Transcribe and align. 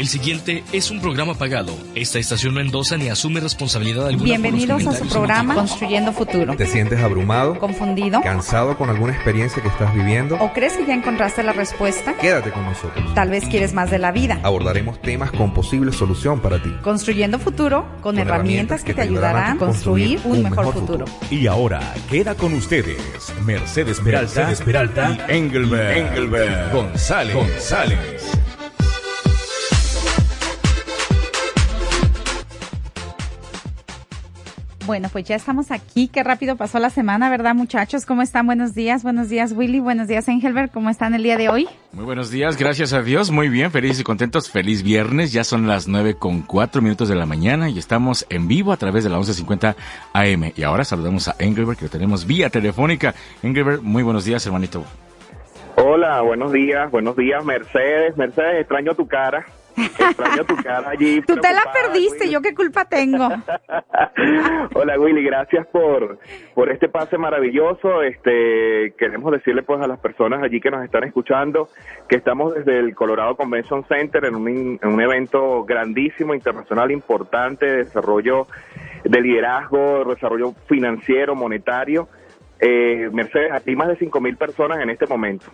El 0.00 0.08
siguiente 0.08 0.64
es 0.72 0.90
un 0.90 0.98
programa 1.02 1.34
pagado. 1.34 1.76
Esta 1.94 2.18
estación 2.18 2.54
no 2.54 2.60
endosa 2.60 2.96
ni 2.96 3.10
asume 3.10 3.38
responsabilidad 3.38 4.06
alguna. 4.06 4.24
Bienvenidos 4.24 4.86
a 4.86 4.94
su 4.94 5.06
programa 5.06 5.54
Construyendo 5.54 6.14
Futuro. 6.14 6.56
¿Te 6.56 6.64
sientes 6.64 7.00
abrumado? 7.00 7.58
¿Confundido? 7.58 8.22
¿Cansado 8.22 8.78
con 8.78 8.88
alguna 8.88 9.12
experiencia 9.12 9.62
que 9.62 9.68
estás 9.68 9.94
viviendo? 9.94 10.36
¿O 10.36 10.54
crees 10.54 10.78
que 10.78 10.86
ya 10.86 10.94
encontraste 10.94 11.42
la 11.42 11.52
respuesta? 11.52 12.14
Quédate 12.16 12.50
con 12.50 12.64
nosotros. 12.64 13.12
Tal 13.12 13.28
vez 13.28 13.44
quieres 13.44 13.74
más 13.74 13.90
de 13.90 13.98
la 13.98 14.10
vida. 14.10 14.40
Abordaremos 14.42 15.02
temas 15.02 15.32
con 15.32 15.52
posible 15.52 15.92
solución 15.92 16.40
para 16.40 16.62
ti. 16.62 16.74
Construyendo 16.80 17.38
Futuro 17.38 17.84
con, 18.00 18.18
herramientas, 18.18 18.82
que, 18.82 18.94
te 18.94 19.02
ayudarán 19.02 19.56
a 19.56 19.58
construir 19.58 20.18
un, 20.24 20.44
mejor, 20.44 20.72
futuro. 20.72 21.04
Y 21.30 21.46
ahora 21.46 21.92
queda 22.08 22.34
con 22.34 22.54
ustedes 22.54 22.96
Mercedes 23.44 24.00
Peralta, 24.00 24.46
Mercedes 24.46 24.62
Peralta 24.62 25.18
y 25.28 25.32
Engelbert, 25.36 25.98
Engelbert 25.98 26.72
González. 26.72 27.36
González. 27.36 28.40
Bueno, 34.90 35.08
pues 35.08 35.24
ya 35.24 35.36
estamos 35.36 35.70
aquí. 35.70 36.08
Qué 36.08 36.24
rápido 36.24 36.56
pasó 36.56 36.80
la 36.80 36.90
semana, 36.90 37.30
¿verdad, 37.30 37.54
muchachos? 37.54 38.04
¿Cómo 38.04 38.22
están? 38.22 38.46
Buenos 38.46 38.74
días. 38.74 39.04
Buenos 39.04 39.28
días, 39.28 39.52
Willy. 39.52 39.78
Buenos 39.78 40.08
días, 40.08 40.26
Engelbert. 40.26 40.72
¿Cómo 40.72 40.90
están 40.90 41.14
el 41.14 41.22
día 41.22 41.36
de 41.36 41.48
hoy? 41.48 41.68
Muy 41.92 42.04
buenos 42.04 42.32
días. 42.32 42.56
Gracias 42.56 42.92
a 42.92 43.00
Dios. 43.00 43.30
Muy 43.30 43.48
bien. 43.48 43.70
Felices 43.70 44.00
y 44.00 44.02
contentos. 44.02 44.50
Feliz 44.50 44.82
viernes. 44.82 45.30
Ya 45.30 45.44
son 45.44 45.68
las 45.68 45.86
nueve 45.86 46.14
con 46.14 46.42
cuatro 46.42 46.82
minutos 46.82 47.08
de 47.08 47.14
la 47.14 47.24
mañana 47.24 47.70
y 47.70 47.78
estamos 47.78 48.26
en 48.30 48.48
vivo 48.48 48.72
a 48.72 48.78
través 48.78 49.04
de 49.04 49.10
la 49.10 49.18
1150 49.18 49.76
AM. 50.12 50.52
Y 50.56 50.64
ahora 50.64 50.84
saludamos 50.84 51.28
a 51.28 51.36
Engelbert, 51.38 51.78
que 51.78 51.84
lo 51.84 51.90
tenemos 51.92 52.26
vía 52.26 52.50
telefónica. 52.50 53.14
Engelbert, 53.44 53.82
muy 53.82 54.02
buenos 54.02 54.24
días, 54.24 54.44
hermanito. 54.44 54.84
Hola, 55.82 56.20
buenos 56.20 56.52
días. 56.52 56.90
Buenos 56.90 57.16
días, 57.16 57.42
Mercedes. 57.42 58.14
Mercedes, 58.14 58.60
extraño 58.60 58.94
tu 58.94 59.08
cara. 59.08 59.46
Extraño 59.74 60.44
tu 60.44 60.54
cara 60.56 60.90
allí. 60.90 61.22
Tú 61.26 61.36
te 61.36 61.54
la 61.54 61.62
perdiste, 61.72 62.30
yo 62.30 62.42
qué 62.42 62.54
culpa 62.54 62.84
tengo. 62.84 63.26
Hola 64.74 64.98
Willy, 64.98 65.24
gracias 65.24 65.66
por, 65.68 66.18
por 66.54 66.70
este 66.70 66.90
pase 66.90 67.16
maravilloso. 67.16 68.02
Este, 68.02 68.92
queremos 68.98 69.32
decirle 69.32 69.62
pues 69.62 69.80
a 69.80 69.86
las 69.86 69.98
personas 70.00 70.42
allí 70.42 70.60
que 70.60 70.70
nos 70.70 70.84
están 70.84 71.04
escuchando 71.04 71.70
que 72.08 72.16
estamos 72.16 72.54
desde 72.54 72.78
el 72.78 72.94
Colorado 72.94 73.36
Convention 73.36 73.86
Center 73.88 74.26
en 74.26 74.34
un, 74.34 74.78
en 74.82 74.88
un 74.88 75.00
evento 75.00 75.64
grandísimo, 75.64 76.34
internacional, 76.34 76.90
importante, 76.90 77.64
de 77.64 77.76
desarrollo 77.84 78.48
de 79.04 79.20
liderazgo, 79.20 80.04
desarrollo 80.04 80.52
financiero, 80.68 81.34
monetario. 81.34 82.08
Eh, 82.60 83.08
Mercedes, 83.12 83.52
aquí 83.52 83.74
más 83.74 83.88
de 83.88 83.98
5.000 83.98 84.36
personas 84.36 84.80
en 84.80 84.90
este 84.90 85.06
momento. 85.06 85.46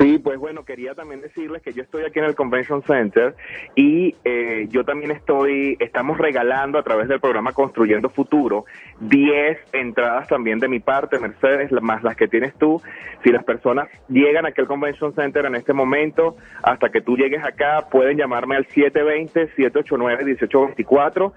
Sí, 0.00 0.18
pues 0.18 0.38
bueno, 0.38 0.64
quería 0.64 0.94
también 0.94 1.20
decirles 1.20 1.60
que 1.60 1.74
yo 1.74 1.82
estoy 1.82 2.04
aquí 2.04 2.20
en 2.20 2.24
el 2.24 2.34
Convention 2.34 2.82
Center 2.84 3.34
y 3.74 4.16
eh, 4.24 4.66
yo 4.70 4.82
también 4.82 5.10
estoy, 5.10 5.76
estamos 5.78 6.16
regalando 6.16 6.78
a 6.78 6.82
través 6.82 7.06
del 7.06 7.20
programa 7.20 7.52
Construyendo 7.52 8.08
Futuro 8.08 8.64
10 9.00 9.58
entradas 9.74 10.26
también 10.26 10.58
de 10.58 10.68
mi 10.68 10.80
parte, 10.80 11.18
Mercedes, 11.18 11.70
más 11.82 12.02
las 12.02 12.16
que 12.16 12.28
tienes 12.28 12.54
tú. 12.54 12.80
Si 13.22 13.30
las 13.30 13.44
personas 13.44 13.90
llegan 14.08 14.46
aquí 14.46 14.62
al 14.62 14.68
Convention 14.68 15.14
Center 15.14 15.44
en 15.44 15.54
este 15.54 15.74
momento, 15.74 16.34
hasta 16.62 16.88
que 16.88 17.02
tú 17.02 17.18
llegues 17.18 17.44
acá, 17.44 17.86
pueden 17.90 18.16
llamarme 18.16 18.56
al 18.56 18.66
720-789-1824. 18.68 21.32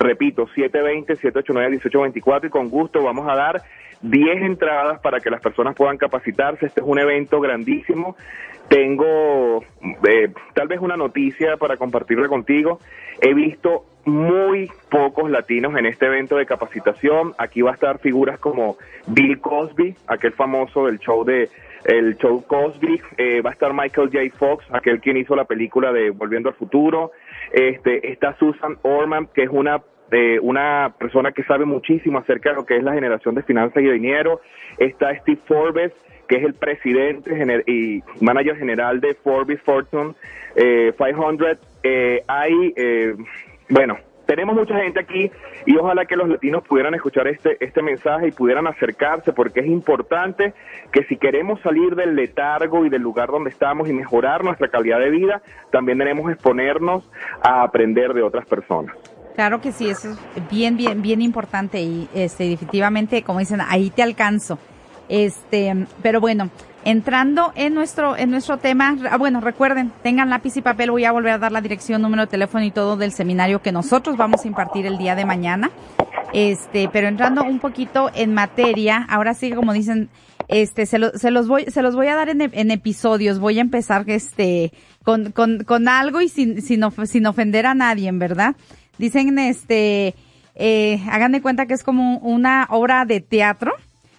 Repito, 0.00 0.48
720-789-1824 0.48 2.46
y 2.46 2.50
con 2.50 2.68
gusto 2.68 3.00
vamos 3.00 3.28
a 3.28 3.36
dar 3.36 3.62
10 4.02 4.42
entradas 4.42 5.00
para 5.00 5.20
que 5.20 5.30
las 5.30 5.40
personas 5.40 5.74
puedan 5.74 5.96
capacitarse. 5.96 6.66
Este 6.66 6.80
es 6.80 6.86
un 6.86 6.98
evento 6.98 7.40
grandísimo. 7.40 8.16
Tengo 8.68 9.62
eh, 10.08 10.32
tal 10.54 10.68
vez 10.68 10.80
una 10.80 10.96
noticia 10.96 11.56
para 11.56 11.76
compartirla 11.76 12.28
contigo. 12.28 12.80
He 13.20 13.34
visto 13.34 13.84
muy 14.04 14.70
pocos 14.90 15.30
latinos 15.30 15.76
en 15.76 15.86
este 15.86 16.06
evento 16.06 16.36
de 16.36 16.46
capacitación. 16.46 17.34
Aquí 17.38 17.62
va 17.62 17.72
a 17.72 17.74
estar 17.74 17.98
figuras 17.98 18.38
como 18.38 18.76
Bill 19.06 19.40
Cosby, 19.40 19.94
aquel 20.06 20.32
famoso 20.32 20.86
del 20.86 20.98
show 20.98 21.24
de 21.24 21.48
el 21.84 22.16
show 22.18 22.44
Cosby, 22.44 23.00
eh, 23.16 23.40
va 23.40 23.50
a 23.50 23.52
estar 23.52 23.72
Michael 23.72 24.10
J. 24.12 24.36
Fox, 24.36 24.64
aquel 24.72 25.00
quien 25.00 25.16
hizo 25.16 25.36
la 25.36 25.44
película 25.44 25.92
de 25.92 26.10
Volviendo 26.10 26.48
al 26.48 26.54
Futuro, 26.54 27.12
este, 27.52 28.12
está 28.12 28.36
Susan 28.36 28.76
Orman, 28.82 29.28
que 29.32 29.44
es 29.44 29.50
una 29.50 29.80
de 30.10 30.40
una 30.40 30.94
persona 30.98 31.32
que 31.32 31.42
sabe 31.44 31.64
muchísimo 31.64 32.18
acerca 32.18 32.50
de 32.50 32.56
lo 32.56 32.66
que 32.66 32.76
es 32.76 32.82
la 32.82 32.94
generación 32.94 33.34
de 33.34 33.42
finanzas 33.42 33.82
y 33.82 33.90
dinero. 33.90 34.40
Está 34.78 35.14
Steve 35.20 35.40
Forbes, 35.46 35.92
que 36.28 36.36
es 36.36 36.44
el 36.44 36.54
presidente 36.54 37.32
y 37.66 38.02
manager 38.20 38.56
general 38.56 39.00
de 39.00 39.14
Forbes 39.14 39.60
Fortune 39.62 40.14
500. 40.54 41.48
Eh, 41.48 41.58
eh, 41.82 42.22
hay, 42.26 42.74
eh, 42.76 43.16
bueno, 43.68 43.98
tenemos 44.28 44.54
mucha 44.56 44.76
gente 44.76 45.00
aquí 45.00 45.30
y 45.64 45.76
ojalá 45.78 46.04
que 46.04 46.14
los 46.14 46.28
latinos 46.28 46.62
pudieran 46.62 46.94
escuchar 46.94 47.26
este, 47.28 47.56
este 47.64 47.80
mensaje 47.82 48.28
y 48.28 48.32
pudieran 48.32 48.66
acercarse 48.66 49.32
porque 49.32 49.60
es 49.60 49.66
importante 49.66 50.52
que 50.92 51.04
si 51.04 51.16
queremos 51.16 51.60
salir 51.62 51.94
del 51.94 52.14
letargo 52.14 52.84
y 52.84 52.90
del 52.90 53.00
lugar 53.00 53.30
donde 53.30 53.48
estamos 53.48 53.88
y 53.88 53.94
mejorar 53.94 54.44
nuestra 54.44 54.68
calidad 54.68 55.00
de 55.00 55.08
vida, 55.08 55.40
también 55.70 55.96
debemos 55.96 56.30
exponernos 56.30 57.10
a 57.42 57.62
aprender 57.62 58.12
de 58.12 58.22
otras 58.22 58.46
personas. 58.46 58.94
Claro 59.38 59.60
que 59.60 59.70
sí, 59.70 59.88
eso 59.88 60.10
es 60.34 60.50
bien, 60.50 60.76
bien, 60.76 61.00
bien 61.00 61.22
importante 61.22 61.80
y 61.80 62.08
este, 62.12 62.48
definitivamente, 62.48 63.22
como 63.22 63.38
dicen, 63.38 63.60
ahí 63.60 63.88
te 63.88 64.02
alcanzo. 64.02 64.58
Este, 65.08 65.86
pero 66.02 66.20
bueno, 66.20 66.50
entrando 66.84 67.52
en 67.54 67.72
nuestro, 67.72 68.16
en 68.16 68.32
nuestro 68.32 68.56
tema, 68.58 68.96
ah, 69.08 69.16
bueno, 69.16 69.40
recuerden, 69.40 69.92
tengan 70.02 70.28
lápiz 70.28 70.56
y 70.56 70.60
papel, 70.60 70.90
voy 70.90 71.04
a 71.04 71.12
volver 71.12 71.34
a 71.34 71.38
dar 71.38 71.52
la 71.52 71.60
dirección, 71.60 72.02
número 72.02 72.22
de 72.22 72.26
teléfono 72.26 72.64
y 72.64 72.72
todo 72.72 72.96
del 72.96 73.12
seminario 73.12 73.62
que 73.62 73.70
nosotros 73.70 74.16
vamos 74.16 74.44
a 74.44 74.48
impartir 74.48 74.86
el 74.86 74.98
día 74.98 75.14
de 75.14 75.24
mañana. 75.24 75.70
Este, 76.32 76.90
pero 76.92 77.06
entrando 77.06 77.44
un 77.44 77.60
poquito 77.60 78.10
en 78.16 78.34
materia, 78.34 79.06
ahora 79.08 79.34
sí, 79.34 79.52
como 79.52 79.72
dicen, 79.72 80.08
este, 80.48 80.84
se, 80.84 81.16
se 81.16 81.30
los 81.30 81.46
voy, 81.46 81.66
se 81.66 81.82
los 81.82 81.94
voy 81.94 82.08
a 82.08 82.16
dar 82.16 82.28
en, 82.28 82.40
en 82.40 82.70
episodios, 82.72 83.38
voy 83.38 83.58
a 83.58 83.60
empezar, 83.60 84.02
este, 84.08 84.72
con, 85.04 85.30
con, 85.30 85.62
con 85.62 85.86
algo 85.86 86.20
y 86.22 86.28
sin, 86.28 86.60
sin, 86.60 86.82
sin 87.06 87.26
ofender 87.26 87.66
a 87.66 87.74
nadie, 87.74 88.10
¿verdad? 88.12 88.56
Dicen, 88.98 89.38
este, 89.38 90.14
eh, 90.54 91.00
hagan 91.10 91.32
de 91.32 91.40
cuenta 91.40 91.66
que 91.66 91.74
es 91.74 91.82
como 91.82 92.18
una 92.18 92.66
obra 92.70 93.04
de 93.04 93.20
teatro. 93.20 93.72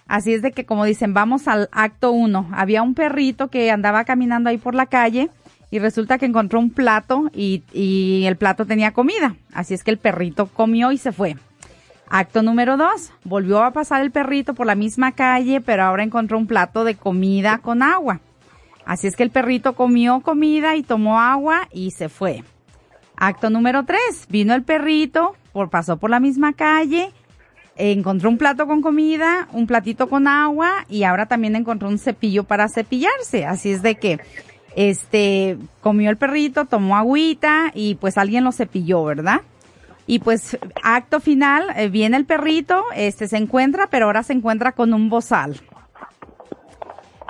Así 0.06 0.34
es 0.34 0.42
de 0.42 0.52
que, 0.52 0.64
como 0.64 0.84
dicen, 0.84 1.14
vamos 1.14 1.46
al 1.46 1.68
acto 1.70 2.10
uno. 2.10 2.48
Había 2.52 2.82
un 2.82 2.94
perrito 2.94 3.48
que 3.48 3.70
andaba 3.70 4.04
caminando 4.04 4.50
ahí 4.50 4.58
por 4.58 4.74
la 4.74 4.86
calle 4.86 5.30
y 5.70 5.78
resulta 5.78 6.18
que 6.18 6.26
encontró 6.26 6.58
un 6.58 6.70
plato 6.70 7.30
y, 7.32 7.62
y 7.72 8.24
el 8.26 8.36
plato 8.36 8.66
tenía 8.66 8.92
comida. 8.92 9.36
Así 9.52 9.74
es 9.74 9.84
que 9.84 9.92
el 9.92 9.98
perrito 9.98 10.46
comió 10.46 10.90
y 10.90 10.98
se 10.98 11.12
fue. 11.12 11.36
Acto 12.08 12.42
número 12.42 12.76
dos, 12.76 13.12
volvió 13.22 13.62
a 13.62 13.70
pasar 13.70 14.02
el 14.02 14.10
perrito 14.10 14.52
por 14.52 14.66
la 14.66 14.74
misma 14.74 15.12
calle, 15.12 15.60
pero 15.60 15.84
ahora 15.84 16.02
encontró 16.02 16.38
un 16.38 16.48
plato 16.48 16.82
de 16.82 16.96
comida 16.96 17.58
con 17.58 17.84
agua. 17.84 18.20
Así 18.84 19.06
es 19.06 19.14
que 19.14 19.22
el 19.22 19.30
perrito 19.30 19.76
comió 19.76 20.20
comida 20.20 20.74
y 20.74 20.82
tomó 20.82 21.20
agua 21.20 21.68
y 21.70 21.92
se 21.92 22.08
fue. 22.08 22.42
Acto 23.20 23.50
número 23.50 23.84
tres, 23.84 24.26
vino 24.30 24.54
el 24.54 24.62
perrito, 24.62 25.36
por, 25.52 25.68
pasó 25.68 25.98
por 25.98 26.08
la 26.08 26.20
misma 26.20 26.54
calle, 26.54 27.12
encontró 27.76 28.30
un 28.30 28.38
plato 28.38 28.66
con 28.66 28.80
comida, 28.80 29.46
un 29.52 29.66
platito 29.66 30.08
con 30.08 30.26
agua 30.26 30.86
y 30.88 31.04
ahora 31.04 31.26
también 31.26 31.54
encontró 31.54 31.88
un 31.88 31.98
cepillo 31.98 32.44
para 32.44 32.66
cepillarse. 32.70 33.44
Así 33.44 33.72
es 33.72 33.82
de 33.82 33.96
que, 33.96 34.20
este, 34.74 35.58
comió 35.82 36.08
el 36.08 36.16
perrito, 36.16 36.64
tomó 36.64 36.96
agüita 36.96 37.72
y 37.74 37.96
pues 37.96 38.16
alguien 38.16 38.42
lo 38.42 38.52
cepilló, 38.52 39.04
¿verdad? 39.04 39.42
Y 40.06 40.20
pues 40.20 40.58
acto 40.82 41.20
final, 41.20 41.66
eh, 41.76 41.88
viene 41.88 42.16
el 42.16 42.24
perrito, 42.24 42.84
este 42.96 43.28
se 43.28 43.36
encuentra, 43.36 43.88
pero 43.88 44.06
ahora 44.06 44.22
se 44.22 44.32
encuentra 44.32 44.72
con 44.72 44.94
un 44.94 45.10
bozal. 45.10 45.60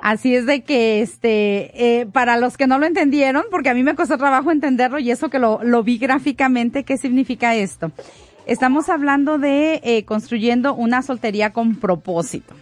Así 0.03 0.35
es 0.35 0.47
de 0.47 0.63
que, 0.63 1.03
este, 1.03 2.01
eh, 2.01 2.07
para 2.07 2.37
los 2.37 2.57
que 2.57 2.67
no 2.67 2.79
lo 2.79 2.87
entendieron, 2.87 3.45
porque 3.51 3.69
a 3.69 3.75
mí 3.75 3.83
me 3.83 3.95
costó 3.95 4.17
trabajo 4.17 4.51
entenderlo 4.51 4.99
y 4.99 5.11
eso 5.11 5.29
que 5.29 5.39
lo, 5.39 5.61
lo 5.63 5.83
vi 5.83 5.99
gráficamente, 5.99 6.85
¿qué 6.85 6.97
significa 6.97 7.55
esto? 7.55 7.93
Estamos 8.47 8.89
hablando 8.89 9.39
de 9.39 9.81
eh, 9.85 10.05
construyendo 10.05 10.75
una 10.75 11.03
soltería 11.03 11.53
con 11.53 11.77
propósito. 11.77 12.55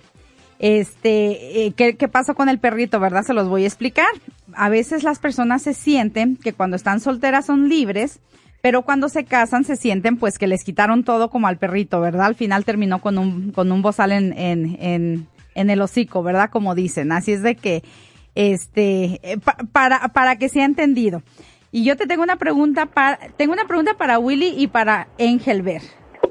Este, 0.58 1.66
eh, 1.66 1.72
¿qué, 1.76 1.96
¿qué 1.96 2.08
pasó 2.08 2.34
con 2.34 2.48
el 2.48 2.58
perrito, 2.58 2.98
verdad? 2.98 3.22
Se 3.22 3.34
los 3.34 3.48
voy 3.48 3.62
a 3.62 3.68
explicar. 3.68 4.08
A 4.54 4.68
veces 4.68 5.04
las 5.04 5.20
personas 5.20 5.62
se 5.62 5.74
sienten 5.74 6.36
que 6.36 6.52
cuando 6.52 6.74
están 6.74 6.98
solteras 6.98 7.46
son 7.46 7.68
libres, 7.68 8.18
pero 8.60 8.82
cuando 8.82 9.08
se 9.08 9.24
casan 9.24 9.64
se 9.64 9.76
sienten 9.76 10.16
pues 10.16 10.38
que 10.38 10.48
les 10.48 10.64
quitaron 10.64 11.04
todo 11.04 11.30
como 11.30 11.46
al 11.46 11.58
perrito, 11.58 12.00
¿verdad? 12.00 12.26
Al 12.26 12.34
final 12.34 12.64
terminó 12.64 13.00
con 13.00 13.18
un, 13.18 13.52
con 13.52 13.70
un 13.70 13.82
bozal 13.82 14.10
en, 14.10 14.36
en, 14.36 14.76
en, 14.80 15.26
en 15.58 15.70
el 15.70 15.80
hocico, 15.82 16.22
¿verdad? 16.22 16.50
Como 16.50 16.74
dicen. 16.74 17.12
Así 17.12 17.32
es 17.32 17.42
de 17.42 17.54
que, 17.56 17.82
este, 18.34 19.20
eh, 19.22 19.38
pa- 19.38 19.56
para, 19.72 20.08
para 20.08 20.36
que 20.36 20.48
sea 20.48 20.64
entendido. 20.64 21.22
Y 21.70 21.84
yo 21.84 21.96
te 21.96 22.06
tengo 22.06 22.22
una 22.22 22.36
pregunta 22.36 22.86
para, 22.86 23.18
tengo 23.36 23.52
una 23.52 23.66
pregunta 23.66 23.94
para 23.94 24.18
Willy 24.18 24.54
y 24.56 24.68
para 24.68 25.08
Engelbert. 25.18 25.84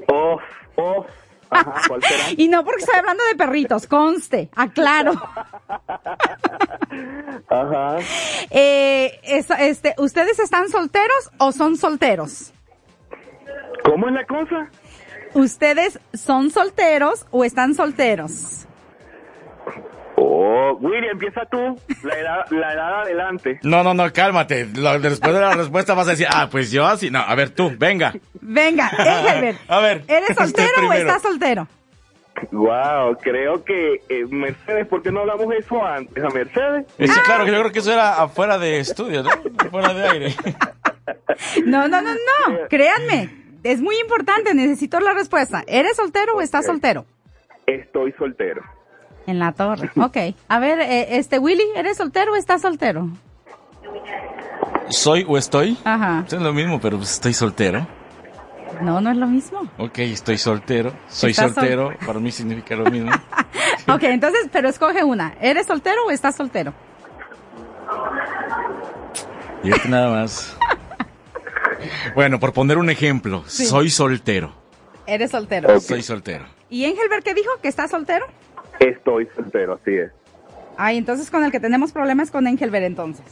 Oh, 0.08 0.38
oh. 0.76 1.06
Ajá. 1.50 1.80
Y 2.36 2.48
no 2.48 2.62
porque 2.64 2.80
estoy 2.82 2.98
hablando 2.98 3.24
de 3.24 3.34
perritos, 3.34 3.86
conste, 3.86 4.50
aclaro. 4.54 5.12
Ajá. 7.48 7.96
Eh, 8.50 9.18
es- 9.22 9.50
este, 9.58 9.94
¿ustedes 9.98 10.38
están 10.38 10.68
solteros 10.68 11.30
o 11.38 11.52
son 11.52 11.76
solteros? 11.76 12.52
¿Cómo 13.84 14.08
es 14.08 14.14
la 14.14 14.26
cosa? 14.26 14.70
¿Ustedes 15.34 15.98
son 16.14 16.50
solteros 16.50 17.26
o 17.30 17.44
están 17.44 17.74
solteros? 17.74 18.66
Oh, 20.30 20.76
Willy, 20.80 21.06
empieza 21.08 21.46
tú. 21.46 21.80
La 22.02 22.18
edad, 22.18 22.46
la 22.50 22.72
edad 22.74 23.00
adelante. 23.02 23.58
No, 23.62 23.82
no, 23.82 23.94
no, 23.94 24.12
cálmate. 24.12 24.66
Lo- 24.74 24.98
después 25.00 25.32
de 25.34 25.40
la 25.40 25.54
respuesta 25.54 25.94
vas 25.94 26.06
a 26.08 26.10
decir, 26.10 26.26
ah, 26.30 26.48
pues 26.50 26.70
yo 26.70 26.84
así. 26.86 27.10
No, 27.10 27.20
a 27.20 27.34
ver, 27.34 27.50
tú, 27.50 27.72
venga. 27.78 28.12
Venga, 28.40 28.90
Engelbert. 28.98 29.58
A 29.68 29.80
ver, 29.80 30.04
¿Eres 30.06 30.30
usted 30.30 30.44
soltero 30.44 30.88
o 30.88 30.92
estás 30.92 31.22
soltero? 31.22 31.66
Wow, 32.52 33.16
creo 33.22 33.64
que 33.64 34.02
eh, 34.08 34.24
Mercedes, 34.28 34.86
¿por 34.86 35.02
qué 35.02 35.10
no 35.10 35.20
hablamos 35.20 35.52
eso 35.54 35.84
antes? 35.84 36.22
¿A 36.22 36.28
Mercedes? 36.28 36.86
Sí, 36.98 37.06
claro, 37.24 37.44
que 37.46 37.50
yo 37.52 37.58
creo 37.60 37.72
que 37.72 37.78
eso 37.80 37.92
era 37.92 38.22
afuera 38.22 38.58
de 38.58 38.78
estudio, 38.80 39.22
¿no? 39.22 39.30
Afuera 39.58 39.94
de 39.94 40.08
aire. 40.08 40.34
No, 41.64 41.88
no, 41.88 42.02
no, 42.02 42.12
no. 42.12 42.68
Créanme, 42.68 43.30
es 43.64 43.80
muy 43.80 43.96
importante. 43.98 44.52
Necesito 44.52 45.00
la 45.00 45.14
respuesta. 45.14 45.64
¿Eres 45.66 45.96
soltero 45.96 46.34
o 46.34 46.40
estás 46.42 46.66
soltero? 46.66 47.06
Estoy 47.66 48.12
soltero. 48.18 48.62
En 49.28 49.38
la 49.38 49.52
torre. 49.52 49.90
Ok. 49.96 50.16
A 50.48 50.58
ver, 50.58 50.80
eh, 50.80 51.16
este 51.18 51.38
Willy, 51.38 51.62
¿eres 51.76 51.96
soltero 51.98 52.32
o 52.32 52.36
estás 52.36 52.62
soltero? 52.62 53.08
¿Soy 54.88 55.24
o 55.28 55.36
estoy? 55.36 55.76
Ajá. 55.84 56.24
Es 56.26 56.32
lo 56.32 56.52
mismo, 56.52 56.80
pero 56.80 56.96
pues 56.96 57.12
estoy 57.12 57.34
soltero. 57.34 57.86
No, 58.80 59.00
no 59.00 59.10
es 59.10 59.16
lo 59.16 59.26
mismo. 59.26 59.68
Ok, 59.76 59.98
estoy 59.98 60.38
soltero. 60.38 60.92
Soy 61.08 61.34
sol- 61.34 61.52
soltero. 61.52 61.92
Para 62.06 62.18
mí 62.20 62.30
significa 62.32 62.74
lo 62.74 62.90
mismo. 62.90 63.12
Ok, 63.90 64.02
entonces, 64.02 64.48
pero 64.52 64.68
escoge 64.68 65.02
una. 65.02 65.34
¿Eres 65.40 65.66
soltero 65.66 66.04
o 66.06 66.10
estás 66.10 66.36
soltero? 66.36 66.74
Y 69.62 69.70
este 69.70 69.88
nada 69.88 70.10
más. 70.10 70.56
Bueno, 72.14 72.40
por 72.40 72.52
poner 72.52 72.76
un 72.76 72.90
ejemplo, 72.90 73.44
soy 73.46 73.88
soltero. 73.88 74.52
Eres 75.06 75.30
soltero. 75.30 75.78
Soy 75.80 76.02
soltero. 76.02 76.44
¿Y 76.68 76.84
Engelbert 76.84 77.24
qué 77.24 77.34
dijo? 77.34 77.50
¿Que 77.62 77.68
está 77.68 77.86
soltero? 77.86 78.26
Estoy 78.78 79.28
soltero, 79.34 79.74
así 79.80 79.94
es. 79.96 80.10
Ay, 80.76 80.96
entonces 80.98 81.30
con 81.30 81.44
el 81.44 81.50
que 81.50 81.60
tenemos 81.60 81.92
problemas 81.92 82.28
es 82.28 82.30
con 82.30 82.46
Engelbert 82.46 82.86
entonces. 82.86 83.26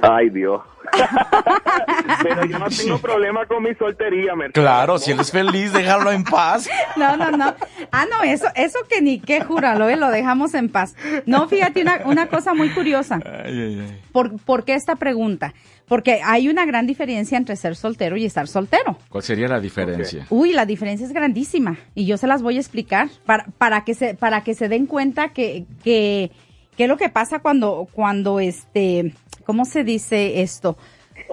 Ay, 0.00 0.30
Dios. 0.30 0.62
Pero 2.22 2.44
yo 2.44 2.58
no 2.58 2.68
tengo 2.68 2.98
problema 2.98 3.46
con 3.46 3.62
mi 3.62 3.74
soltería, 3.74 4.34
Mercedes. 4.34 4.54
Claro, 4.54 4.98
si 4.98 5.10
él 5.10 5.20
es 5.20 5.30
feliz, 5.30 5.72
déjalo 5.72 6.12
en 6.12 6.24
paz. 6.24 6.68
No, 6.96 7.16
no, 7.16 7.30
no. 7.32 7.54
Ah, 7.90 8.06
no, 8.10 8.22
eso, 8.22 8.46
eso 8.54 8.78
que 8.88 9.00
ni 9.02 9.20
qué 9.20 9.42
júralo, 9.42 9.88
eh, 9.88 9.96
lo 9.96 10.08
dejamos 10.10 10.54
en 10.54 10.68
paz. 10.68 10.94
No, 11.26 11.48
fíjate 11.48 11.82
una, 11.82 12.00
una 12.04 12.28
cosa 12.28 12.54
muy 12.54 12.70
curiosa. 12.70 13.20
Ay, 13.24 13.60
ay, 13.60 13.80
ay. 13.88 14.00
¿Por, 14.12 14.40
¿Por 14.40 14.64
qué 14.64 14.74
esta 14.74 14.96
pregunta? 14.96 15.52
Porque 15.88 16.20
hay 16.22 16.48
una 16.48 16.66
gran 16.66 16.86
diferencia 16.86 17.38
entre 17.38 17.56
ser 17.56 17.74
soltero 17.74 18.16
y 18.16 18.24
estar 18.24 18.46
soltero. 18.46 18.98
¿Cuál 19.08 19.22
sería 19.22 19.48
la 19.48 19.60
diferencia? 19.60 20.26
Uy, 20.30 20.52
la 20.52 20.66
diferencia 20.66 21.06
es 21.06 21.12
grandísima 21.12 21.78
y 21.94 22.04
yo 22.06 22.16
se 22.16 22.26
las 22.26 22.42
voy 22.42 22.56
a 22.56 22.60
explicar 22.60 23.08
para, 23.24 23.46
para 23.56 23.84
que 23.84 23.94
se 23.94 24.14
para 24.14 24.42
que 24.44 24.54
se 24.54 24.68
den 24.68 24.86
cuenta 24.86 25.30
que 25.30 25.64
que 25.82 26.30
qué 26.76 26.84
es 26.84 26.88
lo 26.88 26.96
que 26.96 27.08
pasa 27.08 27.40
cuando 27.40 27.88
cuando 27.92 28.38
este 28.38 29.14
¿cómo 29.44 29.64
se 29.64 29.82
dice 29.82 30.42
esto? 30.42 30.76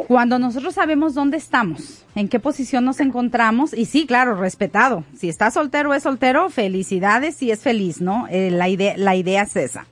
Cuando 0.07 0.39
nosotros 0.39 0.73
sabemos 0.73 1.13
dónde 1.13 1.37
estamos, 1.37 2.05
en 2.15 2.27
qué 2.27 2.39
posición 2.39 2.85
nos 2.85 2.99
encontramos 2.99 3.73
y 3.73 3.85
sí, 3.85 4.05
claro, 4.07 4.35
respetado. 4.35 5.03
Si 5.15 5.29
está 5.29 5.51
soltero 5.51 5.93
es 5.93 6.03
soltero, 6.03 6.49
felicidades, 6.49 7.35
si 7.35 7.51
es 7.51 7.61
feliz, 7.61 8.01
¿no? 8.01 8.27
Eh, 8.29 8.51
la 8.51 8.67
idea 8.67 8.95
la 8.97 9.15
idea 9.15 9.43
es 9.43 9.55
esa. 9.55 9.85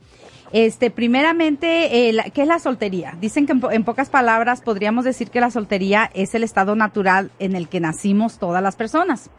Este, 0.53 0.91
primeramente, 0.91 2.10
eh, 2.10 2.13
la- 2.13 2.25
¿qué 2.25 2.43
es 2.43 2.48
la 2.48 2.60
soltería? 2.60 3.15
Dicen 3.19 3.45
que 3.48 3.51
en, 3.53 3.60
po- 3.60 3.72
en 3.72 3.83
pocas 3.83 4.10
palabras 4.10 4.62
podríamos 4.62 5.03
decir 5.03 5.29
que 5.31 5.41
la 5.41 5.50
soltería 5.51 6.10
es 6.13 6.36
el 6.36 6.43
estado 6.43 6.75
natural 6.75 7.31
en 7.39 7.55
el 7.55 7.67
que 7.67 7.79
nacimos 7.79 8.38
todas 8.38 8.62
las 8.63 8.75
personas. 8.75 9.29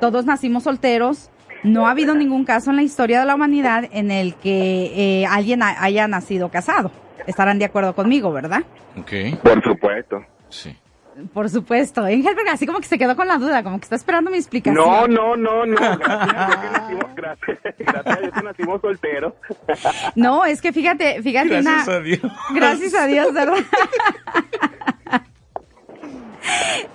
Todos 0.00 0.26
nacimos 0.26 0.64
solteros. 0.64 1.30
No 1.62 1.86
ha 1.86 1.90
habido 1.90 2.14
ningún 2.14 2.44
caso 2.44 2.70
en 2.70 2.76
la 2.76 2.82
historia 2.82 3.20
de 3.20 3.26
la 3.26 3.34
humanidad 3.34 3.84
en 3.92 4.10
el 4.10 4.34
que 4.34 4.92
eh, 5.22 5.26
alguien 5.26 5.62
ha- 5.62 5.82
haya 5.82 6.06
nacido 6.08 6.50
casado. 6.50 6.90
Estarán 7.26 7.58
de 7.58 7.64
acuerdo 7.66 7.94
conmigo, 7.94 8.32
¿verdad? 8.32 8.62
Ok, 8.98 9.40
Por 9.42 9.62
supuesto. 9.62 10.24
sí. 10.48 10.76
Por 11.32 11.48
supuesto. 11.50 12.06
Engelberg 12.06 12.48
así 12.50 12.66
como 12.66 12.80
que 12.80 12.86
se 12.86 12.98
quedó 12.98 13.16
con 13.16 13.28
la 13.28 13.38
duda, 13.38 13.62
como 13.62 13.78
que 13.78 13.84
está 13.84 13.96
esperando 13.96 14.30
mi 14.30 14.38
explicación. 14.38 14.84
No, 14.84 15.06
no, 15.06 15.36
no, 15.36 15.66
no. 15.66 15.76
Gracias 17.14 17.14
gracias, 17.14 17.58
gracias 17.78 18.06
a 18.06 18.20
Dios 18.20 18.44
nacimos 18.44 18.80
solteros. 18.80 19.34
No, 20.14 20.44
es 20.44 20.60
que 20.62 20.72
fíjate, 20.72 21.22
fíjate 21.22 21.48
Gracias 21.48 21.86
una... 21.88 21.96
a 21.96 22.00
Dios. 22.00 22.20
Gracias 22.54 22.94
a 22.94 23.06
Dios, 23.06 23.32
¿verdad? 23.32 23.58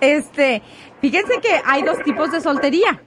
este, 0.00 0.62
fíjense 1.00 1.40
que 1.40 1.60
hay 1.64 1.82
dos 1.82 2.02
tipos 2.02 2.30
de 2.32 2.40
soltería, 2.40 3.00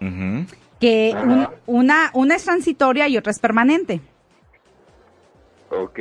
Ujú. 0.00 0.46
que 0.80 1.14
un- 1.14 1.48
una, 1.66 2.10
una 2.14 2.36
es 2.36 2.44
transitoria 2.44 3.08
y 3.08 3.16
otra 3.16 3.30
es 3.32 3.38
permanente, 3.38 4.00
Ok. 5.70 6.00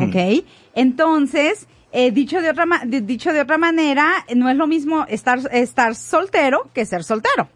¿ok? 0.00 0.44
Entonces, 0.74 1.66
eh, 1.96 2.10
dicho 2.10 2.42
de 2.42 2.50
otra, 2.50 2.66
dicho 2.84 3.32
de 3.32 3.40
otra 3.40 3.56
manera, 3.56 4.24
no 4.34 4.50
es 4.50 4.56
lo 4.56 4.66
mismo 4.66 5.06
estar, 5.08 5.38
estar 5.52 5.94
soltero 5.94 6.68
que 6.74 6.84
ser 6.84 7.04
soltero. 7.04 7.48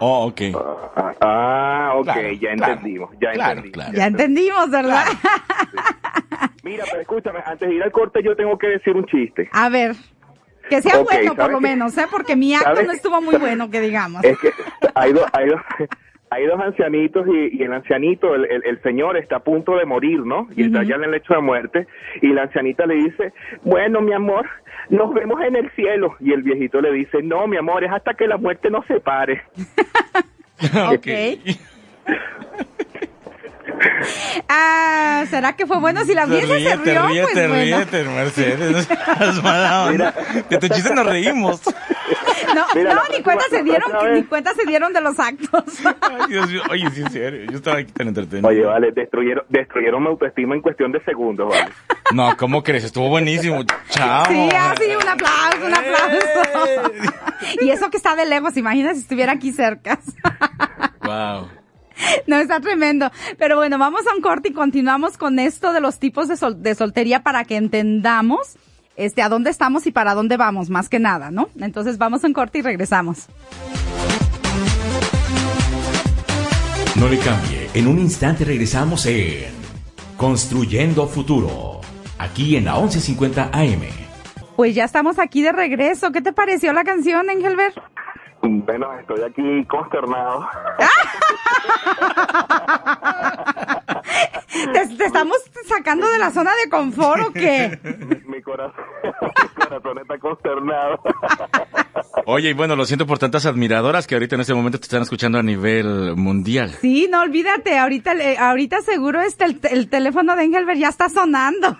Oh, 0.00 0.26
ok. 0.26 0.40
Ah, 0.96 1.12
ah, 1.20 1.92
ok, 1.94 2.04
Claro, 2.04 2.32
ya 2.32 2.54
claro, 2.56 2.72
entendimos, 2.72 3.10
ya 3.20 3.30
claro, 3.32 3.50
entendimos. 3.60 3.72
claro. 3.72 3.92
Ya 3.96 4.06
entendimos, 4.06 4.70
¿verdad? 4.70 5.04
Mira, 6.64 6.84
pero 6.90 7.00
escúchame, 7.02 7.38
antes 7.44 7.68
de 7.68 7.74
ir 7.76 7.82
al 7.84 7.92
corte 7.92 8.20
yo 8.24 8.34
tengo 8.34 8.58
que 8.58 8.66
decir 8.66 8.96
un 8.96 9.06
chiste. 9.06 9.48
A 9.52 9.68
ver, 9.68 9.94
que 10.68 10.82
sea 10.82 10.98
bueno 10.98 11.30
por 11.30 11.36
¿sabes 11.36 11.52
lo 11.52 11.60
menos, 11.60 11.96
¿eh? 11.98 12.06
Porque 12.10 12.34
mi 12.34 12.54
acto 12.54 12.66
¿Sabes 12.70 12.86
no 12.86 12.92
estuvo 12.92 13.20
muy 13.22 13.36
bueno, 13.36 13.70
que 13.70 13.80
digamos. 13.80 14.24
Es 14.24 14.36
que 14.38 14.50
hay 14.94 15.12
dos, 15.12 15.24
hay 15.32 15.48
dos, 15.48 15.60
hay 16.32 16.46
dos 16.46 16.60
ancianitos 16.60 17.26
y, 17.28 17.56
y 17.58 17.62
el 17.62 17.72
ancianito, 17.72 18.34
el, 18.34 18.44
el- 18.46 18.64
el 18.64 18.82
señor 18.82 19.16
está 19.16 19.36
a 19.36 19.40
punto 19.40 19.76
de 19.76 19.84
morir, 19.84 20.20
¿no? 20.20 20.48
Y 20.56 20.64
está 20.64 20.78
Ujú. 20.80 20.88
ya 20.88 20.94
en 20.96 21.04
el 21.04 21.10
lecho 21.12 21.34
de 21.34 21.40
muerte 21.40 21.86
y 22.20 22.28
la 22.28 22.42
ancianita 22.42 22.86
le 22.86 22.94
dice, 22.94 23.32
bueno, 23.62 24.00
mi 24.00 24.12
amor, 24.12 24.48
nos 24.90 25.12
vemos 25.14 25.40
en 25.42 25.56
el 25.56 25.70
cielo. 25.72 26.14
Y 26.20 26.32
el 26.32 26.42
viejito 26.42 26.80
le 26.80 26.92
dice, 26.92 27.22
no, 27.22 27.46
mi 27.46 27.56
amor, 27.56 27.84
es 27.84 27.90
hasta 27.92 28.14
que 28.14 28.26
la 28.26 28.36
muerte 28.38 28.70
nos 28.70 28.86
separe. 28.86 29.42
Ok. 30.94 31.08
Ah, 34.48 35.24
¿será 35.28 35.54
que 35.54 35.66
fue 35.66 35.78
bueno? 35.80 36.04
Si 36.04 36.14
la 36.14 36.22
audiencia 36.22 36.76
se 36.78 36.92
rió, 36.92 37.06
ríete, 37.08 37.26
pues 37.32 37.48
bueno. 37.48 37.54
ríete, 37.76 38.04
Mercedes. 38.04 38.88
Es 39.20 39.42
mala 39.42 39.86
onda. 39.86 40.14
De 40.48 40.58
tu 40.58 40.68
chiste 40.68 40.94
nos 40.94 41.06
reímos. 41.06 41.62
No, 42.54 42.64
Mira, 42.74 42.94
no, 42.94 43.00
ni 43.16 43.22
cuenta 43.22 43.44
se 43.50 43.62
dieron, 43.62 43.90
ni 44.14 44.22
cuenta 44.24 44.52
se 44.54 44.64
dieron 44.66 44.92
de 44.92 45.00
los 45.00 45.18
actos. 45.18 45.64
Ay, 46.00 46.26
Dios 46.28 46.50
mío. 46.50 46.62
Oye, 46.70 46.90
sí, 46.90 47.00
en 47.02 47.10
serio. 47.10 47.50
Yo 47.50 47.56
estaba 47.56 47.78
aquí 47.78 47.92
tan 47.92 48.08
entretenido. 48.08 48.48
Oye, 48.48 48.64
vale, 48.64 48.92
destruyeron, 48.92 49.44
destruyeron 49.48 50.02
mi 50.02 50.08
autoestima 50.08 50.54
en 50.54 50.60
cuestión 50.60 50.92
de 50.92 51.02
segundos, 51.04 51.48
vale. 51.48 51.72
No, 52.12 52.36
¿cómo 52.36 52.62
crees? 52.62 52.84
Estuvo 52.84 53.08
buenísimo. 53.08 53.62
Chao. 53.88 54.26
Sí, 54.26 54.48
así, 54.54 54.84
un 54.94 55.08
aplauso, 55.08 55.66
un 55.66 55.74
aplauso. 55.74 56.92
Y 57.60 57.70
eso 57.70 57.90
que 57.90 57.96
está 57.96 58.14
de 58.14 58.24
lejos, 58.24 58.56
imagina 58.56 58.94
si 58.94 59.00
estuviera 59.00 59.32
aquí 59.32 59.52
cerca. 59.52 59.98
Wow. 61.02 61.48
No, 62.26 62.36
está 62.36 62.60
tremendo. 62.60 63.10
Pero 63.38 63.56
bueno, 63.56 63.78
vamos 63.78 64.06
a 64.06 64.14
un 64.14 64.22
corte 64.22 64.48
y 64.50 64.52
continuamos 64.52 65.18
con 65.18 65.38
esto 65.38 65.72
de 65.72 65.80
los 65.80 65.98
tipos 65.98 66.28
de, 66.28 66.36
sol- 66.36 66.62
de 66.62 66.74
soltería 66.74 67.22
para 67.22 67.44
que 67.44 67.56
entendamos 67.56 68.56
este 68.96 69.22
a 69.22 69.28
dónde 69.28 69.50
estamos 69.50 69.86
y 69.86 69.92
para 69.92 70.14
dónde 70.14 70.36
vamos, 70.36 70.70
más 70.70 70.88
que 70.88 70.98
nada, 70.98 71.30
¿no? 71.30 71.48
Entonces 71.58 71.98
vamos 71.98 72.24
un 72.24 72.32
corte 72.32 72.58
y 72.58 72.62
regresamos. 72.62 73.26
No 76.96 77.08
le 77.08 77.18
cambie. 77.18 77.70
En 77.74 77.88
un 77.88 77.98
instante 77.98 78.44
regresamos 78.44 79.06
en 79.06 79.52
Construyendo 80.16 81.06
Futuro. 81.06 81.80
Aquí 82.18 82.56
en 82.56 82.66
la 82.66 82.74
1150 82.74 83.50
AM. 83.52 83.82
Pues 84.56 84.74
ya 84.74 84.84
estamos 84.84 85.18
aquí 85.18 85.42
de 85.42 85.52
regreso. 85.52 86.12
¿Qué 86.12 86.20
te 86.20 86.32
pareció 86.32 86.72
la 86.72 86.84
canción, 86.84 87.30
Engelbert? 87.30 87.76
Bueno, 88.42 88.92
estoy 88.98 89.22
aquí 89.22 89.64
consternado. 89.66 90.48
¿Te, 94.72 94.96
te 94.96 95.04
estamos 95.04 95.36
sacando 95.66 96.08
de 96.10 96.18
la 96.18 96.30
zona 96.30 96.50
de 96.62 96.70
confort 96.70 97.22
o 97.28 97.32
qué? 97.32 97.78
mi 98.26 98.40
corazón, 98.42 98.74
mi 99.02 99.64
corazón 99.64 99.98
está 99.98 100.18
consternado. 100.18 101.00
Oye, 102.26 102.50
y 102.50 102.52
bueno, 102.52 102.76
lo 102.76 102.84
siento 102.84 103.06
por 103.06 103.18
tantas 103.18 103.46
admiradoras 103.46 104.06
que 104.06 104.14
ahorita 104.14 104.34
en 104.36 104.40
este 104.42 104.54
momento 104.54 104.78
te 104.78 104.84
están 104.84 105.02
escuchando 105.02 105.38
a 105.38 105.42
nivel 105.42 106.14
mundial. 106.16 106.70
Sí, 106.80 107.08
no 107.10 107.20
olvídate, 107.22 107.78
ahorita, 107.78 108.14
le- 108.14 108.38
ahorita 108.38 108.80
seguro 108.82 109.20
este, 109.20 109.44
el, 109.44 109.60
el 109.70 109.88
teléfono 109.88 110.36
de 110.36 110.44
Engelbert 110.44 110.78
ya 110.78 110.88
está 110.88 111.08
sonando. 111.08 111.78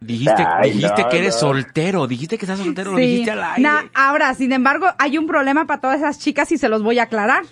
Dijiste, 0.00 0.44
Ay, 0.46 0.72
dijiste 0.72 1.02
no, 1.02 1.08
que 1.08 1.18
eres 1.18 1.34
no. 1.34 1.40
soltero, 1.40 2.06
dijiste 2.06 2.36
que 2.36 2.44
estás 2.44 2.58
soltero, 2.58 2.92
lo 2.92 2.98
dijiste 2.98 3.30
al 3.30 3.42
aire. 3.42 3.62
Na- 3.62 3.90
ahora, 3.94 4.34
sin 4.34 4.52
embargo, 4.52 4.86
hay 4.98 5.16
un 5.16 5.26
problema 5.26 5.66
para 5.66 5.80
todas 5.80 5.96
esas 5.98 6.18
chicas 6.18 6.52
y 6.52 6.58
se 6.58 6.68
los 6.68 6.82
voy 6.82 6.98
a 6.98 7.04
aclarar. 7.04 7.44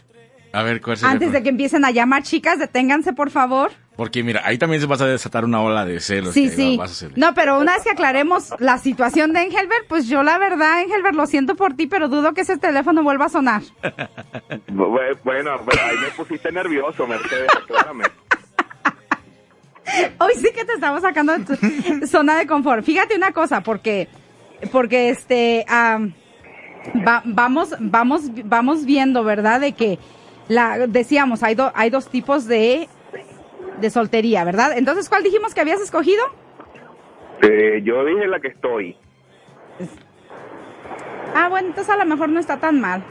A 0.52 0.62
ver, 0.62 0.80
¿cuál 0.82 0.96
sería? 0.98 1.12
Antes 1.12 1.32
de 1.32 1.42
que 1.42 1.48
empiecen 1.48 1.84
a 1.84 1.90
llamar 1.90 2.22
chicas, 2.22 2.58
deténganse, 2.58 3.12
por 3.14 3.30
favor. 3.30 3.70
Porque 3.96 4.22
mira, 4.22 4.40
ahí 4.44 4.56
también 4.58 4.80
se 4.80 4.86
vas 4.86 5.00
a 5.00 5.06
desatar 5.06 5.44
una 5.44 5.60
ola 5.60 5.84
de 5.84 6.00
celos. 6.00 6.32
Sí, 6.34 6.44
que 6.48 6.54
sí. 6.56 6.76
vas 6.78 6.90
a 6.90 6.92
hacer. 6.92 7.12
No, 7.18 7.34
pero 7.34 7.58
una 7.58 7.74
vez 7.74 7.82
que 7.84 7.90
aclaremos 7.90 8.54
la 8.58 8.78
situación 8.78 9.32
de 9.32 9.42
Engelbert, 9.42 9.86
pues 9.88 10.08
yo 10.08 10.22
la 10.22 10.38
verdad, 10.38 10.80
Engelbert, 10.82 11.14
lo 11.14 11.26
siento 11.26 11.56
por 11.56 11.74
ti, 11.74 11.86
pero 11.86 12.08
dudo 12.08 12.32
que 12.34 12.40
ese 12.42 12.56
teléfono 12.58 13.02
vuelva 13.02 13.26
a 13.26 13.28
sonar. 13.28 13.62
Bu- 14.68 15.18
Bueno, 15.24 15.60
pero 15.68 15.82
ahí 15.84 15.96
me 15.98 16.08
pusiste 16.16 16.50
nervioso, 16.52 17.06
Mercedes, 17.06 17.48
aclárame. 17.54 18.04
Hoy 20.20 20.32
sí 20.36 20.48
que 20.54 20.64
te 20.64 20.72
estamos 20.74 21.02
sacando 21.02 21.36
de 21.36 21.44
tu 21.44 22.06
zona 22.06 22.36
de 22.38 22.46
confort. 22.46 22.84
Fíjate 22.84 23.14
una 23.16 23.32
cosa, 23.32 23.60
porque, 23.62 24.08
porque 24.70 25.10
este, 25.10 25.64
am, 25.68 26.14
va- 27.06 27.22
vamos, 27.24 27.74
vamos, 27.78 28.22
vamos 28.44 28.84
viendo, 28.86 29.22
¿verdad? 29.24 29.60
De 29.60 29.72
que 29.72 29.98
la, 30.48 30.86
decíamos, 30.86 31.42
hay, 31.42 31.54
do- 31.54 31.72
hay 31.74 31.90
dos 31.90 32.08
tipos 32.08 32.46
de, 32.46 32.88
de 33.80 33.90
soltería, 33.90 34.44
¿verdad? 34.44 34.76
Entonces, 34.76 35.08
¿cuál 35.08 35.22
dijimos 35.22 35.54
que 35.54 35.60
habías 35.60 35.80
escogido? 35.80 36.22
Eh, 37.42 37.80
yo 37.84 38.04
dije 38.04 38.26
la 38.26 38.40
que 38.40 38.48
estoy. 38.48 38.96
Ah, 41.34 41.48
bueno, 41.48 41.68
entonces 41.68 41.92
a 41.92 41.96
lo 41.96 42.04
mejor 42.06 42.28
no 42.28 42.40
está 42.40 42.58
tan 42.58 42.80
mal. 42.80 43.02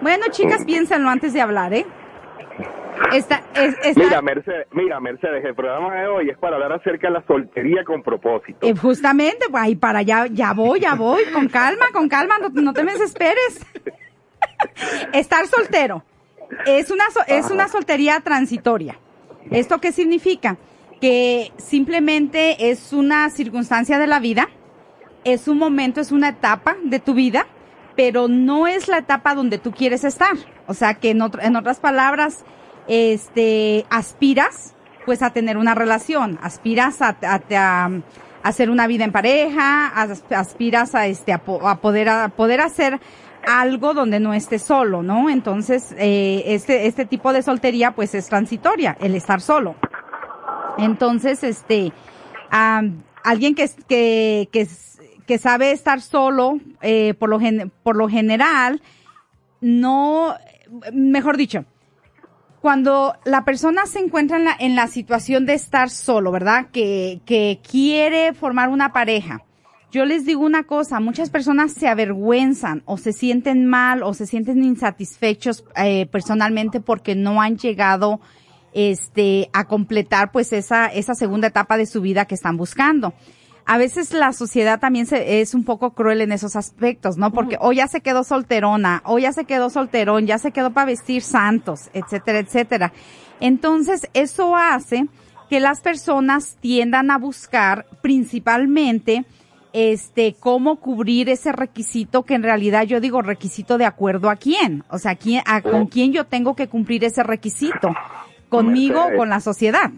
Bueno, 0.00 0.26
chicas, 0.30 0.64
piénsenlo 0.64 1.08
antes 1.08 1.32
de 1.32 1.40
hablar, 1.40 1.72
¿eh? 1.72 1.86
Esta, 3.12 3.42
es, 3.54 3.74
esta- 3.82 4.00
Mira, 4.00 4.22
Mercedes, 4.22 4.66
mira, 4.72 5.00
Mercedes, 5.00 5.44
el 5.44 5.54
programa 5.54 5.94
de 5.94 6.06
hoy 6.06 6.30
es 6.30 6.38
para 6.38 6.56
hablar 6.56 6.72
acerca 6.74 7.08
de 7.08 7.14
la 7.14 7.26
soltería 7.26 7.84
con 7.84 8.02
propósito. 8.02 8.66
eh, 8.66 8.74
justamente, 8.76 9.46
pues 9.50 9.62
ahí 9.62 9.76
para 9.76 10.00
allá, 10.00 10.26
ya 10.30 10.52
voy, 10.52 10.80
ya 10.80 10.94
voy, 10.94 11.24
con 11.32 11.48
calma, 11.48 11.86
con 11.92 12.08
calma, 12.08 12.38
no, 12.38 12.48
no 12.50 12.72
te 12.72 12.84
me 12.84 12.92
desesperes. 12.92 13.64
Estar 15.12 15.46
soltero 15.46 16.04
es 16.66 16.90
una, 16.90 17.10
so- 17.10 17.24
es 17.26 17.50
una 17.50 17.68
soltería 17.68 18.20
transitoria. 18.20 18.98
¿Esto 19.50 19.80
qué 19.80 19.92
significa? 19.92 20.56
Que 21.00 21.52
simplemente 21.58 22.70
es 22.70 22.92
una 22.92 23.28
circunstancia 23.30 23.98
de 23.98 24.06
la 24.06 24.20
vida, 24.20 24.48
es 25.24 25.48
un 25.48 25.58
momento, 25.58 26.00
es 26.00 26.12
una 26.12 26.28
etapa 26.30 26.76
de 26.84 26.98
tu 27.00 27.14
vida, 27.14 27.46
pero 27.96 28.28
no 28.28 28.66
es 28.66 28.88
la 28.88 28.98
etapa 28.98 29.34
donde 29.34 29.58
tú 29.58 29.72
quieres 29.72 30.04
estar. 30.04 30.34
O 30.66 30.74
sea 30.74 30.94
que 30.94 31.10
en, 31.10 31.22
otro- 31.22 31.42
en 31.42 31.56
otras 31.56 31.80
palabras, 31.80 32.44
este, 32.88 33.84
aspiras 33.90 34.74
pues 35.04 35.22
a 35.22 35.30
tener 35.30 35.56
una 35.56 35.74
relación, 35.74 36.38
aspiras 36.42 37.02
a, 37.02 37.16
a- 37.22 37.34
a- 37.50 37.86
a 37.86 37.90
hacer 38.42 38.70
una 38.70 38.86
vida 38.86 39.04
en 39.04 39.12
pareja, 39.12 39.88
as- 39.88 40.24
aspiras 40.32 40.94
a 40.94 41.06
este, 41.06 41.32
a, 41.32 41.38
po- 41.38 41.66
a 41.68 41.80
poder, 41.80 42.08
a 42.08 42.28
poder 42.28 42.60
hacer 42.60 43.00
algo 43.46 43.92
donde 43.94 44.20
no 44.20 44.34
estés 44.34 44.62
solo, 44.62 45.02
¿no? 45.02 45.28
Entonces, 45.30 45.94
eh, 45.98 46.42
este, 46.46 46.86
este 46.86 47.04
tipo 47.06 47.32
de 47.32 47.42
soltería 47.42 47.92
pues 47.92 48.14
es 48.14 48.28
transitoria, 48.28 48.96
el 49.00 49.14
estar 49.14 49.40
solo. 49.40 49.74
Entonces, 50.78 51.42
este, 51.44 51.92
alguien 52.50 53.54
que, 53.54 53.68
que, 53.88 54.48
que, 54.52 54.66
que 55.26 55.38
sabe 55.38 55.72
estar 55.72 56.00
solo, 56.00 56.58
eh, 56.82 57.14
por 57.14 57.28
lo 57.28 57.38
gen- 57.40 57.72
por 57.82 57.96
lo 57.96 58.08
general, 58.08 58.80
no, 59.60 60.34
mejor 60.92 61.36
dicho, 61.36 61.64
cuando 62.62 63.16
la 63.24 63.44
persona 63.44 63.86
se 63.86 63.98
encuentra 63.98 64.36
en 64.36 64.44
la, 64.44 64.56
en 64.56 64.76
la 64.76 64.86
situación 64.86 65.46
de 65.46 65.54
estar 65.54 65.90
solo, 65.90 66.30
¿verdad? 66.30 66.68
Que, 66.72 67.20
que 67.26 67.58
quiere 67.68 68.34
formar 68.34 68.68
una 68.68 68.92
pareja. 68.92 69.42
Yo 69.90 70.04
les 70.04 70.24
digo 70.24 70.46
una 70.46 70.62
cosa, 70.62 71.00
muchas 71.00 71.28
personas 71.28 71.72
se 71.72 71.88
avergüenzan 71.88 72.84
o 72.86 72.98
se 72.98 73.12
sienten 73.12 73.66
mal 73.66 74.04
o 74.04 74.14
se 74.14 74.26
sienten 74.26 74.62
insatisfechos 74.62 75.64
eh, 75.74 76.06
personalmente 76.06 76.80
porque 76.80 77.16
no 77.16 77.42
han 77.42 77.58
llegado 77.58 78.20
este 78.72 79.50
a 79.52 79.66
completar 79.66 80.30
pues 80.30 80.52
esa 80.52 80.86
esa 80.86 81.14
segunda 81.14 81.48
etapa 81.48 81.76
de 81.76 81.86
su 81.86 82.00
vida 82.00 82.26
que 82.26 82.36
están 82.36 82.56
buscando. 82.56 83.12
A 83.64 83.78
veces 83.78 84.12
la 84.12 84.32
sociedad 84.32 84.80
también 84.80 85.06
se, 85.06 85.40
es 85.40 85.54
un 85.54 85.64
poco 85.64 85.92
cruel 85.92 86.20
en 86.20 86.32
esos 86.32 86.56
aspectos, 86.56 87.16
¿no? 87.16 87.32
Porque 87.32 87.56
o 87.60 87.72
ya 87.72 87.86
se 87.86 88.00
quedó 88.00 88.24
solterona, 88.24 89.02
o 89.04 89.18
ya 89.18 89.32
se 89.32 89.44
quedó 89.44 89.70
solterón, 89.70 90.26
ya 90.26 90.38
se 90.38 90.50
quedó 90.50 90.72
para 90.72 90.86
vestir 90.86 91.22
santos, 91.22 91.90
etcétera, 91.92 92.40
etcétera. 92.40 92.92
Entonces, 93.40 94.08
eso 94.14 94.56
hace 94.56 95.06
que 95.48 95.60
las 95.60 95.80
personas 95.80 96.56
tiendan 96.60 97.10
a 97.10 97.18
buscar 97.18 97.86
principalmente 98.00 99.24
este, 99.72 100.34
cómo 100.38 100.76
cubrir 100.76 101.28
ese 101.28 101.52
requisito 101.52 102.24
que 102.24 102.34
en 102.34 102.42
realidad 102.42 102.84
yo 102.84 103.00
digo 103.00 103.22
requisito 103.22 103.78
de 103.78 103.86
acuerdo 103.86 104.30
a 104.30 104.36
quién, 104.36 104.84
o 104.90 104.98
sea, 104.98 105.14
quién, 105.14 105.42
a, 105.46 105.62
con 105.62 105.86
quién 105.86 106.12
yo 106.12 106.24
tengo 106.24 106.54
que 106.54 106.68
cumplir 106.68 107.04
ese 107.04 107.22
requisito, 107.22 107.94
conmigo 108.48 109.02
o 109.02 109.16
con 109.16 109.30
la 109.30 109.40
sociedad. 109.40 109.90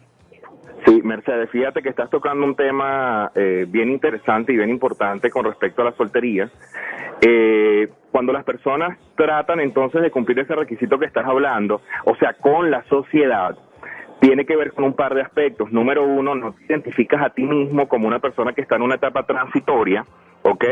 Sí, 0.85 1.01
Mercedes, 1.03 1.49
fíjate 1.51 1.83
que 1.83 1.89
estás 1.89 2.11
tocando 2.11 2.45
un 2.45 2.57
tema 2.57 3.31
eh, 3.35 3.65
bien 3.67 3.91
interesante 3.91 4.53
y 4.53 4.57
bien 4.57 4.69
importante 4.69 5.31
con 5.31 5.45
respecto 5.45 5.81
a 5.81 5.87
la 5.87 5.93
soltería. 5.93 6.51
Eh, 7.23 7.89
cuando 8.11 8.35
las 8.35 8.45
personas 8.45 8.99
tratan 9.17 9.61
entonces 9.61 10.03
de 10.03 10.11
cumplir 10.11 10.41
ese 10.41 10.55
requisito 10.55 10.99
que 10.99 11.07
estás 11.07 11.25
hablando, 11.25 11.81
o 12.05 12.15
sea, 12.17 12.35
con 12.35 12.71
la 12.71 12.85
sociedad, 12.85 13.57
tiene 14.21 14.45
que 14.45 14.57
ver 14.57 14.73
con 14.73 14.85
un 14.85 14.95
par 14.95 15.15
de 15.15 15.23
aspectos. 15.23 15.73
Número 15.73 16.05
uno, 16.05 16.35
no 16.35 16.53
te 16.53 16.65
identificas 16.67 17.23
a 17.23 17.31
ti 17.31 17.45
mismo 17.45 17.89
como 17.89 18.07
una 18.07 18.19
persona 18.19 18.53
que 18.53 18.61
está 18.61 18.77
en 18.77 18.83
una 18.83 18.97
etapa 18.97 19.25
transitoria, 19.25 20.05
¿ok? 20.43 20.65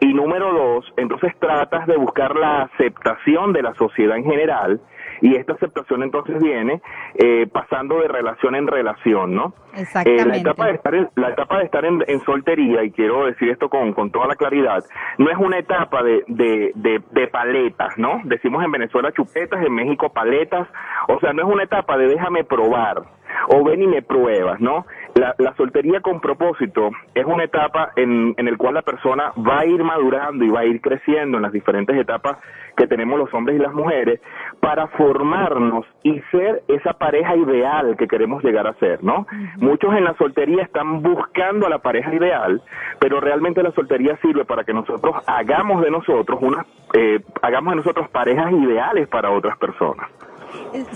Y 0.00 0.14
número 0.14 0.52
dos, 0.52 0.92
entonces 0.96 1.32
tratas 1.38 1.86
de 1.86 1.96
buscar 1.96 2.34
la 2.34 2.62
aceptación 2.62 3.52
de 3.52 3.62
la 3.62 3.74
sociedad 3.74 4.16
en 4.16 4.24
general 4.24 4.80
y 5.24 5.36
esta 5.36 5.54
aceptación 5.54 6.02
entonces 6.02 6.38
viene 6.38 6.82
eh, 7.14 7.46
pasando 7.50 7.98
de 8.00 8.08
relación 8.08 8.54
en 8.56 8.66
relación, 8.66 9.34
¿no? 9.34 9.54
Exactamente. 9.74 10.22
Eh, 10.22 10.26
la 10.26 10.36
etapa 10.36 10.66
de 10.66 10.72
estar, 10.74 10.94
en, 10.94 11.08
la 11.14 11.30
etapa 11.30 11.58
de 11.58 11.64
estar 11.64 11.84
en, 11.86 12.20
soltería, 12.26 12.84
y 12.84 12.90
quiero 12.90 13.24
decir 13.24 13.48
esto 13.48 13.70
con, 13.70 13.94
con 13.94 14.10
toda 14.10 14.26
la 14.26 14.36
claridad, 14.36 14.84
no 15.16 15.30
es 15.30 15.38
una 15.38 15.58
etapa 15.58 16.02
de, 16.02 16.24
de, 16.28 16.72
de, 16.74 17.02
de 17.10 17.26
paletas, 17.28 17.96
¿no? 17.96 18.20
Decimos 18.24 18.62
en 18.62 18.72
Venezuela 18.72 19.12
chupetas, 19.12 19.64
en 19.64 19.74
México 19.74 20.12
paletas, 20.12 20.68
o 21.08 21.18
sea, 21.20 21.32
no 21.32 21.40
es 21.40 21.48
una 21.48 21.62
etapa 21.62 21.96
de 21.96 22.06
déjame 22.06 22.44
probar 22.44 23.04
o 23.48 23.64
ven 23.64 23.82
y 23.82 23.86
me 23.86 24.02
pruebas, 24.02 24.60
¿no? 24.60 24.86
La, 25.14 25.34
la 25.38 25.54
soltería 25.56 26.00
con 26.00 26.20
propósito 26.20 26.90
es 27.14 27.24
una 27.24 27.44
etapa 27.44 27.92
en, 27.96 28.34
en 28.36 28.48
el 28.48 28.58
cual 28.58 28.74
la 28.74 28.82
persona 28.82 29.32
va 29.36 29.60
a 29.60 29.66
ir 29.66 29.82
madurando 29.82 30.44
y 30.44 30.50
va 30.50 30.60
a 30.60 30.64
ir 30.64 30.80
creciendo 30.80 31.36
en 31.38 31.42
las 31.42 31.52
diferentes 31.52 31.96
etapas 31.96 32.38
que 32.76 32.86
tenemos 32.86 33.18
los 33.18 33.32
hombres 33.32 33.56
y 33.56 33.62
las 33.62 33.72
mujeres 33.72 34.20
para 34.60 34.88
formarnos 34.88 35.86
y 36.02 36.20
ser 36.30 36.62
esa 36.68 36.94
pareja 36.94 37.36
ideal 37.36 37.96
que 37.96 38.08
queremos 38.08 38.42
llegar 38.42 38.66
a 38.66 38.74
ser, 38.74 39.02
¿no? 39.02 39.26
Muchos 39.56 39.94
en 39.94 40.04
la 40.04 40.14
soltería 40.14 40.62
están 40.62 41.02
buscando 41.02 41.66
a 41.66 41.70
la 41.70 41.78
pareja 41.78 42.14
ideal, 42.14 42.62
pero 42.98 43.20
realmente 43.20 43.62
la 43.62 43.72
soltería 43.72 44.16
sirve 44.18 44.44
para 44.44 44.64
que 44.64 44.72
nosotros 44.72 45.16
hagamos 45.26 45.82
de 45.82 45.90
nosotros 45.90 46.38
una, 46.42 46.66
eh, 46.94 47.20
hagamos 47.42 47.72
de 47.72 47.76
nosotros 47.76 48.08
parejas 48.10 48.52
ideales 48.52 49.08
para 49.08 49.30
otras 49.30 49.56
personas. 49.58 50.08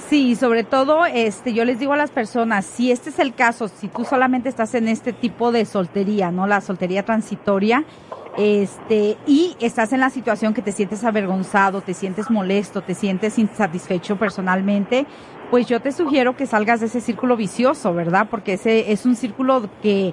Sí, 0.08 0.34
sobre 0.34 0.64
todo, 0.64 1.06
este, 1.06 1.52
yo 1.52 1.64
les 1.64 1.78
digo 1.78 1.92
a 1.92 1.96
las 1.96 2.10
personas, 2.10 2.64
si 2.64 2.90
este 2.90 3.10
es 3.10 3.18
el 3.18 3.34
caso, 3.34 3.68
si 3.68 3.88
tú 3.88 4.04
solamente 4.04 4.48
estás 4.48 4.74
en 4.74 4.88
este 4.88 5.12
tipo 5.12 5.52
de 5.52 5.64
soltería, 5.64 6.30
¿no? 6.30 6.46
La 6.46 6.60
soltería 6.60 7.04
transitoria, 7.04 7.84
este, 8.36 9.16
y 9.26 9.56
estás 9.60 9.92
en 9.92 10.00
la 10.00 10.10
situación 10.10 10.54
que 10.54 10.62
te 10.62 10.72
sientes 10.72 11.04
avergonzado, 11.04 11.80
te 11.80 11.94
sientes 11.94 12.30
molesto, 12.30 12.82
te 12.82 12.94
sientes 12.94 13.38
insatisfecho 13.38 14.16
personalmente, 14.16 15.06
pues 15.50 15.66
yo 15.66 15.80
te 15.80 15.92
sugiero 15.92 16.36
que 16.36 16.46
salgas 16.46 16.80
de 16.80 16.86
ese 16.86 17.00
círculo 17.00 17.36
vicioso, 17.36 17.94
¿verdad? 17.94 18.28
Porque 18.30 18.54
ese 18.54 18.92
es 18.92 19.06
un 19.06 19.16
círculo 19.16 19.68
que, 19.80 20.12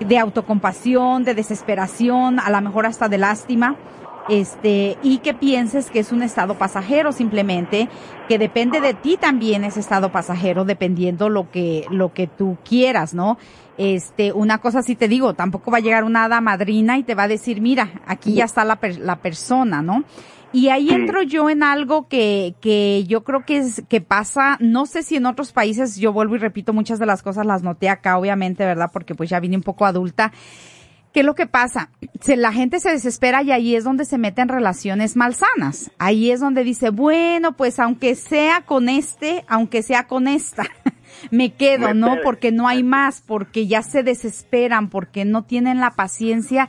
de 0.00 0.18
autocompasión, 0.18 1.24
de 1.24 1.34
desesperación, 1.34 2.38
a 2.38 2.50
lo 2.50 2.60
mejor 2.60 2.86
hasta 2.86 3.08
de 3.08 3.18
lástima 3.18 3.76
este, 4.28 4.98
y 5.02 5.18
que 5.18 5.34
pienses 5.34 5.90
que 5.90 6.00
es 6.00 6.12
un 6.12 6.22
estado 6.22 6.54
pasajero 6.54 7.12
simplemente, 7.12 7.88
que 8.28 8.38
depende 8.38 8.80
de 8.80 8.94
ti 8.94 9.16
también 9.16 9.64
ese 9.64 9.80
estado 9.80 10.10
pasajero, 10.10 10.64
dependiendo 10.64 11.28
lo 11.28 11.50
que, 11.50 11.86
lo 11.90 12.12
que 12.12 12.26
tú 12.26 12.58
quieras, 12.64 13.14
¿no? 13.14 13.38
Este, 13.78 14.32
una 14.32 14.58
cosa 14.58 14.82
sí 14.82 14.96
te 14.96 15.06
digo, 15.06 15.34
tampoco 15.34 15.70
va 15.70 15.78
a 15.78 15.82
llegar 15.82 16.04
una 16.04 16.24
hada 16.24 16.40
madrina 16.40 16.98
y 16.98 17.02
te 17.02 17.14
va 17.14 17.24
a 17.24 17.28
decir, 17.28 17.60
mira, 17.60 18.00
aquí 18.06 18.34
ya 18.34 18.44
está 18.44 18.64
la, 18.64 18.78
la 18.98 19.16
persona, 19.16 19.82
¿no? 19.82 20.04
Y 20.52 20.70
ahí 20.70 20.88
entro 20.88 21.22
yo 21.22 21.50
en 21.50 21.62
algo 21.62 22.08
que, 22.08 22.54
que 22.62 23.04
yo 23.06 23.24
creo 23.24 23.44
que 23.44 23.58
es, 23.58 23.82
que 23.88 24.00
pasa, 24.00 24.56
no 24.60 24.86
sé 24.86 25.02
si 25.02 25.16
en 25.16 25.26
otros 25.26 25.52
países, 25.52 25.96
yo 25.96 26.12
vuelvo 26.14 26.36
y 26.36 26.38
repito 26.38 26.72
muchas 26.72 26.98
de 26.98 27.04
las 27.04 27.22
cosas 27.22 27.44
las 27.44 27.62
noté 27.62 27.90
acá, 27.90 28.16
obviamente, 28.16 28.64
¿verdad? 28.64 28.88
Porque 28.90 29.14
pues 29.14 29.28
ya 29.28 29.38
vine 29.38 29.56
un 29.56 29.62
poco 29.62 29.84
adulta 29.84 30.32
¿Qué 31.16 31.20
es 31.20 31.26
lo 31.26 31.34
que 31.34 31.46
pasa? 31.46 31.88
Se, 32.20 32.36
la 32.36 32.52
gente 32.52 32.78
se 32.78 32.90
desespera 32.90 33.42
y 33.42 33.50
ahí 33.50 33.74
es 33.74 33.84
donde 33.84 34.04
se 34.04 34.18
meten 34.18 34.48
relaciones 34.48 35.16
malsanas. 35.16 35.90
Ahí 35.96 36.30
es 36.30 36.40
donde 36.40 36.62
dice, 36.62 36.90
bueno, 36.90 37.56
pues 37.56 37.78
aunque 37.78 38.14
sea 38.16 38.66
con 38.66 38.90
este, 38.90 39.42
aunque 39.48 39.82
sea 39.82 40.08
con 40.08 40.28
esta, 40.28 40.64
me 41.30 41.54
quedo, 41.54 41.94
¿no? 41.94 42.16
Porque 42.22 42.52
no 42.52 42.68
hay 42.68 42.82
más, 42.82 43.22
porque 43.22 43.66
ya 43.66 43.80
se 43.80 44.02
desesperan, 44.02 44.90
porque 44.90 45.24
no 45.24 45.44
tienen 45.44 45.80
la 45.80 45.92
paciencia 45.92 46.68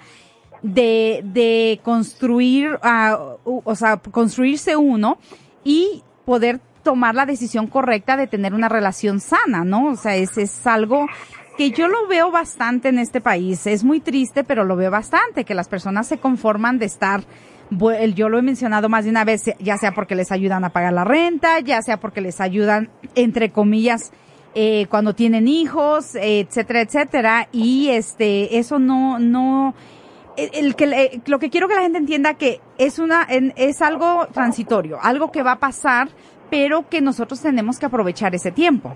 de, 0.62 1.24
de 1.26 1.82
construir, 1.84 2.80
uh, 2.82 3.62
o 3.66 3.76
sea, 3.76 3.98
construirse 3.98 4.78
uno 4.78 5.18
y 5.66 6.04
poder 6.24 6.62
tomar 6.84 7.16
la 7.16 7.26
decisión 7.26 7.68
correcta 7.68 8.16
de 8.16 8.28
tener 8.28 8.54
una 8.54 8.70
relación 8.70 9.20
sana, 9.20 9.66
¿no? 9.66 9.88
O 9.88 9.98
sea, 9.98 10.16
es, 10.16 10.38
es 10.38 10.66
algo 10.66 11.06
que 11.58 11.72
yo 11.72 11.88
lo 11.88 12.08
veo 12.08 12.30
bastante 12.32 12.90
en 12.90 13.00
este 13.00 13.20
país. 13.20 13.66
Es 13.66 13.84
muy 13.84 14.00
triste, 14.00 14.44
pero 14.44 14.64
lo 14.64 14.76
veo 14.76 14.92
bastante, 14.92 15.44
que 15.44 15.56
las 15.56 15.68
personas 15.68 16.08
se 16.08 16.20
conforman 16.20 16.78
de 16.78 16.86
estar, 16.86 17.24
yo 18.14 18.30
lo 18.30 18.38
he 18.38 18.42
mencionado 18.44 18.90
más 18.90 19.06
de 19.06 19.10
una 19.10 19.26
vez, 19.26 19.44
ya 19.60 19.78
sea 19.78 19.94
porque 19.94 20.16
les 20.16 20.32
ayudan 20.32 20.64
a 20.64 20.70
pagar 20.70 20.94
la 20.94 21.04
renta, 21.04 21.60
ya 21.60 21.82
sea 21.82 22.00
porque 22.00 22.22
les 22.22 22.40
ayudan, 22.40 22.92
entre 23.16 23.50
comillas, 23.50 24.12
eh, 24.54 24.86
cuando 24.90 25.16
tienen 25.16 25.48
hijos, 25.48 26.16
etcétera, 26.16 26.82
etcétera. 26.82 27.50
Y 27.52 27.90
este, 27.90 28.60
eso 28.60 28.78
no, 28.78 29.18
no, 29.18 29.74
el, 30.38 30.76
que 30.76 31.22
lo 31.26 31.40
que 31.40 31.50
quiero 31.50 31.68
que 31.68 31.76
la 31.76 31.82
gente 31.82 31.98
entienda 31.98 32.36
que 32.36 32.62
es 32.78 33.00
una 33.00 33.24
es 33.24 33.82
algo 33.82 34.28
transitorio, 34.32 35.00
algo 35.02 35.32
que 35.32 35.42
va 35.42 35.54
a 35.54 35.60
pasar, 35.60 36.10
pero 36.52 36.88
que 36.88 37.02
nosotros 37.02 37.42
tenemos 37.42 37.80
que 37.80 37.88
aprovechar 37.88 38.36
ese 38.36 38.52
tiempo. 38.52 38.96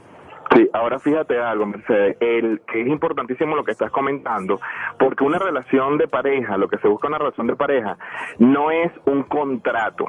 Sí, 0.53 0.69
ahora 0.73 0.99
fíjate 0.99 1.39
algo, 1.39 1.65
Mercedes, 1.65 2.17
el, 2.19 2.61
que 2.67 2.81
es 2.81 2.87
importantísimo 2.87 3.55
lo 3.55 3.63
que 3.63 3.71
estás 3.71 3.89
comentando, 3.89 4.59
porque 4.99 5.23
una 5.23 5.39
relación 5.39 5.97
de 5.97 6.09
pareja, 6.09 6.57
lo 6.57 6.67
que 6.67 6.77
se 6.79 6.89
busca 6.89 7.07
una 7.07 7.19
relación 7.19 7.47
de 7.47 7.55
pareja, 7.55 7.97
no 8.39 8.69
es 8.69 8.91
un 9.05 9.23
contrato, 9.23 10.05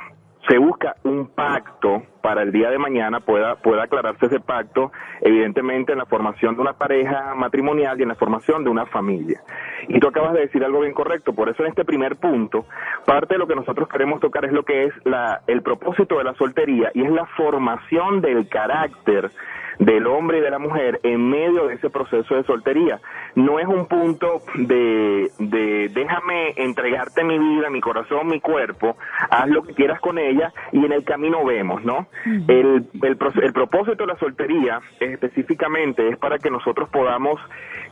se 0.49 0.59
busca 0.59 0.97
un 1.05 1.29
pacto 1.29 2.03
para 2.23 2.43
el 2.43 2.53
día 2.53 2.71
de 2.71 2.79
mañana 2.79 3.21
pueda, 3.21 3.57
pueda 3.57 3.85
aclararse 3.85 4.27
ese 4.27 4.41
pacto, 4.41 4.93
evidentemente 5.21 5.93
en 5.93 5.99
la 5.99 6.07
formación 6.07 6.55
de 6.55 6.63
una 6.63 6.73
pareja 6.73 7.35
matrimonial 7.35 7.99
y 7.99 8.03
en 8.03 8.09
la 8.09 8.15
formación 8.15 8.65
de 8.65 8.71
una 8.71 8.87
familia. 8.87 9.43
Y 9.89 9.99
tú 9.99 10.09
acabas 10.09 10.33
de 10.35 10.41
decir 10.41 10.65
algo 10.65 10.81
bien 10.81 10.95
correcto, 10.95 11.35
por 11.35 11.49
eso 11.49 11.63
en 11.65 11.71
este 11.71 11.85
primer 11.85 12.17
punto, 12.17 12.67
parte 13.05 13.35
de 13.35 13.39
lo 13.39 13.47
que 13.47 13.57
nosotros 13.57 13.89
queremos 13.89 14.21
tocar 14.21 14.45
es 14.45 14.53
lo 14.53 14.65
que 14.65 14.85
es 14.85 14.95
la, 15.05 15.43
el 15.47 15.63
propósito 15.63 16.19
de 16.19 16.25
la 16.25 16.35
soltería 16.35 16.91
y 16.95 17.03
es 17.03 17.11
la 17.11 17.27
formación 17.27 18.21
del 18.21 18.49
carácter 18.49 19.31
del 19.79 20.07
hombre 20.07 20.39
y 20.39 20.41
de 20.41 20.51
la 20.51 20.59
mujer 20.59 21.01
en 21.03 21.29
medio 21.29 21.67
de 21.67 21.75
ese 21.75 21.91
proceso 21.91 22.35
de 22.35 22.45
soltería. 22.45 23.01
No 23.35 23.59
es 23.59 23.67
un 23.67 23.87
punto 23.87 24.43
de, 24.55 25.31
de 25.39 25.89
déjame 25.93 26.55
entregarte 26.57 27.25
mi 27.25 27.39
vida, 27.39 27.71
mi 27.71 27.81
corazón, 27.81 28.29
mi 28.29 28.41
cuerpo, 28.41 28.97
haz 29.31 29.49
lo 29.49 29.63
que 29.63 29.75
quieras 29.75 30.01
con 30.01 30.19
ella 30.19 30.53
y 30.73 30.85
en 30.85 30.93
el 30.93 31.05
camino 31.05 31.45
vemos, 31.45 31.85
¿no? 31.85 32.07
El, 32.25 32.87
el, 33.03 33.19
el 33.43 33.53
propósito 33.53 34.05
de 34.05 34.07
la 34.07 34.19
soltería 34.19 34.81
específicamente 35.01 36.09
es 36.09 36.19
para 36.19 36.39
que 36.39 36.51
nosotros 36.51 36.89
podamos 36.91 37.41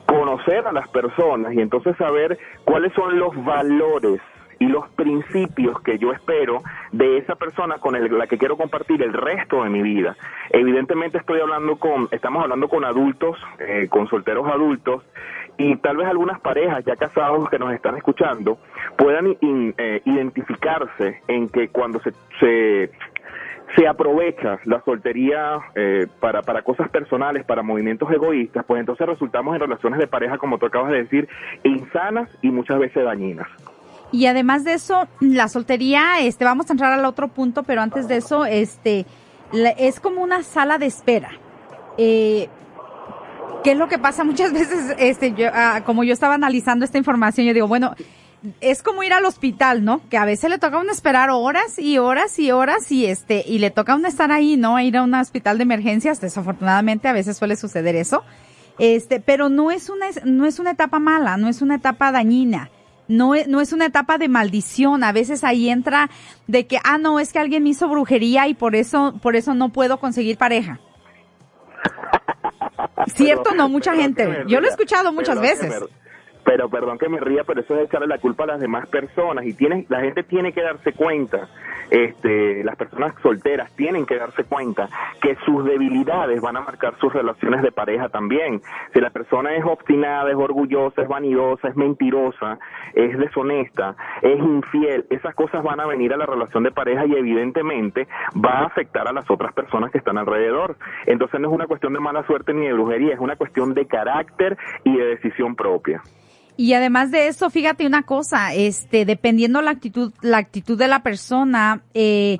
conocer 0.06 0.66
a 0.66 0.72
las 0.72 0.88
personas 0.88 1.52
y 1.54 1.60
entonces 1.60 1.96
saber 1.96 2.38
cuáles 2.64 2.92
son 2.94 3.18
los 3.18 3.34
valores 3.44 4.20
y 4.60 4.66
los 4.66 4.86
principios 4.90 5.80
que 5.80 5.98
yo 5.98 6.12
espero 6.12 6.62
de 6.92 7.16
esa 7.16 7.34
persona 7.34 7.78
con 7.78 7.94
la 7.94 8.26
que 8.26 8.36
quiero 8.36 8.58
compartir 8.58 9.02
el 9.02 9.14
resto 9.14 9.64
de 9.64 9.70
mi 9.70 9.82
vida. 9.82 10.16
Evidentemente 10.50 11.16
estoy 11.16 11.40
hablando 11.40 11.76
con, 11.76 12.08
estamos 12.10 12.42
hablando 12.42 12.68
con 12.68 12.84
adultos, 12.84 13.38
eh, 13.58 13.88
con 13.88 14.06
solteros 14.08 14.46
adultos, 14.46 15.02
y 15.56 15.76
tal 15.76 15.96
vez 15.96 16.06
algunas 16.06 16.40
parejas 16.40 16.84
ya 16.84 16.94
casados 16.96 17.48
que 17.48 17.58
nos 17.58 17.72
están 17.72 17.96
escuchando 17.96 18.58
puedan 18.96 19.36
eh, 19.40 20.02
identificarse 20.04 21.22
en 21.26 21.48
que 21.48 21.68
cuando 21.68 22.00
se, 22.00 22.12
se 22.38 22.90
se 23.76 23.86
aprovecha 23.86 24.58
la 24.64 24.82
soltería 24.84 25.58
eh, 25.74 26.06
para, 26.20 26.42
para 26.42 26.62
cosas 26.62 26.88
personales, 26.90 27.44
para 27.44 27.62
movimientos 27.62 28.10
egoístas, 28.10 28.64
pues 28.66 28.80
entonces 28.80 29.06
resultamos 29.06 29.54
en 29.54 29.60
relaciones 29.60 29.98
de 29.98 30.06
pareja, 30.06 30.38
como 30.38 30.58
tú 30.58 30.66
acabas 30.66 30.90
de 30.90 31.02
decir, 31.02 31.28
insanas 31.62 32.28
y 32.42 32.50
muchas 32.50 32.78
veces 32.78 33.04
dañinas. 33.04 33.48
Y 34.12 34.26
además 34.26 34.64
de 34.64 34.74
eso, 34.74 35.06
la 35.20 35.48
soltería, 35.48 36.20
este, 36.20 36.44
vamos 36.44 36.68
a 36.68 36.72
entrar 36.72 36.92
al 36.92 37.04
otro 37.04 37.28
punto, 37.28 37.62
pero 37.62 37.80
antes 37.80 38.08
de 38.08 38.16
eso, 38.16 38.44
este, 38.44 39.06
es 39.78 40.00
como 40.00 40.22
una 40.22 40.42
sala 40.42 40.78
de 40.78 40.86
espera. 40.86 41.30
Eh, 41.96 42.48
¿Qué 43.62 43.72
es 43.72 43.78
lo 43.78 43.88
que 43.88 43.98
pasa 43.98 44.24
muchas 44.24 44.52
veces? 44.54 44.96
Este, 44.98 45.32
yo, 45.32 45.48
ah, 45.52 45.82
como 45.84 46.02
yo 46.02 46.12
estaba 46.12 46.34
analizando 46.34 46.84
esta 46.84 46.98
información, 46.98 47.46
yo 47.46 47.54
digo, 47.54 47.68
bueno, 47.68 47.94
es 48.60 48.82
como 48.82 49.02
ir 49.02 49.12
al 49.12 49.24
hospital, 49.24 49.84
¿no? 49.84 50.00
Que 50.08 50.16
a 50.16 50.24
veces 50.24 50.50
le 50.50 50.58
toca 50.58 50.78
a 50.78 50.80
uno 50.80 50.92
esperar 50.92 51.30
horas 51.30 51.78
y 51.78 51.98
horas 51.98 52.38
y 52.38 52.50
horas 52.50 52.90
y 52.90 53.06
este, 53.06 53.44
y 53.46 53.58
le 53.58 53.70
toca 53.70 53.92
a 53.92 53.96
uno 53.96 54.08
estar 54.08 54.32
ahí, 54.32 54.56
¿no? 54.56 54.78
Ir 54.80 54.96
a 54.96 55.02
un 55.02 55.14
hospital 55.14 55.58
de 55.58 55.64
emergencias, 55.64 56.20
desafortunadamente 56.20 57.08
a 57.08 57.12
veces 57.12 57.36
suele 57.36 57.56
suceder 57.56 57.96
eso. 57.96 58.22
Este, 58.78 59.20
pero 59.20 59.48
no 59.48 59.70
es 59.70 59.90
una, 59.90 60.06
no 60.24 60.46
es 60.46 60.58
una 60.58 60.70
etapa 60.70 60.98
mala, 60.98 61.36
no 61.36 61.48
es 61.48 61.60
una 61.60 61.74
etapa 61.74 62.12
dañina 62.12 62.70
no 63.10 63.34
es, 63.34 63.48
no 63.48 63.60
es 63.60 63.72
una 63.72 63.86
etapa 63.86 64.16
de 64.16 64.28
maldición. 64.28 65.04
A 65.04 65.12
veces 65.12 65.44
ahí 65.44 65.68
entra 65.68 66.08
de 66.46 66.66
que, 66.66 66.78
ah, 66.84 66.96
no, 66.96 67.20
es 67.20 67.32
que 67.32 67.38
alguien 67.38 67.64
me 67.64 67.70
hizo 67.70 67.88
brujería 67.88 68.46
y 68.48 68.54
por 68.54 68.74
eso, 68.74 69.14
por 69.20 69.36
eso 69.36 69.52
no 69.52 69.70
puedo 69.70 69.98
conseguir 69.98 70.38
pareja. 70.38 70.80
¿Cierto? 73.14 73.54
no, 73.54 73.68
mucha 73.68 73.94
gente. 73.94 74.44
Yo 74.46 74.60
lo 74.60 74.68
he 74.68 74.70
escuchado 74.70 75.12
muchas 75.12 75.40
veces. 75.40 75.74
Pero 76.44 76.68
perdón 76.68 76.98
que 76.98 77.08
me 77.08 77.20
ría, 77.20 77.44
pero 77.44 77.60
eso 77.60 77.76
es 77.76 77.86
echarle 77.86 78.06
la 78.06 78.18
culpa 78.18 78.44
a 78.44 78.48
las 78.48 78.60
demás 78.60 78.88
personas 78.88 79.44
y 79.44 79.54
tiene, 79.54 79.86
la 79.88 80.00
gente 80.00 80.22
tiene 80.22 80.52
que 80.52 80.62
darse 80.62 80.92
cuenta, 80.92 81.48
este, 81.90 82.62
las 82.64 82.76
personas 82.76 83.14
solteras 83.22 83.74
tienen 83.76 84.06
que 84.06 84.16
darse 84.16 84.44
cuenta 84.44 84.88
que 85.20 85.36
sus 85.44 85.64
debilidades 85.64 86.40
van 86.40 86.56
a 86.56 86.60
marcar 86.60 86.94
sus 87.00 87.12
relaciones 87.12 87.62
de 87.62 87.72
pareja 87.72 88.08
también. 88.08 88.60
Si 88.92 89.00
la 89.00 89.10
persona 89.10 89.54
es 89.56 89.64
obstinada, 89.64 90.30
es 90.30 90.36
orgullosa, 90.36 91.02
es 91.02 91.08
vanidosa, 91.08 91.68
es 91.68 91.76
mentirosa, 91.76 92.58
es 92.94 93.18
deshonesta, 93.18 93.96
es 94.22 94.38
infiel, 94.38 95.06
esas 95.10 95.34
cosas 95.34 95.62
van 95.62 95.80
a 95.80 95.86
venir 95.86 96.12
a 96.14 96.16
la 96.16 96.26
relación 96.26 96.62
de 96.62 96.70
pareja 96.70 97.06
y 97.06 97.14
evidentemente 97.14 98.06
va 98.36 98.60
a 98.60 98.66
afectar 98.66 99.08
a 99.08 99.12
las 99.12 99.28
otras 99.30 99.52
personas 99.52 99.90
que 99.90 99.98
están 99.98 100.18
alrededor. 100.18 100.76
Entonces 101.06 101.40
no 101.40 101.48
es 101.48 101.54
una 101.54 101.66
cuestión 101.66 101.92
de 101.92 102.00
mala 102.00 102.24
suerte 102.24 102.54
ni 102.54 102.66
de 102.66 102.72
brujería, 102.72 103.14
es 103.14 103.20
una 103.20 103.36
cuestión 103.36 103.74
de 103.74 103.86
carácter 103.86 104.56
y 104.84 104.96
de 104.96 105.04
decisión 105.06 105.56
propia. 105.56 106.02
Y 106.60 106.74
además 106.74 107.10
de 107.10 107.28
eso, 107.28 107.48
fíjate 107.48 107.86
una 107.86 108.02
cosa, 108.02 108.52
este, 108.52 109.06
dependiendo 109.06 109.62
la 109.62 109.70
actitud, 109.70 110.12
la 110.20 110.36
actitud 110.36 110.76
de 110.76 110.88
la 110.88 111.02
persona, 111.02 111.80
eh, 111.94 112.36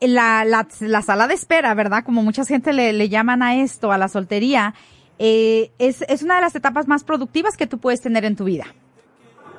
la, 0.00 0.46
la, 0.46 0.66
la, 0.80 1.02
sala 1.02 1.28
de 1.28 1.34
espera, 1.34 1.74
¿verdad? 1.74 2.02
Como 2.02 2.22
mucha 2.22 2.42
gente 2.46 2.72
le, 2.72 2.94
le 2.94 3.10
llaman 3.10 3.42
a 3.42 3.56
esto, 3.56 3.92
a 3.92 3.98
la 3.98 4.08
soltería, 4.08 4.72
eh, 5.18 5.72
es, 5.78 6.00
es 6.08 6.22
una 6.22 6.36
de 6.36 6.40
las 6.40 6.54
etapas 6.54 6.88
más 6.88 7.04
productivas 7.04 7.58
que 7.58 7.66
tú 7.66 7.76
puedes 7.76 8.00
tener 8.00 8.24
en 8.24 8.34
tu 8.34 8.44
vida. 8.44 8.64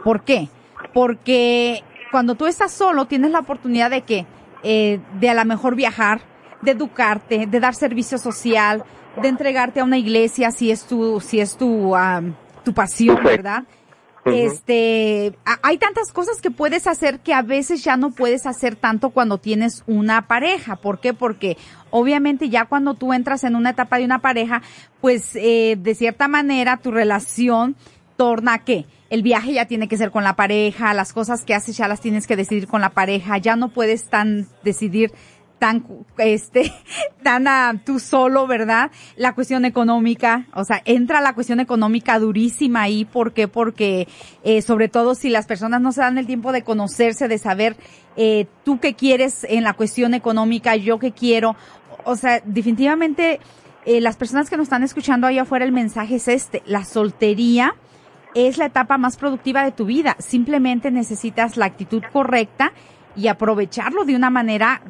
¿Por 0.03 0.23
qué? 0.23 0.49
Porque 0.95 1.83
cuando 2.09 2.33
tú 2.33 2.47
estás 2.47 2.71
solo 2.71 3.05
tienes 3.05 3.29
la 3.29 3.41
oportunidad 3.41 3.91
de 3.91 4.01
que, 4.01 4.25
eh, 4.63 4.99
de 5.19 5.29
a 5.29 5.35
lo 5.35 5.45
mejor 5.45 5.75
viajar, 5.75 6.21
de 6.63 6.71
educarte, 6.71 7.45
de 7.45 7.59
dar 7.59 7.75
servicio 7.75 8.17
social, 8.17 8.83
de 9.21 9.27
entregarte 9.27 9.79
a 9.79 9.83
una 9.83 9.99
iglesia 9.99 10.49
si 10.49 10.71
es 10.71 10.85
tu, 10.85 11.19
si 11.19 11.39
es 11.39 11.55
tu, 11.55 11.95
um, 11.95 12.33
tu 12.63 12.73
pasión, 12.73 13.23
¿verdad? 13.23 13.63
Este, 14.25 15.35
hay 15.63 15.77
tantas 15.77 16.11
cosas 16.11 16.41
que 16.41 16.51
puedes 16.51 16.85
hacer 16.85 17.21
que 17.21 17.33
a 17.33 17.41
veces 17.41 17.83
ya 17.83 17.97
no 17.97 18.11
puedes 18.11 18.45
hacer 18.45 18.75
tanto 18.75 19.09
cuando 19.09 19.39
tienes 19.39 19.83
una 19.87 20.27
pareja. 20.27 20.75
¿Por 20.75 20.99
qué? 20.99 21.13
Porque 21.13 21.57
obviamente 21.89 22.49
ya 22.49 22.65
cuando 22.65 22.93
tú 22.93 23.13
entras 23.13 23.43
en 23.43 23.55
una 23.55 23.71
etapa 23.71 23.97
de 23.97 24.05
una 24.05 24.19
pareja, 24.19 24.61
pues 24.99 25.35
eh, 25.35 25.75
de 25.79 25.95
cierta 25.95 26.27
manera 26.27 26.77
tu 26.77 26.91
relación 26.91 27.75
torna 28.15 28.53
a 28.53 28.63
qué? 28.63 28.85
El 29.09 29.23
viaje 29.23 29.53
ya 29.53 29.65
tiene 29.65 29.87
que 29.87 29.97
ser 29.97 30.11
con 30.11 30.23
la 30.23 30.35
pareja, 30.35 30.93
las 30.93 31.11
cosas 31.11 31.43
que 31.43 31.55
haces 31.55 31.75
ya 31.75 31.87
las 31.87 31.99
tienes 31.99 32.27
que 32.27 32.35
decidir 32.35 32.67
con 32.67 32.79
la 32.79 32.91
pareja, 32.91 33.39
ya 33.39 33.55
no 33.55 33.69
puedes 33.69 34.05
tan 34.05 34.47
decidir 34.63 35.11
tan, 35.61 35.85
este, 36.17 36.73
tan 37.23 37.47
a 37.47 37.79
tú 37.85 37.99
solo, 37.99 38.47
¿verdad? 38.47 38.89
La 39.15 39.35
cuestión 39.35 39.63
económica, 39.63 40.47
o 40.55 40.63
sea, 40.63 40.81
entra 40.85 41.21
la 41.21 41.35
cuestión 41.35 41.59
económica 41.59 42.17
durísima 42.17 42.81
ahí, 42.81 43.05
¿por 43.05 43.31
qué? 43.31 43.47
Porque, 43.47 44.07
eh, 44.43 44.63
sobre 44.63 44.87
todo 44.87 45.13
si 45.13 45.29
las 45.29 45.45
personas 45.45 45.79
no 45.79 45.91
se 45.91 46.01
dan 46.01 46.17
el 46.17 46.25
tiempo 46.25 46.51
de 46.51 46.63
conocerse, 46.63 47.27
de 47.27 47.37
saber, 47.37 47.75
eh, 48.17 48.47
tú 48.65 48.79
qué 48.79 48.95
quieres 48.95 49.43
en 49.47 49.63
la 49.63 49.73
cuestión 49.73 50.15
económica, 50.15 50.75
yo 50.77 50.97
qué 50.97 51.11
quiero, 51.11 51.55
o 52.05 52.15
sea, 52.15 52.41
definitivamente, 52.43 53.39
eh, 53.85 54.01
las 54.01 54.17
personas 54.17 54.49
que 54.49 54.57
nos 54.57 54.63
están 54.63 54.81
escuchando 54.81 55.27
ahí 55.27 55.37
afuera, 55.37 55.63
el 55.63 55.71
mensaje 55.71 56.15
es 56.15 56.27
este, 56.27 56.63
la 56.65 56.85
soltería, 56.85 57.75
es 58.33 58.57
la 58.57 58.65
etapa 58.65 58.97
más 58.97 59.15
productiva 59.15 59.63
de 59.63 59.73
tu 59.73 59.85
vida. 59.85 60.15
Simplemente 60.17 60.89
necesitas 60.89 61.55
la 61.55 61.65
actitud 61.65 62.01
correcta 62.11 62.73
y 63.15 63.27
aprovecharlo 63.27 64.05
de 64.05 64.15
una 64.15 64.31
manera 64.31 64.81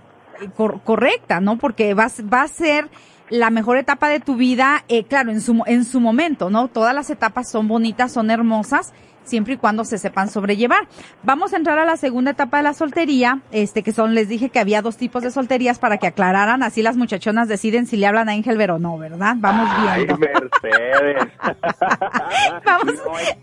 correcta, 0.49 1.39
¿no? 1.39 1.57
Porque 1.57 1.93
va, 1.93 2.07
va 2.31 2.41
a 2.43 2.47
ser 2.47 2.89
la 3.29 3.49
mejor 3.49 3.77
etapa 3.77 4.09
de 4.09 4.19
tu 4.19 4.35
vida, 4.35 4.83
eh, 4.89 5.05
claro, 5.05 5.31
en 5.31 5.41
su, 5.41 5.63
en 5.65 5.85
su 5.85 5.99
momento, 5.99 6.49
¿no? 6.49 6.67
Todas 6.67 6.93
las 6.93 7.09
etapas 7.09 7.49
son 7.49 7.67
bonitas, 7.67 8.11
son 8.11 8.29
hermosas, 8.29 8.93
siempre 9.31 9.55
y 9.55 9.57
cuando 9.57 9.83
se 9.85 9.97
sepan 9.97 10.29
sobrellevar. 10.29 10.87
Vamos 11.23 11.53
a 11.53 11.57
entrar 11.57 11.79
a 11.79 11.85
la 11.85 11.97
segunda 11.97 12.31
etapa 12.31 12.57
de 12.57 12.63
la 12.63 12.73
soltería, 12.73 13.41
este 13.51 13.81
que 13.81 13.93
son, 13.93 14.13
les 14.13 14.27
dije 14.27 14.49
que 14.49 14.59
había 14.59 14.81
dos 14.81 14.97
tipos 14.97 15.23
de 15.23 15.31
solterías 15.31 15.79
para 15.79 15.97
que 15.97 16.05
aclararan, 16.05 16.61
así 16.61 16.83
las 16.83 16.97
muchachonas 16.97 17.47
deciden 17.47 17.87
si 17.87 17.97
le 17.97 18.05
hablan 18.05 18.29
a 18.29 18.33
Ángel 18.33 18.61
o 18.69 18.77
no, 18.77 18.97
¿verdad? 18.97 19.35
Vamos 19.37 19.69
viendo. 19.95 20.17
Mercedes. 20.17 21.27
vamos, 22.65 22.93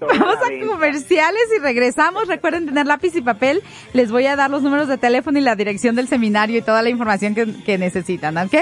vamos 0.00 0.36
a 0.36 0.66
comerciales 0.66 1.42
y 1.56 1.60
regresamos. 1.60 2.28
Recuerden 2.28 2.66
tener 2.66 2.86
lápiz 2.86 3.16
y 3.16 3.22
papel. 3.22 3.62
Les 3.94 4.12
voy 4.12 4.26
a 4.26 4.36
dar 4.36 4.50
los 4.50 4.62
números 4.62 4.86
de 4.86 4.98
teléfono 4.98 5.38
y 5.38 5.42
la 5.42 5.56
dirección 5.56 5.96
del 5.96 6.06
seminario 6.06 6.58
y 6.58 6.62
toda 6.62 6.82
la 6.82 6.90
información 6.90 7.34
que, 7.34 7.46
que 7.64 7.78
necesitan, 7.78 8.36
¿ok? 8.36 8.54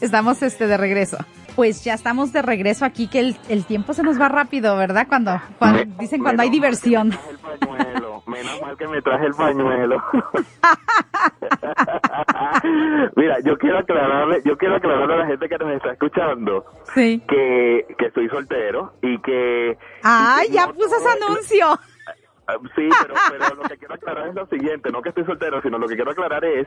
Estamos 0.00 0.42
este 0.42 0.66
de 0.66 0.76
regreso 0.76 1.18
pues 1.54 1.84
ya 1.84 1.94
estamos 1.94 2.32
de 2.32 2.42
regreso 2.42 2.84
aquí, 2.84 3.06
que 3.08 3.20
el, 3.20 3.36
el 3.48 3.64
tiempo 3.64 3.94
se 3.94 4.02
nos 4.02 4.20
va 4.20 4.28
rápido, 4.28 4.76
¿verdad? 4.76 5.06
Cuando, 5.08 5.40
cuando 5.58 5.84
dicen 5.98 6.22
cuando 6.22 6.42
hay 6.42 6.50
diversión. 6.50 7.12
El 7.12 7.38
pañuelo. 7.38 8.22
Menos 8.26 8.60
mal 8.62 8.76
que 8.76 8.88
me 8.88 9.00
traje 9.02 9.26
el 9.26 9.34
pañuelo. 9.34 10.02
Mira, 13.16 13.38
yo 13.44 13.56
quiero 13.58 13.78
aclararle, 13.78 14.42
yo 14.44 14.56
quiero 14.56 14.76
aclararle 14.76 15.14
a 15.14 15.18
la 15.18 15.26
gente 15.26 15.48
que 15.48 15.58
nos 15.58 15.72
está 15.72 15.92
escuchando 15.92 16.64
sí. 16.94 17.22
que, 17.28 17.86
que 17.98 18.10
soy 18.10 18.28
soltero 18.28 18.94
y 19.02 19.18
que... 19.20 19.76
¡Ay, 20.02 20.48
ya 20.50 20.68
puso 20.68 20.96
ese 20.96 21.08
anuncio! 21.22 21.78
Sí, 22.74 22.88
pero, 23.00 23.14
pero 23.30 23.54
lo 23.54 23.62
que 23.68 23.76
quiero 23.78 23.94
aclarar 23.94 24.28
es 24.28 24.34
lo 24.34 24.46
siguiente, 24.46 24.90
no 24.90 25.00
que 25.00 25.10
estoy 25.10 25.24
soltero, 25.24 25.62
sino 25.62 25.78
lo 25.78 25.86
que 25.86 25.94
quiero 25.94 26.10
aclarar 26.10 26.44
es 26.44 26.66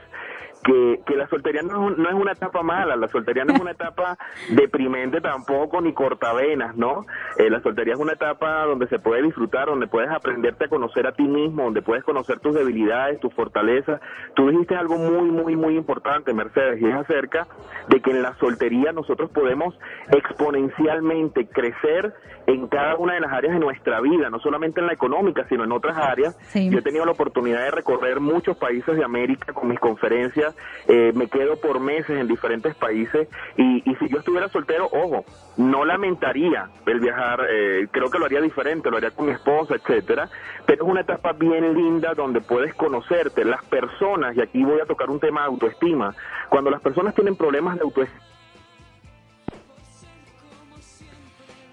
que, 0.64 1.02
que 1.06 1.16
la 1.16 1.28
soltería 1.28 1.62
no 1.64 1.92
es, 1.92 1.98
no 1.98 2.10
es 2.10 2.16
una 2.16 2.32
etapa 2.32 2.64
mala, 2.64 2.96
la 2.96 3.10
soltería 3.10 3.44
no 3.44 3.54
es 3.54 3.60
una 3.60 3.72
etapa 3.72 4.18
deprimente 4.50 5.20
tampoco, 5.20 5.82
ni 5.82 5.94
cortavenas, 5.94 6.76
¿no? 6.78 7.06
Eh, 7.38 7.50
la 7.50 7.62
soltería 7.62 7.94
es 7.94 8.00
una 8.00 8.14
etapa 8.14 8.66
donde 8.66 8.88
se 8.88 9.00
puede 9.00 9.22
disfrutar, 9.24 9.68
donde 9.68 9.88
puedes 9.88 10.10
aprenderte 10.10 10.66
a 10.66 10.70
conocer 10.70 11.08
a 11.08 11.12
ti 11.12 11.24
mismo, 11.24 11.64
donde 11.64 11.82
puedes 11.82 12.04
conocer 12.06 12.40
tus 12.40 12.56
debilidades, 12.56 13.20
tus 13.20 13.34
fortalezas. 13.34 14.00
Tú 14.34 14.50
dijiste 14.50 14.76
algo 14.76 14.98
muy, 14.98 15.30
muy, 15.30 15.56
muy 15.56 15.76
importante, 15.76 16.34
Mercedes, 16.34 16.82
y 16.82 16.86
es 16.86 16.96
acerca 16.96 17.48
de 17.90 18.02
que 18.02 18.12
en 18.12 18.22
la 18.22 18.34
soltería 18.36 18.94
nosotros 18.94 19.30
podemos 19.32 19.78
exponencialmente 20.10 21.48
crecer 21.48 22.14
en 22.48 22.68
cada 22.68 22.96
una 22.96 23.16
de 23.16 23.20
las 23.20 23.34
áreas 23.34 23.54
de 23.54 23.60
nuestra 23.60 24.00
vida, 24.02 24.30
no 24.30 24.40
solamente 24.40 24.80
en 24.80 24.88
la 24.88 24.94
económica, 24.94 25.46
sino 25.50 25.65
en 25.66 25.72
otras 25.72 25.98
áreas. 25.98 26.38
Sí. 26.48 26.70
Yo 26.70 26.80
he 26.80 26.82
tenido 26.82 27.06
la 27.06 27.12
oportunidad 27.12 27.64
de 27.64 27.72
recorrer 27.72 28.20
muchos 28.20 28.58
países 28.58 28.96
de 28.96 29.04
América 29.04 29.54
con 29.54 29.68
mis 29.68 29.80
conferencias, 29.80 30.56
eh, 30.88 31.12
me 31.14 31.28
quedo 31.28 31.58
por 31.58 31.80
meses 31.80 32.18
en 32.18 32.28
diferentes 32.28 32.74
países 32.76 33.28
y, 33.58 33.90
y, 33.90 33.96
si 33.96 34.08
yo 34.10 34.20
estuviera 34.20 34.48
soltero, 34.50 34.88
ojo, 34.92 35.26
no 35.58 35.86
lamentaría 35.86 36.70
el 36.86 37.00
viajar, 37.00 37.42
eh, 37.50 37.88
creo 37.92 38.10
que 38.10 38.20
lo 38.20 38.26
haría 38.26 38.42
diferente, 38.42 38.90
lo 38.90 38.98
haría 38.98 39.12
con 39.12 39.26
mi 39.26 39.34
esposa, 39.34 39.76
etcétera, 39.76 40.30
pero 40.66 40.86
es 40.86 40.90
una 40.90 41.02
etapa 41.02 41.34
bien 41.34 41.74
linda 41.74 42.14
donde 42.14 42.42
puedes 42.42 42.74
conocerte, 42.76 43.44
las 43.44 43.64
personas, 43.66 44.36
y 44.36 44.42
aquí 44.42 44.64
voy 44.64 44.80
a 44.80 44.86
tocar 44.86 45.10
un 45.10 45.20
tema 45.20 45.42
de 45.42 45.48
autoestima, 45.48 46.16
cuando 46.50 46.70
las 46.70 46.82
personas 46.82 47.14
tienen 47.16 47.36
problemas 47.36 47.76
de 47.76 47.82
autoestima, 47.82 48.22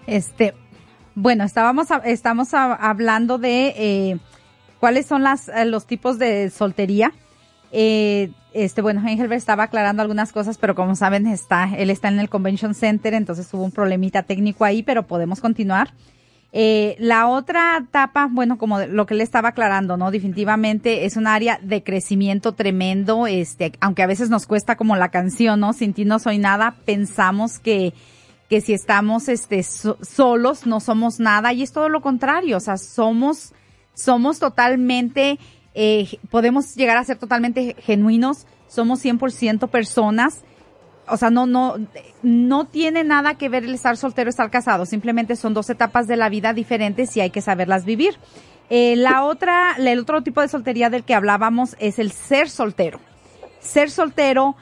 este, 0.07 0.53
bueno, 1.15 1.43
estábamos 1.43 1.87
estamos 2.05 2.53
hablando 2.53 3.37
de 3.37 3.73
eh, 3.77 4.17
cuáles 4.79 5.05
son 5.05 5.23
las 5.23 5.49
eh, 5.49 5.65
los 5.65 5.85
tipos 5.85 6.19
de 6.19 6.49
soltería. 6.49 7.13
Eh, 7.71 8.31
este, 8.53 8.81
bueno, 8.81 9.01
Engelbert 9.07 9.39
estaba 9.39 9.63
aclarando 9.63 10.01
algunas 10.01 10.31
cosas, 10.31 10.57
pero 10.57 10.75
como 10.75 10.95
saben, 10.95 11.25
está, 11.25 11.69
él 11.75 11.89
está 11.89 12.07
en 12.07 12.19
el 12.19 12.29
Convention 12.29 12.75
Center, 12.75 13.15
entonces 13.15 13.51
hubo 13.53 13.63
un 13.63 13.71
problemita 13.71 14.23
técnico 14.23 14.63
ahí, 14.63 14.83
pero 14.83 15.07
podemos 15.07 15.41
continuar. 15.41 15.91
Eh, 16.55 16.95
la 16.99 17.27
otra 17.27 17.77
etapa, 17.77 18.29
bueno, 18.31 18.59
como 18.59 18.79
lo 18.79 19.07
que 19.07 19.15
le 19.15 19.23
estaba 19.23 19.49
aclarando, 19.49 19.97
¿no? 19.97 20.11
Definitivamente 20.11 21.05
es 21.05 21.17
un 21.17 21.25
área 21.25 21.59
de 21.63 21.81
crecimiento 21.81 22.51
tremendo, 22.51 23.25
este, 23.25 23.71
aunque 23.79 24.03
a 24.03 24.07
veces 24.07 24.29
nos 24.29 24.45
cuesta 24.45 24.75
como 24.75 24.95
la 24.95 25.09
canción, 25.09 25.59
¿no? 25.59 25.73
Sin 25.73 25.93
ti 25.93 26.05
no 26.05 26.19
soy 26.19 26.37
nada, 26.37 26.75
pensamos 26.85 27.57
que, 27.57 27.93
que 28.53 28.61
si 28.61 28.73
estamos, 28.73 29.29
este, 29.29 29.63
so, 29.63 29.97
solos 30.03 30.67
no 30.67 30.79
somos 30.79 31.19
nada 31.19 31.53
y 31.53 31.63
es 31.63 31.71
todo 31.71 31.89
lo 31.89 32.01
contrario, 32.01 32.57
o 32.57 32.59
sea, 32.59 32.77
somos, 32.77 33.51
somos 33.95 34.37
totalmente, 34.37 35.39
eh, 35.73 36.19
podemos 36.29 36.75
llegar 36.75 36.97
a 36.97 37.03
ser 37.03 37.17
totalmente 37.17 37.75
genuinos, 37.79 38.45
somos 38.67 39.03
100% 39.03 39.67
personas, 39.69 40.43
o 41.07 41.17
sea, 41.17 41.31
no, 41.31 41.47
no, 41.47 41.77
no 42.21 42.65
tiene 42.65 43.03
nada 43.03 43.39
que 43.39 43.49
ver 43.49 43.63
el 43.63 43.73
estar 43.73 43.97
soltero, 43.97 44.29
estar 44.29 44.51
casado, 44.51 44.85
simplemente 44.85 45.35
son 45.35 45.55
dos 45.55 45.71
etapas 45.71 46.05
de 46.05 46.15
la 46.15 46.29
vida 46.29 46.53
diferentes 46.53 47.17
y 47.17 47.21
hay 47.21 47.31
que 47.31 47.41
saberlas 47.41 47.85
vivir. 47.85 48.19
Eh, 48.69 48.95
la 48.97 49.23
otra, 49.23 49.77
el 49.79 49.97
otro 49.97 50.21
tipo 50.21 50.41
de 50.41 50.47
soltería 50.47 50.91
del 50.91 51.05
que 51.05 51.15
hablábamos 51.15 51.75
es 51.79 51.97
el 51.97 52.11
ser 52.11 52.51
soltero. 52.51 52.99
Ser 53.61 53.89
soltero, 53.89 54.55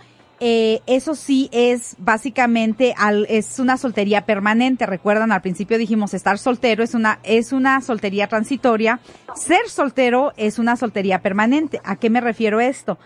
eh, 0.44 0.82
eso 0.88 1.14
sí 1.14 1.50
es 1.52 1.96
básicamente 2.00 2.96
al, 2.98 3.28
es 3.30 3.60
una 3.60 3.78
soltería 3.78 4.26
permanente. 4.26 4.88
Recuerdan, 4.88 5.32
al 5.32 5.44
principio 5.44 5.78
dijimos 5.78 6.16
estar 6.16 6.40
soltero 6.40 6.84
es 6.84 6.96
una, 6.96 7.20
es 7.22 7.54
una 7.54 7.80
soltería 7.82 8.28
transitoria. 8.28 9.00
Ser 9.36 9.70
soltero 9.70 10.34
es 10.38 10.58
una 10.58 10.78
soltería 10.78 11.22
permanente. 11.22 11.80
¿A 11.84 11.96
qué 11.96 12.10
me 12.10 12.22
refiero 12.22 12.60
esto? 12.60 12.98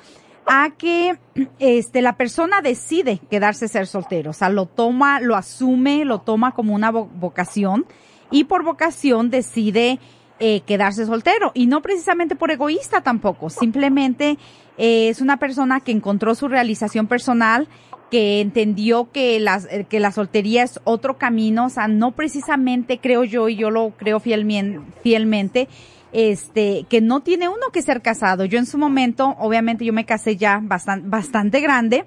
a 0.47 0.69
que 0.77 1.17
este 1.57 2.03
la 2.03 2.17
persona 2.17 2.61
decide 2.61 3.19
quedarse 3.31 3.67
ser 3.67 3.87
soltero, 3.87 4.29
o 4.29 4.33
sea, 4.33 4.49
lo 4.49 4.67
toma, 4.67 5.19
lo 5.19 5.35
asume, 5.35 6.05
lo 6.05 6.21
toma 6.21 6.51
como 6.51 6.75
una 6.75 6.91
vocación 6.91 7.87
y 8.29 8.43
por 8.43 8.63
vocación 8.63 9.31
decide 9.31 9.99
eh, 10.39 10.61
quedarse 10.61 11.05
soltero. 11.05 11.51
Y 11.53 11.65
no 11.65 11.81
precisamente 11.81 12.35
por 12.35 12.51
egoísta 12.51 13.01
tampoco, 13.01 13.49
simplemente 13.49 14.37
eh, 14.77 15.09
es 15.09 15.21
una 15.21 15.37
persona 15.37 15.79
que 15.79 15.91
encontró 15.91 16.35
su 16.35 16.47
realización 16.47 17.07
personal, 17.07 17.67
que 18.11 18.41
entendió 18.41 19.11
que, 19.11 19.37
eh, 19.37 19.85
que 19.89 19.99
la 19.99 20.11
soltería 20.11 20.63
es 20.63 20.79
otro 20.83 21.17
camino, 21.17 21.65
o 21.65 21.69
sea, 21.69 21.87
no 21.87 22.11
precisamente 22.11 22.99
creo 22.99 23.23
yo, 23.23 23.49
y 23.49 23.55
yo 23.55 23.71
lo 23.71 23.91
creo 23.91 24.19
fielmente, 24.19 24.79
fielmente 25.01 25.67
este, 26.11 26.85
que 26.89 27.01
no 27.01 27.19
tiene 27.19 27.49
uno 27.49 27.71
que 27.73 27.81
ser 27.81 28.01
casado. 28.01 28.45
Yo 28.45 28.57
en 28.57 28.65
su 28.65 28.77
momento, 28.77 29.35
obviamente 29.39 29.83
yo 29.83 29.91
me 29.91 30.05
casé 30.05 30.37
ya 30.37 30.59
bastante, 30.61 31.07
bastante 31.09 31.59
grande, 31.59 32.05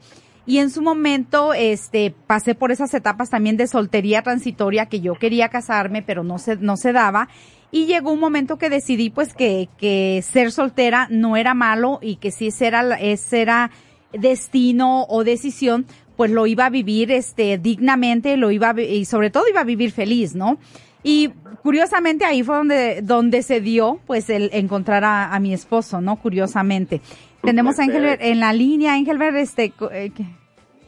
y 0.48 0.60
en 0.60 0.70
su 0.70 0.80
momento, 0.80 1.52
este, 1.52 2.14
pasé 2.26 2.54
por 2.54 2.72
esas 2.72 2.94
etapas 2.94 3.28
también 3.28 3.58
de 3.58 3.66
soltería 3.66 4.22
transitoria 4.22 4.86
que 4.86 5.00
yo 5.00 5.14
quería 5.14 5.50
casarme, 5.50 6.00
pero 6.00 6.24
no 6.24 6.38
se, 6.38 6.56
no 6.56 6.78
se 6.78 6.94
daba. 6.94 7.28
Y 7.70 7.86
llegó 7.86 8.12
un 8.12 8.20
momento 8.20 8.56
que 8.56 8.70
decidí 8.70 9.10
pues 9.10 9.34
que, 9.34 9.68
que 9.78 10.20
ser 10.22 10.52
soltera 10.52 11.06
no 11.10 11.36
era 11.36 11.54
malo 11.54 11.98
y 12.00 12.16
que 12.16 12.30
si 12.30 12.48
ese 12.48 12.66
era, 12.66 12.82
ese 12.98 13.42
era 13.42 13.70
destino 14.12 15.04
o 15.04 15.22
decisión, 15.22 15.86
pues 16.16 16.30
lo 16.30 16.46
iba 16.46 16.66
a 16.66 16.70
vivir 16.70 17.12
este 17.12 17.58
dignamente, 17.58 18.36
lo 18.36 18.50
iba 18.50 18.70
a, 18.70 18.80
y 18.80 19.04
sobre 19.04 19.30
todo 19.30 19.48
iba 19.48 19.60
a 19.60 19.64
vivir 19.64 19.92
feliz, 19.92 20.34
¿no? 20.34 20.58
Y 21.02 21.30
curiosamente 21.62 22.24
ahí 22.24 22.42
fue 22.42 22.56
donde, 22.56 23.02
donde 23.02 23.42
se 23.42 23.60
dio 23.60 24.00
pues 24.06 24.30
el 24.30 24.50
encontrar 24.52 25.04
a, 25.04 25.34
a 25.34 25.38
mi 25.38 25.52
esposo, 25.52 26.00
¿no? 26.00 26.16
Curiosamente. 26.16 27.00
Tenemos 27.42 27.78
a 27.78 27.84
Engelbert 27.84 28.20
en 28.20 28.40
la 28.40 28.52
línea, 28.52 28.96
Engelbert, 28.96 29.36
este, 29.36 29.72
eh, 29.92 30.10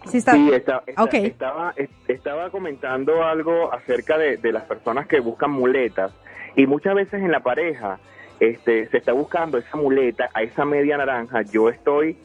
Sí, 0.06 0.16
está. 0.16 0.32
sí 0.32 0.50
está, 0.50 0.82
estaba, 1.12 1.74
estaba 2.08 2.50
comentando 2.50 3.22
algo 3.22 3.70
acerca 3.70 4.16
de, 4.16 4.38
de, 4.38 4.50
las 4.50 4.62
personas 4.62 5.06
que 5.06 5.20
buscan 5.20 5.50
muletas 5.50 6.10
y 6.56 6.66
muchas 6.66 6.94
veces 6.94 7.22
en 7.22 7.30
la 7.30 7.40
pareja 7.40 7.98
este, 8.38 8.86
se 8.88 8.98
está 8.98 9.12
buscando 9.12 9.58
esa 9.58 9.76
muleta, 9.76 10.30
a 10.34 10.42
esa 10.42 10.64
media 10.64 10.96
naranja. 10.96 11.42
Yo 11.42 11.68
estoy 11.68 12.16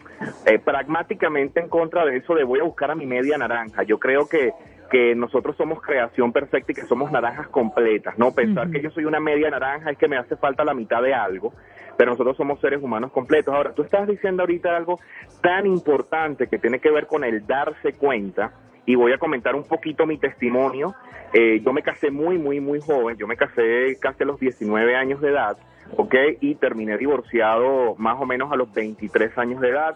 eh, 0.46 0.60
pragmáticamente 0.60 1.60
en 1.60 1.70
contra 1.70 2.06
de 2.06 2.18
eso 2.18 2.36
de 2.36 2.44
voy 2.44 2.60
a 2.60 2.64
buscar 2.64 2.92
a 2.92 2.96
mi 2.96 3.06
media 3.06 3.38
naranja. 3.38 3.84
Yo 3.84 4.00
creo 4.00 4.28
que 4.28 4.54
que 4.90 5.16
nosotros 5.16 5.56
somos 5.58 5.82
creación 5.82 6.32
perfecta 6.32 6.72
y 6.72 6.76
que 6.76 6.84
somos 6.84 7.12
naranjas 7.12 7.48
completas, 7.48 8.18
¿no? 8.18 8.32
Pensar 8.34 8.70
que 8.70 8.82
yo 8.82 8.92
soy 8.92 9.06
una 9.06 9.20
media 9.20 9.50
naranja 9.50 9.92
es 9.92 9.98
que 9.98 10.08
me 10.08 10.18
hace 10.18 10.36
falta 10.36 10.64
la 10.64 10.74
mitad 10.74 11.02
de 11.02 11.14
algo, 11.14 11.54
pero 11.98 12.12
nosotros 12.12 12.38
somos 12.38 12.60
seres 12.60 12.82
humanos 12.82 13.12
completos. 13.12 13.54
Ahora, 13.54 13.74
tú 13.74 13.84
estás 13.84 14.08
diciendo 14.08 14.44
ahorita 14.44 14.76
algo 14.76 15.00
tan 15.42 15.66
importante 15.66 16.48
que 16.48 16.60
tiene 16.60 16.80
que 16.80 16.92
ver 16.92 17.08
con 17.08 17.24
el 17.24 17.46
darse 17.46 17.94
cuenta, 17.94 18.52
y 18.86 18.96
voy 18.96 19.14
a 19.14 19.18
comentar 19.18 19.56
un 19.56 19.64
poquito 19.64 20.06
mi 20.06 20.18
testimonio. 20.18 20.96
Eh, 21.34 21.62
yo 21.66 21.74
me 21.74 21.82
casé 21.82 22.12
muy, 22.12 22.38
muy, 22.38 22.60
muy 22.60 22.80
joven, 22.80 23.18
yo 23.18 23.28
me 23.28 23.36
casé 23.36 23.98
casi 24.00 24.24
a 24.24 24.26
los 24.26 24.40
19 24.40 24.96
años 24.96 25.22
de 25.22 25.30
edad, 25.30 25.58
¿ok? 25.98 26.16
Y 26.40 26.56
terminé 26.56 26.98
divorciado 26.98 27.96
más 27.98 28.20
o 28.22 28.26
menos 28.26 28.52
a 28.52 28.56
los 28.56 28.72
23 28.74 29.38
años 29.38 29.60
de 29.62 29.70
edad 29.70 29.96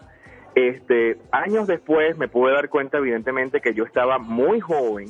este, 0.54 1.18
años 1.30 1.66
después 1.66 2.16
me 2.18 2.28
pude 2.28 2.52
dar 2.52 2.68
cuenta, 2.68 2.98
evidentemente, 2.98 3.60
que 3.60 3.72
yo 3.72 3.84
estaba 3.84 4.18
muy 4.18 4.60
joven, 4.60 5.08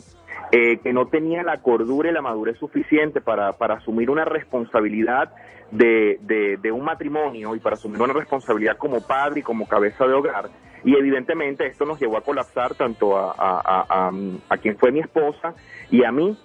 eh, 0.52 0.78
que 0.78 0.92
no 0.92 1.06
tenía 1.06 1.42
la 1.42 1.62
cordura 1.62 2.10
y 2.10 2.12
la 2.12 2.20
madurez 2.20 2.58
suficiente 2.58 3.20
para, 3.20 3.52
para 3.52 3.74
asumir 3.74 4.10
una 4.10 4.24
responsabilidad 4.24 5.32
de, 5.70 6.18
de, 6.60 6.72
un 6.72 6.84
matrimonio 6.84 7.54
y 7.54 7.60
para 7.60 7.74
asumir 7.74 8.02
una 8.02 8.12
responsabilidad 8.12 8.76
como 8.76 9.00
padre 9.06 9.40
y 9.40 9.42
como 9.42 9.66
cabeza 9.66 10.06
de 10.06 10.14
hogar. 10.14 10.50
Y 10.84 10.96
evidentemente 10.96 11.66
esto 11.66 11.84
nos 11.84 12.00
llevó 12.00 12.16
a 12.16 12.22
colapsar 12.22 12.74
tanto 12.74 13.16
a, 13.16 13.34
a, 13.36 14.10
a, 14.48 14.56
quien 14.58 14.76
fue 14.76 14.92
mi 14.92 15.00
esposa 15.00 15.54
y 15.90 16.04
a 16.04 16.12
mí. 16.12 16.36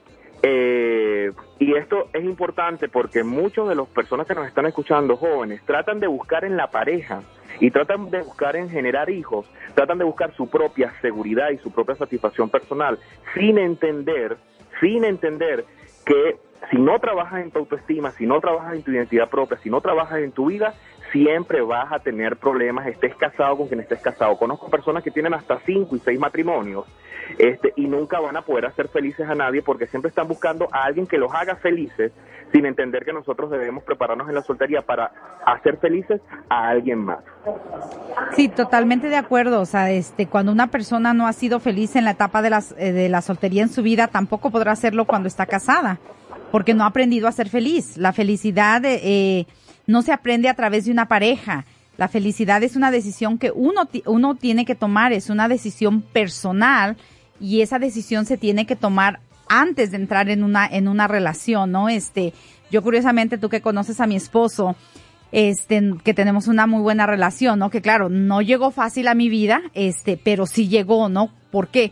Eh, 0.44 1.32
y 1.60 1.74
esto 1.76 2.10
es 2.14 2.24
importante 2.24 2.88
porque 2.90 3.24
muchos 3.24 3.68
de 3.70 3.76
las 3.76 3.88
personas 3.88 4.28
que 4.28 4.36
nos 4.36 4.48
están 4.48 4.66
escuchando, 4.66 5.16
jóvenes, 5.16 5.62
tratan 5.66 6.00
de 6.00 6.08
buscar 6.08 6.44
en 6.44 6.58
la 6.58 6.70
pareja 6.70 7.24
y 7.60 7.72
tratan 7.72 8.10
de 8.10 8.22
buscar 8.22 8.56
en 8.56 8.70
generar 8.70 9.10
hijos, 9.10 9.50
tratan 9.74 9.98
de 9.98 10.04
buscar 10.04 10.34
su 10.36 10.50
propia 10.50 10.94
seguridad 11.02 11.50
y 11.52 11.58
su 11.58 11.72
propia 11.72 11.96
satisfacción 11.96 12.50
personal, 12.50 13.00
sin 13.34 13.58
entender, 13.58 14.38
sin 14.82 15.06
entender 15.06 15.66
que 16.06 16.38
si 16.70 16.78
no 16.78 17.00
trabajas 17.00 17.44
en 17.44 17.52
tu 17.52 17.60
autoestima, 17.60 18.12
si 18.12 18.26
no 18.26 18.40
trabajas 18.40 18.76
en 18.76 18.84
tu 18.84 18.92
identidad 18.92 19.30
propia, 19.30 19.58
si 19.58 19.70
no 19.70 19.82
trabajas 19.82 20.20
en 20.20 20.32
tu 20.32 20.48
vida, 20.48 20.74
siempre 21.16 21.62
vas 21.62 21.94
a 21.94 22.00
tener 22.00 22.36
problemas, 22.36 22.88
estés 22.88 23.16
casado 23.16 23.56
con 23.56 23.70
quien 23.70 23.80
estés 23.80 24.02
casado. 24.02 24.38
Conozco 24.38 24.70
personas 24.70 25.02
que 25.02 25.12
tienen 25.12 25.34
hasta 25.34 25.62
cinco 25.66 25.96
y 25.96 26.00
seis 26.00 26.20
matrimonios 26.20 26.84
este, 27.40 27.72
y 27.78 27.88
nunca 27.88 28.20
van 28.20 28.36
a 28.36 28.42
poder 28.42 28.66
hacer 28.66 28.90
felices 28.90 29.26
a 29.30 29.34
nadie 29.34 29.62
porque 29.62 29.88
siempre 29.88 30.10
están 30.10 30.28
buscando 30.28 30.68
a 30.74 30.84
alguien 30.84 31.08
que 31.08 31.18
los 31.18 31.34
haga 31.34 31.56
felices 31.56 32.12
sin 32.52 32.66
entender 32.66 33.06
que 33.06 33.14
nosotros 33.14 33.50
debemos 33.50 33.86
prepararnos 33.86 34.28
en 34.28 34.36
la 34.36 34.42
soltería 34.42 34.82
para 34.82 35.10
hacer 35.46 35.78
felices 35.78 36.20
a 36.50 36.68
alguien 36.68 37.00
más. 37.00 37.20
Sí, 38.36 38.50
totalmente 38.50 39.08
de 39.08 39.16
acuerdo. 39.16 39.62
O 39.62 39.66
sea, 39.66 39.92
este, 39.92 40.28
cuando 40.28 40.52
una 40.52 40.68
persona 40.68 41.14
no 41.14 41.28
ha 41.28 41.34
sido 41.34 41.62
feliz 41.62 41.96
en 41.96 42.04
la 42.04 42.12
etapa 42.12 42.42
de, 42.42 42.50
las, 42.50 42.76
eh, 42.78 42.92
de 42.92 43.08
la 43.08 43.22
soltería 43.22 43.64
en 43.64 43.70
su 43.70 43.84
vida, 43.84 44.10
tampoco 44.10 44.52
podrá 44.52 44.74
hacerlo 44.74 45.06
cuando 45.06 45.30
está 45.30 45.46
casada, 45.46 45.98
porque 46.52 46.74
no 46.74 46.84
ha 46.84 46.88
aprendido 46.88 47.30
a 47.30 47.32
ser 47.32 47.48
feliz. 47.48 47.96
La 47.96 48.12
felicidad 48.12 48.82
eh, 48.84 49.48
no 49.88 50.02
se 50.02 50.12
aprende 50.12 50.50
a 50.50 50.54
través 50.54 50.86
de 50.86 50.92
una 50.92 51.08
pareja. 51.08 51.66
La 51.98 52.08
felicidad 52.08 52.62
es 52.64 52.76
una 52.76 52.92
decisión 52.92 53.38
que 53.38 53.52
uno, 53.52 53.88
uno 54.06 54.36
tiene 54.36 54.66
que 54.66 54.76
tomar, 54.76 55.14
es 55.14 55.30
una 55.30 55.48
decisión 55.48 56.02
personal 56.02 56.98
y 57.40 57.62
esa 57.62 57.80
decisión 57.80 58.26
se 58.26 58.38
tiene 58.38 58.66
que 58.66 58.76
tomar 58.76 59.20
antes 59.48 59.92
de 59.92 59.98
entrar 59.98 60.30
en 60.30 60.44
una, 60.44 60.66
en 60.68 60.88
una 60.88 61.08
relación, 61.08 61.72
¿no? 61.72 61.90
Este, 61.90 62.34
yo 62.72 62.82
curiosamente, 62.82 63.38
tú 63.38 63.50
que 63.50 63.62
conoces 63.62 64.02
a 64.02 64.08
mi 64.08 64.16
esposo, 64.16 64.76
este, 65.32 65.94
que 66.04 66.14
tenemos 66.14 66.48
una 66.48 66.68
muy 66.68 66.82
buena 66.82 67.06
relación, 67.06 67.60
¿no? 67.60 67.70
Que 67.70 67.82
claro, 67.82 68.10
no 68.10 68.42
llegó 68.42 68.72
fácil 68.72 69.08
a 69.08 69.16
mi 69.16 69.30
vida, 69.30 69.62
este, 69.74 70.18
pero 70.22 70.46
sí 70.46 70.68
llegó, 70.68 71.10
¿no? 71.10 71.30
¿Por 71.52 71.68
qué? 71.68 71.92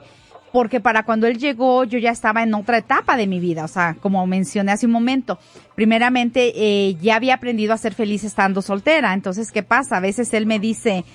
Para 0.82 1.04
cuando 1.04 1.28
él 1.28 1.38
llegó 1.38 1.84
yo 1.84 1.98
ya 1.98 2.12
estaba 2.12 2.44
en 2.44 2.54
otra 2.54 2.78
etapa 2.78 3.18
de 3.18 3.28
mi 3.28 3.40
vida, 3.40 3.66
o 3.66 3.68
sea, 3.68 3.96
como 4.00 4.26
mencioné 4.28 4.72
hace 4.72 4.86
un 4.86 4.92
momento, 4.92 5.40
primeramente 5.76 6.54
eh, 6.56 6.96
ya 7.02 7.16
había 7.16 7.36
aprendido 7.36 7.74
a 7.74 7.78
ser 7.78 7.94
feliz 7.94 8.24
estando 8.24 8.62
soltera, 8.62 9.14
entonces, 9.14 9.52
¿qué 9.52 9.64
pasa? 9.64 9.98
A 9.98 10.00
veces 10.00 10.34
él 10.34 10.46
me 10.46 10.60
dice, 10.60 11.06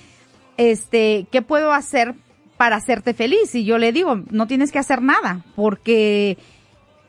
este, 0.57 1.27
¿qué 1.31 1.41
puedo 1.41 1.71
hacer 1.71 2.15
para 2.59 2.75
hacerte 2.75 3.13
feliz. 3.13 3.55
Y 3.55 3.63
yo 3.63 3.77
le 3.77 3.93
digo, 3.93 4.21
no 4.31 4.45
tienes 4.45 4.73
que 4.73 4.79
hacer 4.79 5.01
nada, 5.01 5.45
porque 5.55 6.37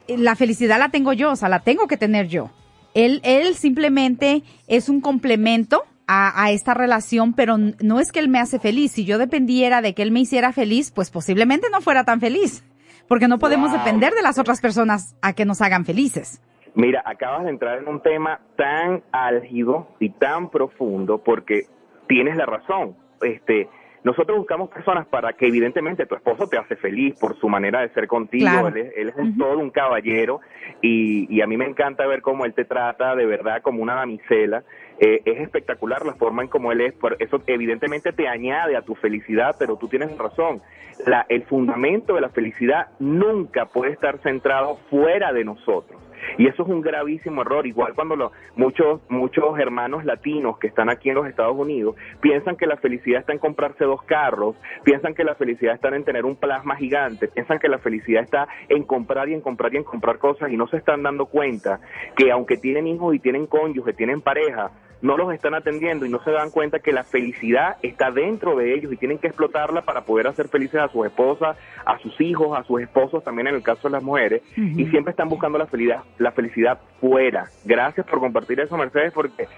la 0.07 0.37
felicidad 0.37 0.79
la 0.79 0.91
tengo 0.91 1.13
yo, 1.13 1.33
o 1.33 1.37
sea, 1.37 1.49
la 1.49 1.59
tengo 1.59 1.89
que 1.89 1.97
tener 1.97 2.29
yo. 2.29 2.53
Él, 2.95 3.21
él 3.25 3.57
simplemente 3.57 4.45
es 4.69 4.89
un 4.89 5.01
complemento 5.01 5.83
a, 6.13 6.43
a, 6.43 6.51
esta 6.51 6.75
relación, 6.75 7.35
pero 7.35 7.57
no 7.57 8.01
es 8.01 8.11
que 8.11 8.19
él 8.19 8.29
me 8.29 8.41
hace 8.41 8.59
feliz. 8.59 8.91
Si 8.91 9.05
yo 9.05 9.17
dependiera 9.17 9.81
de 9.81 9.95
que 9.95 10.03
él 10.03 10.11
me 10.11 10.19
hiciera 10.19 10.53
feliz, 10.53 10.91
pues 10.91 11.09
posiblemente 11.09 11.69
no 11.71 11.81
fuera 11.81 12.03
tan 12.03 12.19
feliz, 12.19 12.65
porque 13.07 13.29
no 13.29 13.39
podemos 13.39 13.71
depender 13.71 14.13
de 14.15 14.23
las 14.23 14.37
otras 14.37 14.61
personas 14.61 15.17
a 15.23 15.35
que 15.35 15.45
nos 15.45 15.63
hagan 15.63 15.85
felices. 15.85 16.43
Mira, 16.75 17.03
acabas 17.07 17.45
de 17.45 17.51
entrar 17.51 17.79
en 17.79 17.87
un 17.87 18.01
tema 18.01 18.41
tan 18.57 19.05
álgido 19.13 19.89
y 20.01 20.11
tan 20.11 20.51
profundo 20.51 21.19
porque 21.19 21.67
tienes 22.09 22.37
la 22.37 22.47
razón. 22.47 22.97
Este, 23.23 23.69
nosotros 24.03 24.39
buscamos 24.39 24.71
personas 24.71 25.07
para 25.07 25.35
que 25.35 25.47
evidentemente 25.47 26.07
tu 26.07 26.15
esposo 26.15 26.49
te 26.49 26.57
hace 26.57 26.75
feliz 26.77 27.19
por 27.21 27.39
su 27.39 27.49
manera 27.49 27.83
de 27.83 27.91
ser 27.91 28.07
contigo, 28.07 28.69
él, 28.69 28.93
es, 28.95 29.15
un, 29.17 29.37
todo 29.37 29.59
un 29.59 29.71
caballero 29.71 30.41
y, 30.81 31.27
y, 31.35 31.43
a 31.43 31.47
mí 31.47 31.57
me 31.57 31.67
encanta 31.67 32.07
ver 32.07 32.23
cómo 32.23 32.47
él 32.47 32.55
te 32.55 32.65
trata 32.65 33.15
de 33.15 33.27
verdad 33.27 33.61
como 33.63 33.83
una 33.83 33.95
damisela. 33.97 34.65
Eh, 35.03 35.23
es 35.25 35.41
espectacular 35.41 36.05
la 36.05 36.13
forma 36.13 36.43
en 36.43 36.49
cómo 36.49 36.73
él 36.73 36.83
es, 36.83 36.95
eso 37.21 37.43
evidentemente 37.47 38.13
te 38.13 38.29
añade 38.29 38.77
a 38.77 38.83
tu 38.83 38.95
felicidad, 38.95 39.57
pero 39.59 39.77
tú 39.77 39.89
tienes 39.89 40.17
razón, 40.19 40.61
la, 41.07 41.25
el 41.31 41.45
fundamento 41.45 42.15
de 42.17 42.21
la 42.21 42.29
felicidad 42.29 42.89
nunca 42.99 43.65
puede 43.65 43.93
estar 43.93 44.19
centrado 44.19 44.77
fuera 44.91 45.33
de 45.33 45.45
nosotros. 45.45 45.99
Y 46.39 46.47
eso 46.47 46.63
es 46.63 46.69
un 46.69 46.81
gravísimo 46.81 47.43
error. 47.43 47.67
Igual 47.67 47.95
cuando 47.95 48.17
lo, 48.17 48.33
muchos, 48.57 49.01
muchos 49.09 49.59
hermanos 49.59 50.05
latinos 50.05 50.59
que 50.59 50.67
están 50.67 50.89
aquí 50.89 51.09
en 51.09 51.17
los 51.17 51.27
Estados 51.27 51.57
Unidos 51.57 51.97
piensan 52.21 52.57
que 52.57 52.67
la 52.67 52.77
felicidad 52.77 53.21
está 53.21 53.33
en 53.33 53.39
comprarse 53.39 53.85
dos 53.85 54.03
carros, 54.03 54.57
piensan 54.85 55.15
que 55.15 55.25
la 55.25 55.35
felicidad 55.35 55.75
está 55.75 55.89
en 55.89 56.05
tener 56.05 56.25
un 56.25 56.37
plasma 56.37 56.77
gigante, 56.77 57.29
piensan 57.29 57.59
que 57.59 57.69
la 57.69 57.79
felicidad 57.79 58.23
está 58.23 58.49
en 58.69 58.85
comprar 58.85 59.29
y 59.29 59.35
en 59.35 59.41
comprar 59.41 59.75
y 59.75 59.79
en 59.79 59.85
comprar 59.85 60.19
cosas 60.19 60.51
y 60.51 60.57
no 60.57 60.67
se 60.69 60.77
están 60.77 61.03
dando 61.03 61.27
cuenta 61.27 61.81
que 62.17 62.31
aunque 62.31 62.57
tienen 62.57 62.87
hijos 62.87 63.15
y 63.15 63.19
tienen 63.19 63.47
cónyuge, 63.47 63.93
tienen 63.93 64.21
pareja, 64.21 64.71
no 65.03 65.17
los 65.17 65.33
están 65.33 65.55
atendiendo 65.55 66.05
y 66.05 66.11
no 66.11 66.23
se 66.23 66.31
dan 66.31 66.51
cuenta 66.51 66.81
que 66.81 66.93
la 66.93 67.05
felicidad 67.05 67.77
está 67.83 68.11
dentro 68.11 68.57
de 68.57 68.75
ellos 68.75 68.93
y 68.93 68.97
tienen 68.97 69.19
que 69.19 69.29
explotarla 69.29 69.83
para 69.83 70.03
poder 70.03 70.27
hacer 70.27 70.49
felices 70.49 70.81
a 70.81 70.89
sus 70.89 71.07
esposas, 71.07 71.57
a 71.85 71.99
sus 71.99 72.21
hijos, 72.21 72.59
a 72.59 72.65
sus 72.65 72.81
esposos, 72.83 73.25
también 73.25 73.49
en 73.49 73.55
el 73.55 73.63
caso 73.63 73.89
de 73.89 73.93
las 73.93 74.03
mujeres, 74.03 74.43
y 74.57 74.85
siempre 74.87 75.13
están 75.13 75.29
buscando 75.29 75.59
la 75.59 75.67
felicidad, 75.67 76.03
la 76.19 76.33
felicidad 76.33 76.81
fuera. 77.01 77.49
Gracias 77.65 78.07
por 78.07 78.21
compartir 78.21 78.61
eso, 78.61 78.77
Mercedes, 78.77 79.13
porque 79.13 79.49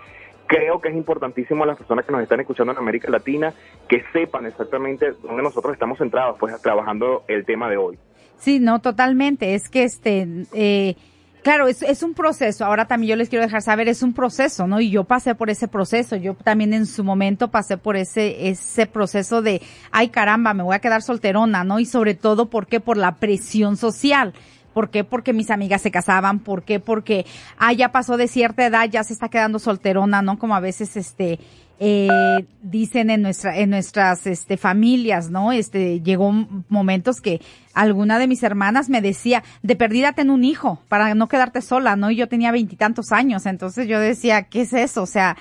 creo 0.46 0.80
que 0.80 0.88
es 0.88 0.94
importantísimo 0.94 1.64
a 1.64 1.66
las 1.66 1.78
personas 1.78 2.04
que 2.04 2.12
nos 2.12 2.22
están 2.22 2.40
escuchando 2.40 2.72
en 2.72 2.78
América 2.78 3.10
Latina 3.10 3.52
que 3.88 4.04
sepan 4.12 4.46
exactamente 4.46 5.12
dónde 5.22 5.42
nosotros 5.42 5.72
estamos 5.72 5.98
centrados, 5.98 6.36
pues 6.38 6.60
trabajando 6.60 7.24
el 7.28 7.44
tema 7.44 7.68
de 7.68 7.76
hoy. 7.76 7.98
Sí, 8.38 8.60
no, 8.60 8.80
totalmente. 8.80 9.54
Es 9.54 9.68
que 9.68 9.84
este... 9.84 10.26
Eh, 10.52 10.96
Claro, 11.42 11.66
es, 11.66 11.82
es 11.82 12.04
un 12.04 12.14
proceso. 12.14 12.64
Ahora 12.64 12.86
también 12.86 13.10
yo 13.10 13.16
les 13.16 13.28
quiero 13.28 13.44
dejar 13.44 13.62
saber, 13.62 13.88
es 13.88 14.04
un 14.04 14.14
proceso, 14.14 14.68
¿no? 14.68 14.80
Y 14.80 14.90
yo 14.90 15.04
pasé 15.04 15.34
por 15.34 15.50
ese 15.50 15.66
proceso. 15.66 16.14
Yo 16.14 16.34
también 16.34 16.72
en 16.72 16.86
su 16.86 17.02
momento 17.02 17.50
pasé 17.50 17.76
por 17.76 17.96
ese, 17.96 18.48
ese 18.48 18.86
proceso 18.86 19.42
de, 19.42 19.60
ay 19.90 20.10
caramba, 20.10 20.54
me 20.54 20.62
voy 20.62 20.76
a 20.76 20.78
quedar 20.78 21.02
solterona, 21.02 21.64
¿no? 21.64 21.80
Y 21.80 21.84
sobre 21.84 22.14
todo, 22.14 22.48
¿por 22.48 22.68
qué? 22.68 22.78
Por 22.78 22.96
la 22.96 23.16
presión 23.16 23.76
social. 23.76 24.34
¿Por 24.72 24.90
qué? 24.90 25.04
Porque 25.04 25.32
mis 25.32 25.50
amigas 25.50 25.82
se 25.82 25.90
casaban. 25.90 26.38
¿Por 26.38 26.62
qué? 26.62 26.80
Porque, 26.80 27.26
ah, 27.58 27.72
ya 27.72 27.92
pasó 27.92 28.16
de 28.16 28.28
cierta 28.28 28.66
edad, 28.66 28.88
ya 28.90 29.04
se 29.04 29.12
está 29.12 29.28
quedando 29.28 29.58
solterona, 29.58 30.22
¿no? 30.22 30.38
Como 30.38 30.54
a 30.54 30.60
veces, 30.60 30.96
este, 30.96 31.38
eh, 31.78 32.08
dicen 32.62 33.10
en 33.10 33.22
nuestra, 33.22 33.58
en 33.58 33.70
nuestras, 33.70 34.26
este, 34.26 34.56
familias, 34.56 35.30
¿no? 35.30 35.52
Este, 35.52 36.00
llegó 36.00 36.32
momentos 36.68 37.20
que 37.20 37.40
alguna 37.74 38.18
de 38.18 38.28
mis 38.28 38.42
hermanas 38.42 38.88
me 38.88 39.00
decía, 39.00 39.42
de 39.62 39.76
perdida 39.76 40.12
ten 40.12 40.30
un 40.30 40.44
hijo, 40.44 40.80
para 40.88 41.14
no 41.14 41.28
quedarte 41.28 41.60
sola, 41.60 41.96
¿no? 41.96 42.10
Y 42.10 42.16
yo 42.16 42.28
tenía 42.28 42.52
veintitantos 42.52 43.12
años, 43.12 43.46
entonces 43.46 43.88
yo 43.88 43.98
decía, 43.98 44.44
¿qué 44.44 44.60
es 44.60 44.72
eso? 44.72 45.02
O 45.02 45.06
sea, 45.06 45.36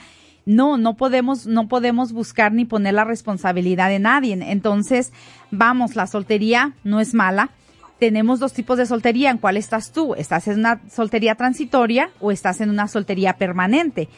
no, 0.45 0.77
no 0.77 0.95
podemos, 0.95 1.45
no 1.45 1.67
podemos 1.67 2.13
buscar 2.13 2.51
ni 2.51 2.65
poner 2.65 2.95
la 2.95 3.03
responsabilidad 3.03 3.89
de 3.89 3.99
nadie. 3.99 4.33
Entonces, 4.33 5.13
vamos, 5.51 5.95
la 5.95 6.07
soltería 6.07 6.73
no 6.83 6.99
es 6.99 7.13
mala 7.13 7.51
tenemos 8.01 8.39
dos 8.39 8.53
tipos 8.53 8.79
de 8.79 8.87
soltería. 8.87 9.29
¿En 9.29 9.37
cuál 9.37 9.57
estás 9.57 9.91
tú? 9.91 10.15
¿Estás 10.15 10.47
en 10.47 10.57
una 10.57 10.81
soltería 10.89 11.35
transitoria 11.35 12.09
o 12.19 12.31
estás 12.31 12.59
en 12.59 12.71
una 12.71 12.87
soltería 12.87 13.33
permanente? 13.33 14.09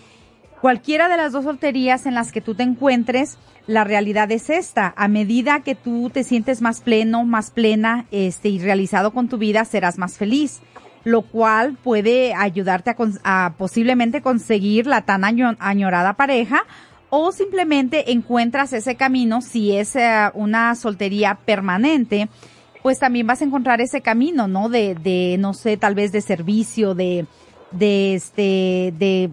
Cualquiera 0.62 1.10
de 1.10 1.18
las 1.18 1.34
dos 1.34 1.44
solterías 1.44 2.06
en 2.06 2.16
las 2.16 2.32
que 2.32 2.40
tú 2.40 2.56
te 2.56 2.64
encuentres, 2.64 3.38
la 3.68 3.84
realidad 3.84 4.32
es 4.32 4.50
esta. 4.50 4.94
A 4.96 5.10
medida 5.10 5.64
que 5.64 5.76
tú 5.76 6.10
te 6.10 6.24
sientes 6.24 6.62
más 6.62 6.80
pleno, 6.80 7.26
más 7.26 7.52
plena, 7.52 8.06
este, 8.12 8.48
y 8.48 8.60
realizado 8.60 9.12
con 9.12 9.28
tu 9.28 9.38
vida, 9.38 9.66
serás 9.66 9.98
más 9.98 10.18
feliz. 10.18 10.62
Lo 11.04 11.24
cual 11.24 11.74
puede 11.74 12.34
ayudarte 12.34 12.96
a, 13.26 13.54
posiblemente 13.58 14.22
conseguir 14.22 14.88
la 14.88 15.02
tan 15.02 15.26
añorada 15.26 16.14
pareja 16.14 16.64
o 17.10 17.34
simplemente 17.34 18.14
encuentras 18.14 18.72
ese 18.72 18.96
camino 18.96 19.42
si 19.42 19.76
es 19.76 19.98
eh, 19.98 20.32
una 20.36 20.74
soltería 20.76 21.38
permanente 21.46 22.30
pues 22.84 23.00
también 23.00 23.26
vas 23.26 23.42
a 23.42 23.46
encontrar 23.46 23.82
ese 23.82 24.02
camino, 24.02 24.48
¿no? 24.48 24.70
De, 24.70 24.94
de 24.94 25.38
no 25.40 25.54
sé, 25.54 25.78
tal 25.78 25.96
vez 25.96 26.12
de 26.12 26.22
servicio, 26.22 26.94
de, 26.94 27.26
de 27.72 28.14
este, 28.14 28.94
de, 29.00 29.32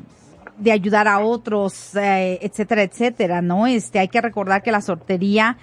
de 0.56 0.72
ayudar 0.72 1.08
a 1.08 1.18
otros, 1.18 1.94
eh, 1.96 2.38
etcétera, 2.42 2.84
etcétera, 2.84 3.42
¿no? 3.42 3.66
Este, 3.66 3.98
hay 3.98 4.08
que 4.08 4.20
recordar 4.20 4.62
que 4.62 4.70
la 4.70 4.80
soltería, 4.80 5.58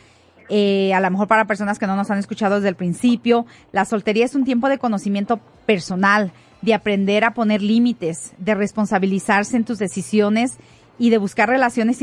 eh, 0.50 0.94
a 0.94 1.00
lo 1.00 1.10
mejor 1.10 1.30
para 1.30 1.46
personas 1.46 1.80
que 1.80 1.88
no 1.88 1.96
nos 1.96 2.12
han 2.12 2.20
escuchado 2.20 2.56
desde 2.56 2.70
el 2.70 2.76
principio, 2.76 3.46
la 3.72 3.86
soltería 3.86 4.26
es 4.26 4.36
un 4.36 4.44
tiempo 4.44 4.68
de 4.68 4.80
conocimiento 4.80 5.40
personal, 5.66 6.34
de 6.62 6.74
aprender 6.74 7.24
a 7.24 7.34
poner 7.34 7.62
límites, 7.62 8.34
de 8.38 8.54
responsabilizarse 8.54 9.56
en 9.56 9.64
tus 9.64 9.80
decisiones 9.80 10.58
y 11.00 11.10
de 11.10 11.20
buscar 11.20 11.48
relaciones 11.48 12.02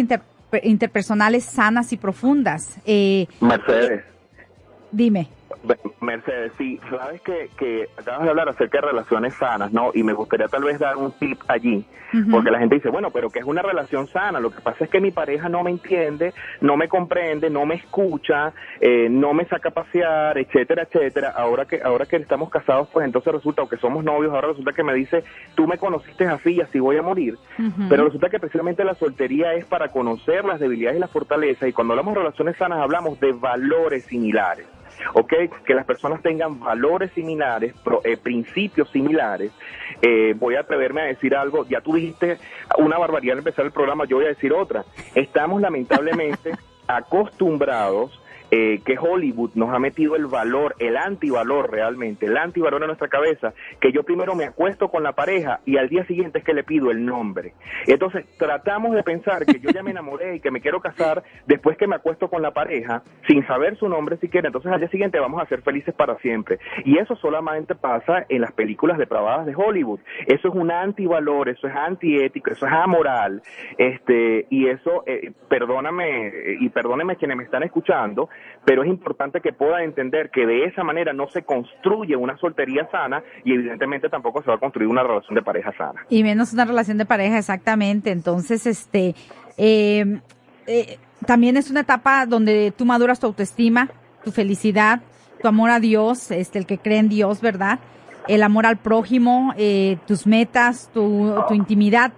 interpersonales 0.62 1.44
sanas 1.44 1.92
y 1.92 1.98
profundas. 1.98 2.78
Eh, 2.86 3.26
Mercedes. 3.40 4.02
Dime. 4.92 5.28
Mercedes, 6.00 6.52
sí, 6.58 6.78
sabes 6.90 7.20
que, 7.22 7.50
que 7.56 7.88
acabas 7.96 8.24
de 8.24 8.30
hablar 8.30 8.48
acerca 8.48 8.78
de 8.78 8.88
relaciones 8.88 9.34
sanas, 9.34 9.72
¿no? 9.72 9.90
Y 9.94 10.02
me 10.02 10.12
gustaría 10.12 10.48
tal 10.48 10.64
vez 10.64 10.78
dar 10.78 10.96
un 10.96 11.12
tip 11.12 11.40
allí, 11.48 11.84
porque 12.30 12.50
la 12.50 12.58
gente 12.58 12.76
dice, 12.76 12.90
bueno, 12.90 13.10
pero 13.10 13.30
¿qué 13.30 13.40
es 13.40 13.44
una 13.44 13.62
relación 13.62 14.06
sana? 14.08 14.38
Lo 14.38 14.50
que 14.50 14.60
pasa 14.60 14.84
es 14.84 14.90
que 14.90 15.00
mi 15.00 15.10
pareja 15.10 15.48
no 15.48 15.62
me 15.62 15.70
entiende, 15.70 16.32
no 16.60 16.76
me 16.76 16.88
comprende, 16.88 17.50
no 17.50 17.66
me 17.66 17.74
escucha, 17.76 18.52
eh, 18.80 19.08
no 19.10 19.32
me 19.34 19.46
saca 19.46 19.70
a 19.70 19.72
pasear, 19.72 20.38
etcétera, 20.38 20.82
etcétera. 20.82 21.32
Ahora 21.36 21.64
que 21.64 21.80
ahora 21.82 22.06
que 22.06 22.16
estamos 22.16 22.50
casados, 22.50 22.88
pues 22.92 23.04
entonces 23.04 23.32
resulta, 23.32 23.62
o 23.62 23.68
que 23.68 23.78
somos 23.78 24.04
novios, 24.04 24.32
ahora 24.32 24.48
resulta 24.48 24.72
que 24.72 24.84
me 24.84 24.94
dice, 24.94 25.24
tú 25.54 25.66
me 25.66 25.78
conociste 25.78 26.26
así 26.26 26.52
y 26.52 26.60
así 26.60 26.78
voy 26.78 26.98
a 26.98 27.02
morir. 27.02 27.36
Pero 27.88 28.04
resulta 28.04 28.28
que 28.28 28.38
precisamente 28.38 28.84
la 28.84 28.94
soltería 28.94 29.54
es 29.54 29.64
para 29.64 29.88
conocer 29.88 30.44
las 30.44 30.60
debilidades 30.60 30.98
y 30.98 31.00
las 31.00 31.10
fortalezas, 31.10 31.68
y 31.68 31.72
cuando 31.72 31.94
hablamos 31.94 32.14
de 32.14 32.20
relaciones 32.20 32.56
sanas 32.56 32.78
hablamos 32.78 33.18
de 33.18 33.32
valores 33.32 34.04
similares. 34.04 34.66
¿Ok? 35.14 35.32
Que 35.64 35.74
las 35.74 35.84
personas 35.84 36.22
tengan 36.22 36.60
valores 36.60 37.10
similares, 37.12 37.74
eh, 38.04 38.16
principios 38.16 38.90
similares. 38.90 39.52
Eh, 40.02 40.34
voy 40.36 40.56
a 40.56 40.60
atreverme 40.60 41.02
a 41.02 41.04
decir 41.04 41.34
algo, 41.34 41.66
ya 41.68 41.80
tú 41.80 41.94
dijiste 41.94 42.38
una 42.78 42.98
barbaridad 42.98 43.34
al 43.34 43.38
empezar 43.38 43.64
el 43.64 43.72
programa, 43.72 44.04
yo 44.04 44.16
voy 44.16 44.26
a 44.26 44.28
decir 44.28 44.52
otra. 44.52 44.84
Estamos 45.14 45.60
lamentablemente 45.60 46.52
acostumbrados 46.86 48.20
eh, 48.56 48.82
que 48.84 48.96
Hollywood 48.96 49.50
nos 49.56 49.74
ha 49.74 49.80
metido 49.80 50.14
el 50.14 50.26
valor, 50.26 50.76
el 50.78 50.96
antivalor 50.96 51.72
realmente, 51.72 52.26
el 52.26 52.36
antivalor 52.36 52.82
en 52.82 52.86
nuestra 52.86 53.08
cabeza, 53.08 53.52
que 53.80 53.90
yo 53.90 54.04
primero 54.04 54.36
me 54.36 54.44
acuesto 54.44 54.90
con 54.90 55.02
la 55.02 55.10
pareja 55.10 55.58
y 55.64 55.76
al 55.76 55.88
día 55.88 56.06
siguiente 56.06 56.38
es 56.38 56.44
que 56.44 56.54
le 56.54 56.62
pido 56.62 56.92
el 56.92 57.04
nombre. 57.04 57.54
Entonces 57.88 58.24
tratamos 58.38 58.94
de 58.94 59.02
pensar 59.02 59.44
que 59.44 59.58
yo 59.58 59.70
ya 59.70 59.82
me 59.82 59.90
enamoré 59.90 60.36
y 60.36 60.40
que 60.40 60.52
me 60.52 60.60
quiero 60.60 60.80
casar 60.80 61.24
después 61.48 61.76
que 61.76 61.88
me 61.88 61.96
acuesto 61.96 62.28
con 62.28 62.42
la 62.42 62.52
pareja 62.52 63.02
sin 63.26 63.44
saber 63.44 63.76
su 63.76 63.88
nombre 63.88 64.18
siquiera, 64.18 64.46
entonces 64.46 64.70
al 64.70 64.78
día 64.78 64.88
siguiente 64.88 65.18
vamos 65.18 65.42
a 65.42 65.46
ser 65.46 65.62
felices 65.62 65.92
para 65.92 66.16
siempre. 66.18 66.60
Y 66.84 66.98
eso 66.98 67.16
solamente 67.16 67.74
pasa 67.74 68.24
en 68.28 68.40
las 68.40 68.52
películas 68.52 68.98
depravadas 68.98 69.46
de 69.46 69.56
Hollywood. 69.56 69.98
Eso 70.28 70.46
es 70.46 70.54
un 70.54 70.70
antivalor, 70.70 71.48
eso 71.48 71.66
es 71.66 71.74
antiético, 71.74 72.52
eso 72.52 72.66
es 72.66 72.72
amoral, 72.72 73.42
este, 73.78 74.46
y 74.48 74.68
eso, 74.68 75.02
eh, 75.06 75.32
perdóname, 75.48 76.32
y 76.60 76.68
perdónenme 76.68 77.16
quienes 77.16 77.36
me 77.36 77.42
están 77.42 77.64
escuchando, 77.64 78.28
pero 78.64 78.82
es 78.82 78.88
importante 78.88 79.40
que 79.40 79.52
puedan 79.52 79.82
entender 79.82 80.30
que 80.30 80.46
de 80.46 80.64
esa 80.64 80.82
manera 80.84 81.12
no 81.12 81.28
se 81.28 81.42
construye 81.42 82.16
una 82.16 82.36
soltería 82.38 82.88
sana 82.90 83.22
y 83.44 83.52
evidentemente 83.52 84.08
tampoco 84.08 84.42
se 84.42 84.48
va 84.48 84.56
a 84.56 84.58
construir 84.58 84.88
una 84.88 85.02
relación 85.02 85.34
de 85.34 85.42
pareja 85.42 85.72
sana. 85.76 86.04
Y 86.08 86.22
menos 86.22 86.52
una 86.52 86.64
relación 86.64 86.98
de 86.98 87.06
pareja, 87.06 87.38
exactamente. 87.38 88.10
Entonces, 88.10 88.66
este, 88.66 89.14
eh, 89.58 90.20
eh, 90.66 90.98
también 91.26 91.56
es 91.56 91.70
una 91.70 91.80
etapa 91.80 92.26
donde 92.26 92.72
tú 92.76 92.84
maduras 92.84 93.20
tu 93.20 93.26
autoestima, 93.26 93.90
tu 94.24 94.30
felicidad, 94.30 95.02
tu 95.42 95.48
amor 95.48 95.70
a 95.70 95.80
Dios, 95.80 96.30
este, 96.30 96.58
el 96.58 96.66
que 96.66 96.78
cree 96.78 96.98
en 96.98 97.08
Dios, 97.08 97.40
¿verdad? 97.40 97.80
El 98.28 98.42
amor 98.42 98.64
al 98.64 98.78
prójimo, 98.78 99.52
eh, 99.58 99.98
tus 100.06 100.26
metas, 100.26 100.90
tu, 100.94 101.34
tu 101.48 101.54
intimidad 101.54 102.12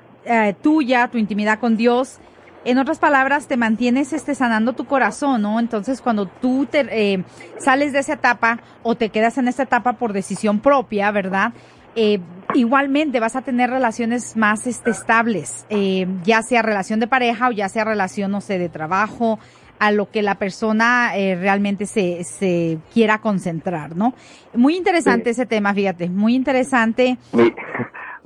tuya, 0.61 1.07
tu 1.07 1.19
intimidad 1.19 1.61
con 1.61 1.77
Dios, 1.77 2.19
en 2.67 2.79
otras 2.79 2.99
palabras, 2.99 3.47
te 3.47 3.57
mantienes 3.57 4.13
este, 4.13 4.35
sanando 4.35 4.73
tu 4.73 4.87
corazón, 4.87 5.43
¿no? 5.43 5.61
Entonces, 5.61 6.01
cuando 6.01 6.27
tú 6.27 6.67
te, 6.67 6.87
eh, 6.91 7.25
sales 7.59 7.93
de 7.93 8.01
esa 8.01 8.15
etapa 8.15 8.59
o 8.83 8.97
te 8.97 9.11
quedas 9.11 9.39
en 9.39 9.49
esta 9.49 9.63
etapa 9.63 9.95
por 9.95 10.13
decisión 10.13 10.61
propia, 10.61 11.11
¿verdad? 11.13 11.53
Eh, 11.95 12.21
igualmente 12.55 13.21
vas 13.21 13.37
a 13.37 13.43
tener 13.43 13.71
relaciones 13.71 14.37
más 14.37 14.67
este, 14.67 14.91
estables, 14.91 15.65
eh, 15.71 16.07
ya 16.25 16.43
sea 16.43 16.61
relación 16.61 17.01
de 17.01 17.07
pareja 17.07 17.49
o 17.49 17.53
ya 17.53 17.69
sea 17.69 17.85
relación, 17.85 18.31
no 18.33 18.41
sé, 18.41 18.59
de 18.59 18.69
trabajo, 18.69 19.39
a 19.79 19.91
lo 19.93 20.11
que 20.11 20.23
la 20.23 20.35
persona 20.37 21.17
eh, 21.17 21.37
realmente 21.37 21.87
se, 21.87 22.25
se 22.25 22.79
quiera 22.93 23.19
concentrar, 23.19 23.97
¿no? 23.97 24.15
Muy 24.55 24.77
interesante 24.77 25.31
ese 25.31 25.47
tema, 25.47 25.73
fíjate, 25.73 26.09
muy 26.09 26.35
interesante 26.35 27.19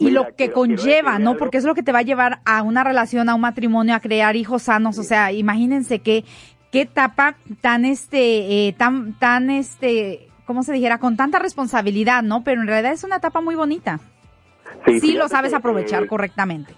y 0.01 0.11
lo 0.11 0.35
que 0.35 0.51
conlleva, 0.51 1.19
¿no? 1.19 1.37
Porque 1.37 1.59
es 1.59 1.65
lo 1.65 1.75
que 1.75 1.83
te 1.83 1.93
va 1.93 1.99
a 1.99 2.03
llevar 2.03 2.41
a 2.47 2.63
una 2.63 2.83
relación, 2.83 3.29
a 3.29 3.35
un 3.35 3.43
matrimonio, 3.43 3.95
a 3.95 4.01
crear 4.01 4.35
hijos 4.35 4.63
sanos. 4.63 4.99
O 4.99 5.03
sea, 5.03 5.31
imagínense 5.31 6.01
qué, 6.01 6.25
qué 6.73 6.83
etapa 6.83 7.37
tan, 7.61 7.85
este, 7.85 8.69
eh, 8.69 8.73
tan, 8.73 9.13
tan, 9.19 9.51
este, 9.51 10.29
¿cómo 10.47 10.63
se 10.63 10.73
dijera? 10.73 10.99
Con 10.99 11.17
tanta 11.17 11.39
responsabilidad, 11.39 12.23
¿no? 12.23 12.43
Pero 12.43 12.63
en 12.63 12.67
realidad 12.67 12.93
es 12.93 13.05
una 13.05 13.17
etapa 13.17 13.43
muy 13.43 13.55
bonita. 13.55 14.01
Sí, 14.87 15.01
sí 15.01 15.15
lo 15.15 15.29
sabes 15.29 15.53
aprovechar 15.53 16.07
correctamente. 16.07 16.75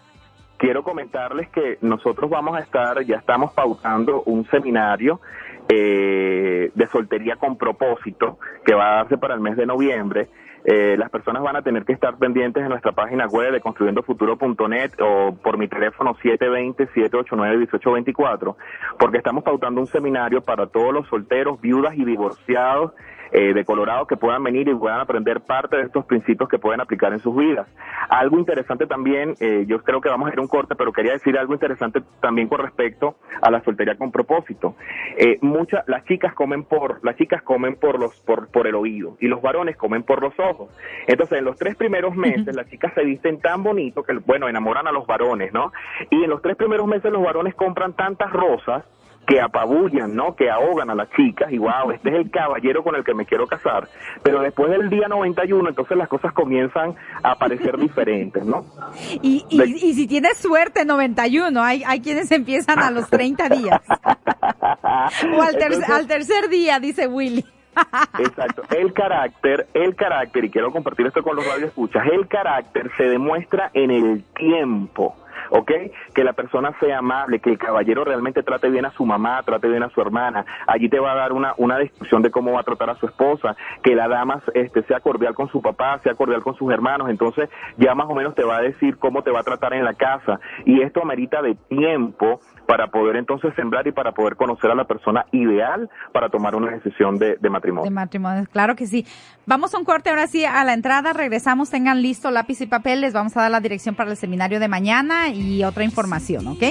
Quiero 0.59 0.83
comentarles 0.83 1.49
que 1.51 1.79
nosotros 1.81 2.29
vamos 2.29 2.57
a 2.57 2.61
estar, 2.61 3.05
ya 3.05 3.17
estamos 3.17 3.53
pautando 3.53 4.23
un 4.25 4.49
seminario 4.49 5.21
eh, 5.69 6.71
de 6.75 6.87
soltería 6.89 7.37
con 7.37 7.57
propósito 7.57 8.39
que 8.65 8.75
va 8.75 8.93
a 8.93 8.95
darse 8.97 9.19
para 9.19 9.35
el 9.35 9.41
mes 9.41 9.57
de 9.57 9.67
noviembre 9.67 10.29
eh, 10.65 10.95
las 10.97 11.11
personas 11.11 11.43
van 11.43 11.57
a 11.57 11.63
tener 11.63 11.85
que 11.85 11.93
estar 11.93 12.17
pendientes 12.17 12.63
en 12.63 12.69
nuestra 12.69 12.93
página 12.93 13.27
web 13.27 13.51
de 13.53 13.61
construyendofuturo.net 13.61 14.93
o 15.01 15.35
por 15.35 15.59
mi 15.59 15.67
teléfono 15.67 16.15
720-789-1824, 16.15 18.55
porque 18.99 19.19
estamos 19.19 19.43
pautando 19.43 19.81
un 19.81 19.89
seminario 19.89 20.41
para 20.41 20.69
todos 20.69 20.95
los 20.95 21.09
solteros, 21.09 21.61
viudas 21.61 21.97
y 21.97 22.05
divorciados 22.05 22.93
eh, 23.33 23.55
de 23.55 23.65
Colorado 23.65 24.07
que 24.07 24.17
puedan 24.17 24.43
venir 24.45 24.69
y 24.69 24.75
puedan 24.75 25.01
aprender 25.01 25.41
parte 25.41 25.77
de 25.77 25.85
estos 25.85 26.05
principios 26.05 26.49
que 26.49 26.59
pueden 26.59 26.81
aplicar 26.81 27.13
en 27.13 27.21
sus 27.21 27.35
vidas. 27.35 27.67
Algo 28.09 28.39
interesante 28.39 28.87
también, 28.87 29.35
eh, 29.41 29.65
yo 29.67 29.83
creo 29.83 30.01
que 30.01 30.09
vamos 30.09 30.29
a 30.29 30.33
ir 30.33 30.39
a 30.39 30.43
un 30.43 30.49
corte, 30.49 30.75
pero 30.75 30.93
quería 30.93 31.13
decir 31.13 31.39
algo 31.39 31.55
interesante 31.55 32.03
también 32.21 32.49
con 32.49 32.61
respecto 32.61 33.17
a 33.41 33.51
la 33.51 33.63
soltería 33.65 33.97
con 33.97 34.13
propósito. 34.13 34.77
Eh, 35.17 35.39
muchas, 35.41 35.83
las 35.89 36.05
chicas 36.05 36.35
comen 36.35 36.65
por, 36.65 37.03
las 37.05 37.17
chicas 37.17 37.43
comen 37.43 37.77
por 37.77 37.99
los, 37.99 38.15
por, 38.21 38.49
por 38.49 38.67
el 38.67 38.75
oído 38.75 39.17
y 39.21 39.29
los 39.29 39.41
varones 39.41 39.77
comen 39.77 40.03
por 40.03 40.21
los 40.21 40.39
ojos. 40.39 40.71
Entonces, 41.07 41.39
en 41.39 41.45
los 41.45 41.57
tres 41.57 41.77
primeros 41.77 42.15
meses, 42.15 42.55
las 42.55 42.69
chicas 42.69 42.93
se 42.95 43.03
visten 43.03 43.41
tan 43.41 43.63
bonito 43.63 44.03
que, 44.03 44.13
bueno, 44.27 44.49
enamoran 44.49 44.87
a 44.87 44.93
los 44.93 45.07
varones, 45.07 45.53
¿no? 45.53 45.73
Y 46.11 46.23
en 46.25 46.31
los 46.31 46.43
tres 46.43 46.57
primeros 46.57 46.87
meses 46.87 47.11
los 47.11 47.23
varones 47.23 47.55
compran 47.55 47.95
tantas 47.95 48.31
rosas 48.31 48.85
que 49.27 49.41
apabullan, 49.41 50.15
¿no? 50.15 50.35
Que 50.35 50.51
ahogan 50.51 50.91
a 50.91 50.95
las 50.95 51.11
chicas 51.11 51.53
y 51.53 51.59
wow, 51.59 51.91
este 51.93 52.09
es 52.11 52.15
el 52.17 52.31
caballero 52.31 52.83
con 52.83 52.95
el 52.97 53.05
que 53.05 53.15
me 53.15 53.25
quiero 53.25 53.47
casar. 53.47 53.89
Pero 54.23 54.41
después 54.41 54.71
del 54.71 54.91
día 54.91 55.09
91, 55.09 55.69
entonces 55.69 55.97
las 55.97 56.09
cosas 56.09 56.33
comienzan 56.33 56.95
a 57.23 57.37
parecer 57.37 57.79
diferentes, 57.79 58.45
¿no? 58.45 58.65
Y, 59.23 59.45
y, 59.49 59.63
y 59.63 59.95
si 59.95 60.07
tienes 60.07 60.39
suerte, 60.39 60.85
91, 60.85 61.63
hay, 61.63 61.83
hay 61.87 62.01
quienes 62.01 62.31
empiezan 62.33 62.79
a 62.79 62.91
los 62.91 63.09
30 63.09 63.49
días. 63.51 63.81
o 65.37 65.43
al, 65.43 65.57
al 65.93 66.07
tercer 66.07 66.49
día, 66.49 66.81
dice 66.81 67.07
Willy. 67.07 67.45
Exacto. 68.19 68.63
El 68.71 68.93
carácter, 68.93 69.67
el 69.75 69.95
carácter, 69.95 70.45
y 70.45 70.51
quiero 70.51 70.73
compartir 70.73 71.07
esto 71.07 71.23
con 71.23 71.37
los 71.37 71.47
radioescuchas, 71.47 72.07
el 72.13 72.29
carácter 72.29 72.91
se 72.97 73.05
demuestra 73.05 73.71
en 73.75 73.91
el 73.91 74.25
tiempo. 74.35 75.17
¿Ok? 75.51 75.71
Que 76.15 76.25
la 76.25 76.33
persona 76.33 76.73
sea 76.81 76.99
amable, 76.99 77.41
que 77.41 77.51
el 77.51 77.59
caballero 77.59 78.05
realmente 78.05 78.43
trate 78.43 78.69
bien 78.69 78.85
a 78.85 78.93
su 78.93 79.05
mamá, 79.05 79.43
trate 79.43 79.69
bien 79.69 79.83
a 79.83 79.91
su 79.91 80.01
hermana. 80.01 80.45
Allí 80.67 80.89
te 80.89 80.99
va 80.99 81.13
a 81.13 81.17
dar 81.17 81.33
una, 81.33 81.55
una 81.57 81.79
descripción 81.79 82.23
de 82.23 82.31
cómo 82.31 82.53
va 82.53 82.61
a 82.61 82.65
tratar 82.65 82.91
a 82.91 82.97
su 82.97 83.07
esposa, 83.07 83.57
que 83.83 83.95
la 83.95 84.09
dama 84.09 84.43
este, 84.55 84.83
sea 84.85 85.01
cordial 85.01 85.35
con 85.35 85.49
su 85.49 85.61
papá, 85.61 86.01
sea 86.03 86.15
cordial 86.15 86.43
con 86.43 86.55
sus 86.57 86.73
hermanos. 86.73 87.09
Entonces 87.11 87.49
ya 87.77 87.95
más 87.95 88.09
o 88.09 88.15
menos 88.15 88.35
te 88.35 88.45
va 88.45 88.59
a 88.59 88.63
decir 88.63 88.99
cómo 88.99 89.23
te 89.23 89.31
va 89.31 89.41
a 89.41 89.45
tratar 89.45 89.75
en 89.75 89.85
la 89.85 89.95
casa. 89.95 90.41
Y 90.65 90.81
esto 90.83 91.03
amerita 91.03 91.43
de 91.43 91.55
tiempo 91.69 92.41
para 92.67 92.89
poder 92.89 93.17
entonces 93.17 93.53
sembrar 93.55 93.87
y 93.87 93.93
para 93.93 94.13
poder 94.13 94.37
conocer 94.37 94.71
a 94.71 94.75
la 94.75 94.85
persona 94.85 95.27
ideal 95.33 95.91
para 96.13 96.29
tomar 96.29 96.55
una 96.55 96.71
decisión 96.73 97.19
de, 97.19 97.37
matrimonio. 97.51 97.85
De 97.85 97.95
matrimonio, 97.95 98.45
claro 98.51 98.77
que 98.77 98.87
sí. 98.87 99.07
Vamos 99.47 99.75
a 99.75 99.79
un 99.79 99.85
corte 99.85 100.11
ahora 100.11 100.27
sí 100.27 100.45
a 100.45 100.63
la 100.65 100.73
entrada, 100.73 101.13
regresamos, 101.13 101.71
tengan 101.71 102.01
listo 102.01 102.31
lápiz 102.31 102.61
y 102.61 102.67
papel, 102.67 103.01
les 103.01 103.13
vamos 103.13 103.37
a 103.37 103.43
dar 103.43 103.51
la 103.51 103.61
dirección 103.61 103.95
para 103.95 104.11
el 104.11 104.17
seminario 104.17 104.61
de 104.61 104.69
mañana 104.69 105.29
y 105.33 105.65
otra 105.65 105.85
información, 105.85 106.47
¿ok? 106.49 106.63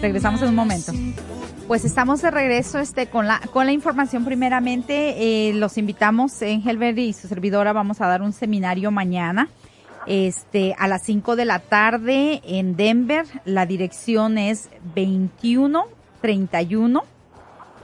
Regresamos 0.00 0.40
en 0.42 0.48
un 0.48 0.54
momento. 0.54 0.92
Pues 1.66 1.84
estamos 1.84 2.22
de 2.22 2.30
regreso 2.30 2.78
este 2.78 3.08
con 3.08 3.26
la 3.26 3.40
con 3.52 3.66
la 3.66 3.72
información 3.72 4.24
primeramente 4.24 5.48
eh, 5.48 5.54
los 5.54 5.78
invitamos 5.78 6.40
en 6.42 6.66
Helver 6.66 6.96
y 6.96 7.12
su 7.12 7.26
servidora 7.26 7.72
vamos 7.72 8.00
a 8.00 8.06
dar 8.06 8.22
un 8.22 8.32
seminario 8.32 8.92
mañana 8.92 9.48
este, 10.06 10.74
a 10.78 10.88
las 10.88 11.02
5 11.02 11.36
de 11.36 11.44
la 11.44 11.58
tarde 11.58 12.40
en 12.44 12.76
Denver. 12.76 13.26
La 13.44 13.66
dirección 13.66 14.38
es 14.38 14.70
2131 14.94 17.04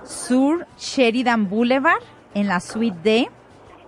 Sur 0.05 0.67
Sheridan 0.79 1.49
Boulevard 1.49 2.01
en 2.35 2.49
la 2.49 2.61
Suite 2.61 2.99
D. 3.03 3.29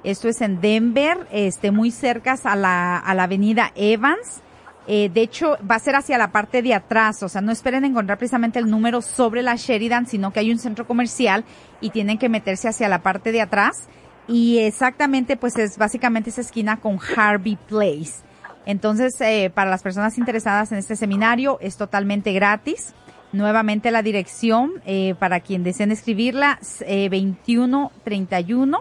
Esto 0.03 0.29
es 0.29 0.41
en 0.43 0.61
Denver, 0.61 1.27
este, 1.31 1.71
muy 1.71 1.91
cerca 1.91 2.37
a 2.45 2.57
la, 2.57 2.99
a 2.99 3.15
la 3.15 3.23
avenida 3.23 3.73
Evans. 3.75 4.43
Eh, 4.87 5.11
de 5.13 5.23
hecho, 5.23 5.57
va 5.69 5.77
a 5.77 5.79
ser 5.79 5.97
hacia 5.97 6.19
la 6.19 6.31
parte 6.31 6.61
de 6.61 6.75
atrás, 6.75 7.23
o 7.23 7.29
sea, 7.29 7.41
no 7.41 7.53
esperen 7.53 7.85
encontrar 7.85 8.19
precisamente 8.19 8.59
el 8.59 8.71
número 8.71 9.01
sobre 9.01 9.43
la 9.43 9.57
Sheridan, 9.57 10.07
sino 10.07 10.31
que 10.33 10.41
hay 10.41 10.53
un 10.53 10.59
centro 10.59 10.87
comercial 10.87 11.45
y 11.81 11.91
tienen 11.91 12.19
que 12.19 12.29
meterse 12.29 12.69
hacia 12.69 12.89
la 12.89 13.03
parte 13.03 13.33
de 13.33 13.41
atrás 13.41 13.89
y 14.27 14.59
exactamente 14.59 15.37
pues 15.37 15.57
es 15.57 15.77
básicamente 15.77 16.31
esa 16.31 16.41
esquina 16.41 16.81
con 16.81 16.99
Harvey 17.17 17.57
Place. 17.69 18.23
Entonces, 18.67 19.21
eh, 19.21 19.51
para 19.55 19.71
las 19.71 19.83
personas 19.83 20.17
interesadas 20.17 20.73
en 20.73 20.79
este 20.79 20.97
seminario 20.97 21.59
es 21.61 21.77
totalmente 21.77 22.33
gratis. 22.33 22.95
Nuevamente 23.33 23.91
la 23.91 24.03
dirección 24.03 24.83
eh, 24.87 25.15
para 25.19 25.41
quien 25.41 25.65
deseen 25.65 25.93
escribirla, 25.93 26.59
eh, 26.87 27.09
2131 27.11 28.79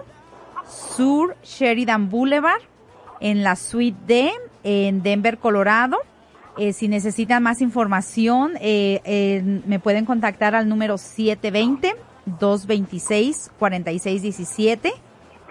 Sur 0.95 1.35
Sheridan 1.43 2.09
Boulevard 2.09 2.61
en 3.19 3.43
la 3.43 3.55
Suite 3.55 3.97
D 4.07 4.31
en 4.63 5.03
Denver, 5.03 5.37
Colorado. 5.37 5.97
Eh, 6.57 6.73
si 6.73 6.87
necesitan 6.87 7.41
más 7.41 7.61
información, 7.61 8.53
eh, 8.61 9.61
me 9.65 9.79
pueden 9.79 10.05
contactar 10.05 10.55
al 10.55 10.69
número 10.69 10.97
720 10.97 11.95
226 12.25 13.51
4617 13.57 14.93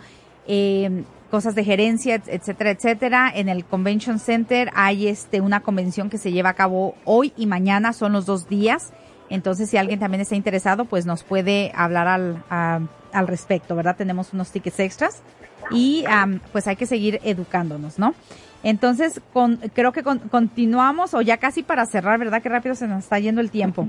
eh, 0.49 1.05
cosas 1.31 1.55
de 1.55 1.63
gerencia, 1.63 2.21
etcétera, 2.27 2.71
etcétera. 2.73 3.33
En 3.33 3.49
el 3.49 3.65
Convention 3.65 4.19
Center 4.19 4.73
hay 4.75 5.07
este 5.07 5.41
una 5.41 5.61
convención 5.61 6.11
que 6.11 6.19
se 6.19 6.33
lleva 6.33 6.49
a 6.49 6.55
cabo 6.55 6.97
hoy 7.05 7.33
y 7.37 7.47
mañana, 7.47 7.93
son 7.93 8.13
los 8.13 8.27
dos 8.27 8.49
días. 8.49 8.93
Entonces, 9.29 9.71
si 9.71 9.77
alguien 9.77 10.01
también 10.01 10.23
está 10.23 10.35
interesado, 10.35 10.87
pues 10.87 11.07
nos 11.07 11.23
puede 11.23 11.71
hablar 11.77 12.09
al, 12.09 12.89
al 13.13 13.27
respecto, 13.27 13.75
¿verdad? 13.77 13.97
Tenemos 13.97 14.33
unos 14.33 14.51
tickets 14.51 14.81
extras 14.81 15.23
y 15.71 16.05
pues 16.53 16.67
hay 16.67 16.77
que 16.77 16.87
seguir 16.87 17.21
educándonos, 17.25 17.99
¿no? 17.99 18.15
Entonces, 18.63 19.21
con, 19.33 19.57
creo 19.75 19.93
que 19.93 20.03
continuamos 20.03 21.15
o 21.15 21.23
ya 21.23 21.39
casi 21.39 21.63
para 21.63 21.87
cerrar, 21.87 22.19
¿verdad? 22.19 22.43
Qué 22.43 22.49
rápido 22.49 22.75
se 22.75 22.87
nos 22.87 23.05
está 23.05 23.19
yendo 23.19 23.41
el 23.41 23.51
tiempo. 23.51 23.87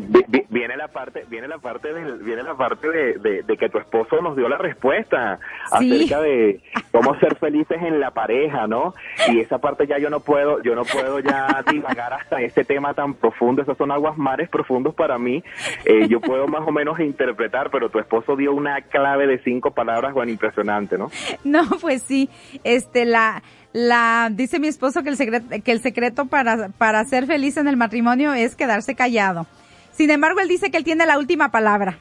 Viene 0.49 0.77
la 0.77 0.87
parte, 0.87 1.25
viene 1.29 1.47
la 1.47 1.57
parte 1.57 1.93
de, 1.93 2.17
viene 2.23 2.43
la 2.43 2.55
parte 2.55 2.89
de, 2.89 3.43
de, 3.43 3.57
que 3.57 3.69
tu 3.69 3.77
esposo 3.77 4.21
nos 4.21 4.35
dio 4.35 4.47
la 4.49 4.57
respuesta 4.57 5.39
acerca 5.71 6.21
de 6.21 6.61
cómo 6.91 7.17
ser 7.19 7.35
felices 7.37 7.81
en 7.81 7.99
la 7.99 8.11
pareja, 8.11 8.67
¿no? 8.67 8.93
Y 9.27 9.39
esa 9.39 9.59
parte 9.59 9.87
ya 9.87 9.97
yo 9.97 10.09
no 10.09 10.21
puedo, 10.21 10.61
yo 10.63 10.75
no 10.75 10.83
puedo 10.83 11.19
ya 11.19 11.63
divagar 11.71 12.13
hasta 12.13 12.41
ese 12.41 12.63
tema 12.63 12.93
tan 12.93 13.13
profundo. 13.13 13.61
Esas 13.61 13.77
son 13.77 13.91
aguas 13.91 14.17
mares 14.17 14.49
profundos 14.49 14.95
para 14.95 15.17
mí. 15.17 15.43
Eh, 15.85 16.07
yo 16.07 16.21
puedo 16.21 16.47
más 16.47 16.67
o 16.67 16.71
menos 16.71 16.99
interpretar, 16.99 17.69
pero 17.71 17.89
tu 17.89 17.99
esposo 17.99 18.35
dio 18.35 18.53
una 18.53 18.81
clave 18.81 19.27
de 19.27 19.39
cinco 19.39 19.71
palabras, 19.71 20.13
bueno, 20.13 20.31
impresionante, 20.31 20.97
¿no? 20.97 21.09
No, 21.43 21.63
pues 21.81 22.03
sí, 22.03 22.29
este 22.63 23.05
la 23.05 23.41
la, 23.73 24.29
dice 24.31 24.59
mi 24.59 24.67
esposo 24.67 25.03
que 25.03 25.09
el 25.09 25.17
secreto, 25.17 25.47
que 25.63 25.71
el 25.71 25.81
secreto 25.81 26.25
para, 26.25 26.69
para 26.69 27.03
ser 27.05 27.25
feliz 27.25 27.57
en 27.57 27.67
el 27.67 27.77
matrimonio 27.77 28.33
es 28.33 28.55
quedarse 28.55 28.95
callado. 28.95 29.47
Sin 29.91 30.09
embargo, 30.09 30.39
él 30.39 30.47
dice 30.47 30.71
que 30.71 30.77
él 30.77 30.83
tiene 30.83 31.05
la 31.05 31.17
última 31.17 31.51
palabra. 31.51 31.97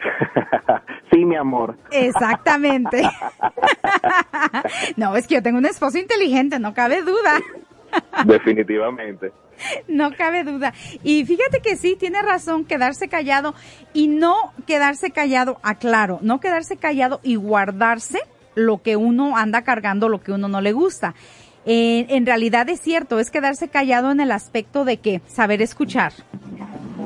sí, 1.10 1.24
mi 1.24 1.36
amor. 1.36 1.76
Exactamente. 1.90 3.02
no, 4.96 5.16
es 5.16 5.26
que 5.26 5.34
yo 5.36 5.42
tengo 5.42 5.58
un 5.58 5.66
esposo 5.66 5.98
inteligente, 5.98 6.58
no 6.58 6.74
cabe 6.74 7.02
duda. 7.02 7.40
Definitivamente. 8.24 9.32
No 9.86 10.12
cabe 10.16 10.44
duda. 10.44 10.72
Y 11.02 11.24
fíjate 11.24 11.60
que 11.60 11.76
sí, 11.76 11.96
tiene 11.98 12.22
razón, 12.22 12.64
quedarse 12.64 13.08
callado 13.08 13.54
y 13.92 14.08
no 14.08 14.52
quedarse 14.66 15.10
callado, 15.10 15.58
aclaro, 15.62 16.18
no 16.22 16.40
quedarse 16.40 16.76
callado 16.76 17.20
y 17.22 17.36
guardarse 17.36 18.20
lo 18.54 18.82
que 18.82 18.96
uno 18.96 19.36
anda 19.36 19.62
cargando, 19.62 20.08
lo 20.08 20.20
que 20.20 20.32
uno 20.32 20.48
no 20.48 20.60
le 20.60 20.72
gusta. 20.72 21.14
Eh, 21.64 22.06
en 22.08 22.26
realidad 22.26 22.68
es 22.68 22.80
cierto, 22.80 23.18
es 23.18 23.30
quedarse 23.30 23.68
callado 23.68 24.10
en 24.10 24.20
el 24.20 24.32
aspecto 24.32 24.84
de 24.84 24.96
que 24.98 25.20
saber 25.26 25.62
escuchar. 25.62 26.12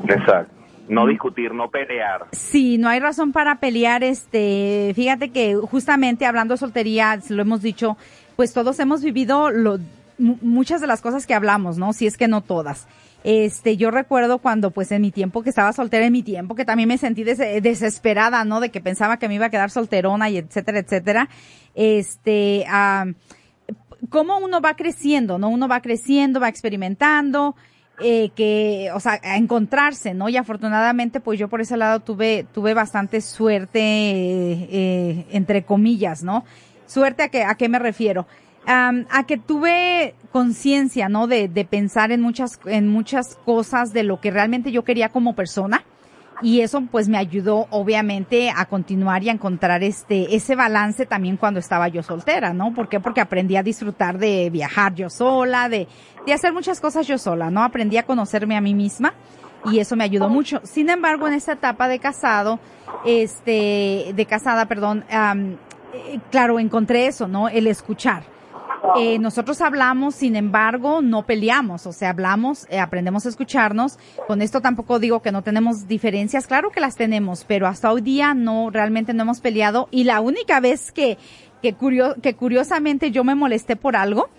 Exacto. 0.07 0.53
No 0.89 1.05
discutir, 1.05 1.53
no 1.53 1.69
pelear. 1.69 2.27
Sí, 2.31 2.77
no 2.77 2.87
hay 2.87 2.99
razón 2.99 3.33
para 3.33 3.59
pelear. 3.59 4.03
Este, 4.03 4.93
fíjate 4.95 5.31
que 5.31 5.55
justamente 5.55 6.25
hablando 6.25 6.53
de 6.53 6.59
soltería, 6.59 7.19
lo 7.29 7.41
hemos 7.41 7.61
dicho, 7.61 7.97
pues 8.37 8.53
todos 8.53 8.79
hemos 8.79 9.03
vivido 9.03 9.51
lo, 9.51 9.79
muchas 10.17 10.79
de 10.81 10.87
las 10.87 11.01
cosas 11.01 11.27
que 11.27 11.33
hablamos, 11.33 11.77
¿no? 11.77 11.91
Si 11.91 12.07
es 12.07 12.17
que 12.17 12.27
no 12.27 12.41
todas. 12.41 12.87
Este, 13.23 13.77
yo 13.77 13.91
recuerdo 13.91 14.39
cuando, 14.39 14.71
pues, 14.71 14.91
en 14.91 15.01
mi 15.01 15.11
tiempo 15.11 15.43
que 15.43 15.49
estaba 15.49 15.73
soltera, 15.73 16.05
en 16.05 16.13
mi 16.13 16.23
tiempo 16.23 16.55
que 16.55 16.65
también 16.65 16.87
me 16.87 16.97
sentí 16.97 17.23
desesperada, 17.23 18.45
¿no? 18.45 18.59
De 18.59 18.69
que 18.69 18.79
pensaba 18.79 19.17
que 19.17 19.27
me 19.27 19.35
iba 19.35 19.47
a 19.47 19.49
quedar 19.49 19.69
solterona 19.69 20.29
y 20.29 20.37
etcétera, 20.37 20.79
etcétera. 20.79 21.29
Este, 21.75 22.65
ah, 22.69 23.05
cómo 24.09 24.37
uno 24.37 24.61
va 24.61 24.75
creciendo, 24.75 25.37
¿no? 25.37 25.49
Uno 25.49 25.67
va 25.67 25.81
creciendo, 25.81 26.39
va 26.39 26.49
experimentando, 26.49 27.55
eh, 27.99 28.29
que, 28.35 28.91
o 28.93 28.99
sea, 28.99 29.19
a 29.23 29.37
encontrarse, 29.37 30.13
¿no? 30.13 30.29
Y 30.29 30.37
afortunadamente, 30.37 31.19
pues 31.19 31.39
yo 31.39 31.47
por 31.47 31.61
ese 31.61 31.77
lado 31.77 31.99
tuve, 31.99 32.45
tuve 32.53 32.73
bastante 32.73 33.21
suerte, 33.21 33.79
eh, 33.81 35.25
entre 35.31 35.63
comillas, 35.63 36.23
¿no? 36.23 36.45
Suerte 36.85 37.23
a 37.23 37.29
que, 37.29 37.43
a 37.43 37.55
qué 37.55 37.67
me 37.67 37.79
refiero 37.79 38.27
a 38.67 39.23
que 39.25 39.37
tuve 39.37 40.13
conciencia, 40.31 41.07
¿no? 41.09 41.27
De, 41.27 41.47
de 41.47 41.65
pensar 41.65 42.11
en 42.11 42.21
muchas, 42.21 42.59
en 42.65 42.87
muchas 42.89 43.35
cosas 43.45 43.93
de 43.93 44.03
lo 44.03 44.19
que 44.19 44.29
realmente 44.29 44.71
yo 44.71 44.83
quería 44.83 45.09
como 45.09 45.35
persona. 45.35 45.83
Y 46.41 46.61
eso 46.61 46.83
pues 46.91 47.09
me 47.09 47.17
ayudó 47.17 47.65
obviamente 47.71 48.51
a 48.55 48.65
continuar 48.65 49.23
y 49.23 49.29
a 49.29 49.31
encontrar 49.31 49.83
este, 49.83 50.35
ese 50.35 50.55
balance 50.55 51.07
también 51.07 51.35
cuando 51.35 51.59
estaba 51.59 51.87
yo 51.87 52.03
soltera, 52.03 52.53
¿no? 52.53 52.75
¿Por 52.75 52.89
qué? 52.89 52.99
Porque 52.99 53.21
aprendí 53.21 53.55
a 53.55 53.63
disfrutar 53.63 54.19
de 54.19 54.51
viajar 54.51 54.93
yo 54.93 55.09
sola, 55.09 55.67
de, 55.67 55.87
de 56.27 56.33
hacer 56.33 56.53
muchas 56.53 56.79
cosas 56.79 57.07
yo 57.07 57.17
sola, 57.17 57.49
¿no? 57.49 57.63
Aprendí 57.63 57.97
a 57.97 58.03
conocerme 58.03 58.55
a 58.55 58.61
mí 58.61 58.75
misma 58.75 59.15
y 59.65 59.79
eso 59.79 59.95
me 59.95 60.03
ayudó 60.03 60.29
mucho. 60.29 60.61
Sin 60.63 60.91
embargo, 60.91 61.27
en 61.27 61.33
esta 61.33 61.53
etapa 61.53 61.87
de 61.87 61.97
casado, 61.97 62.59
este, 63.03 64.13
de 64.15 64.25
casada, 64.29 64.67
perdón, 64.67 65.05
eh, 65.09 66.19
claro, 66.29 66.59
encontré 66.59 67.07
eso, 67.07 67.27
¿no? 67.27 67.49
El 67.49 67.65
escuchar. 67.65 68.36
Eh, 68.95 69.19
nosotros 69.19 69.61
hablamos, 69.61 70.15
sin 70.15 70.35
embargo, 70.35 71.01
no 71.01 71.25
peleamos, 71.25 71.85
o 71.85 71.91
sea, 71.91 72.11
hablamos, 72.11 72.65
eh, 72.69 72.79
aprendemos 72.79 73.25
a 73.25 73.29
escucharnos. 73.29 73.97
Con 74.27 74.41
esto 74.41 74.61
tampoco 74.61 74.99
digo 74.99 75.21
que 75.21 75.31
no 75.31 75.41
tenemos 75.41 75.87
diferencias, 75.87 76.47
claro 76.47 76.71
que 76.71 76.79
las 76.79 76.95
tenemos, 76.95 77.43
pero 77.43 77.67
hasta 77.67 77.91
hoy 77.91 78.01
día 78.01 78.33
no, 78.33 78.69
realmente 78.69 79.13
no 79.13 79.23
hemos 79.23 79.41
peleado. 79.41 79.87
Y 79.91 80.05
la 80.05 80.21
única 80.21 80.59
vez 80.59 80.91
que, 80.91 81.17
que, 81.61 81.75
que 82.21 82.35
curiosamente 82.35 83.11
yo 83.11 83.23
me 83.23 83.35
molesté 83.35 83.75
por 83.75 83.95
algo, 83.95 84.29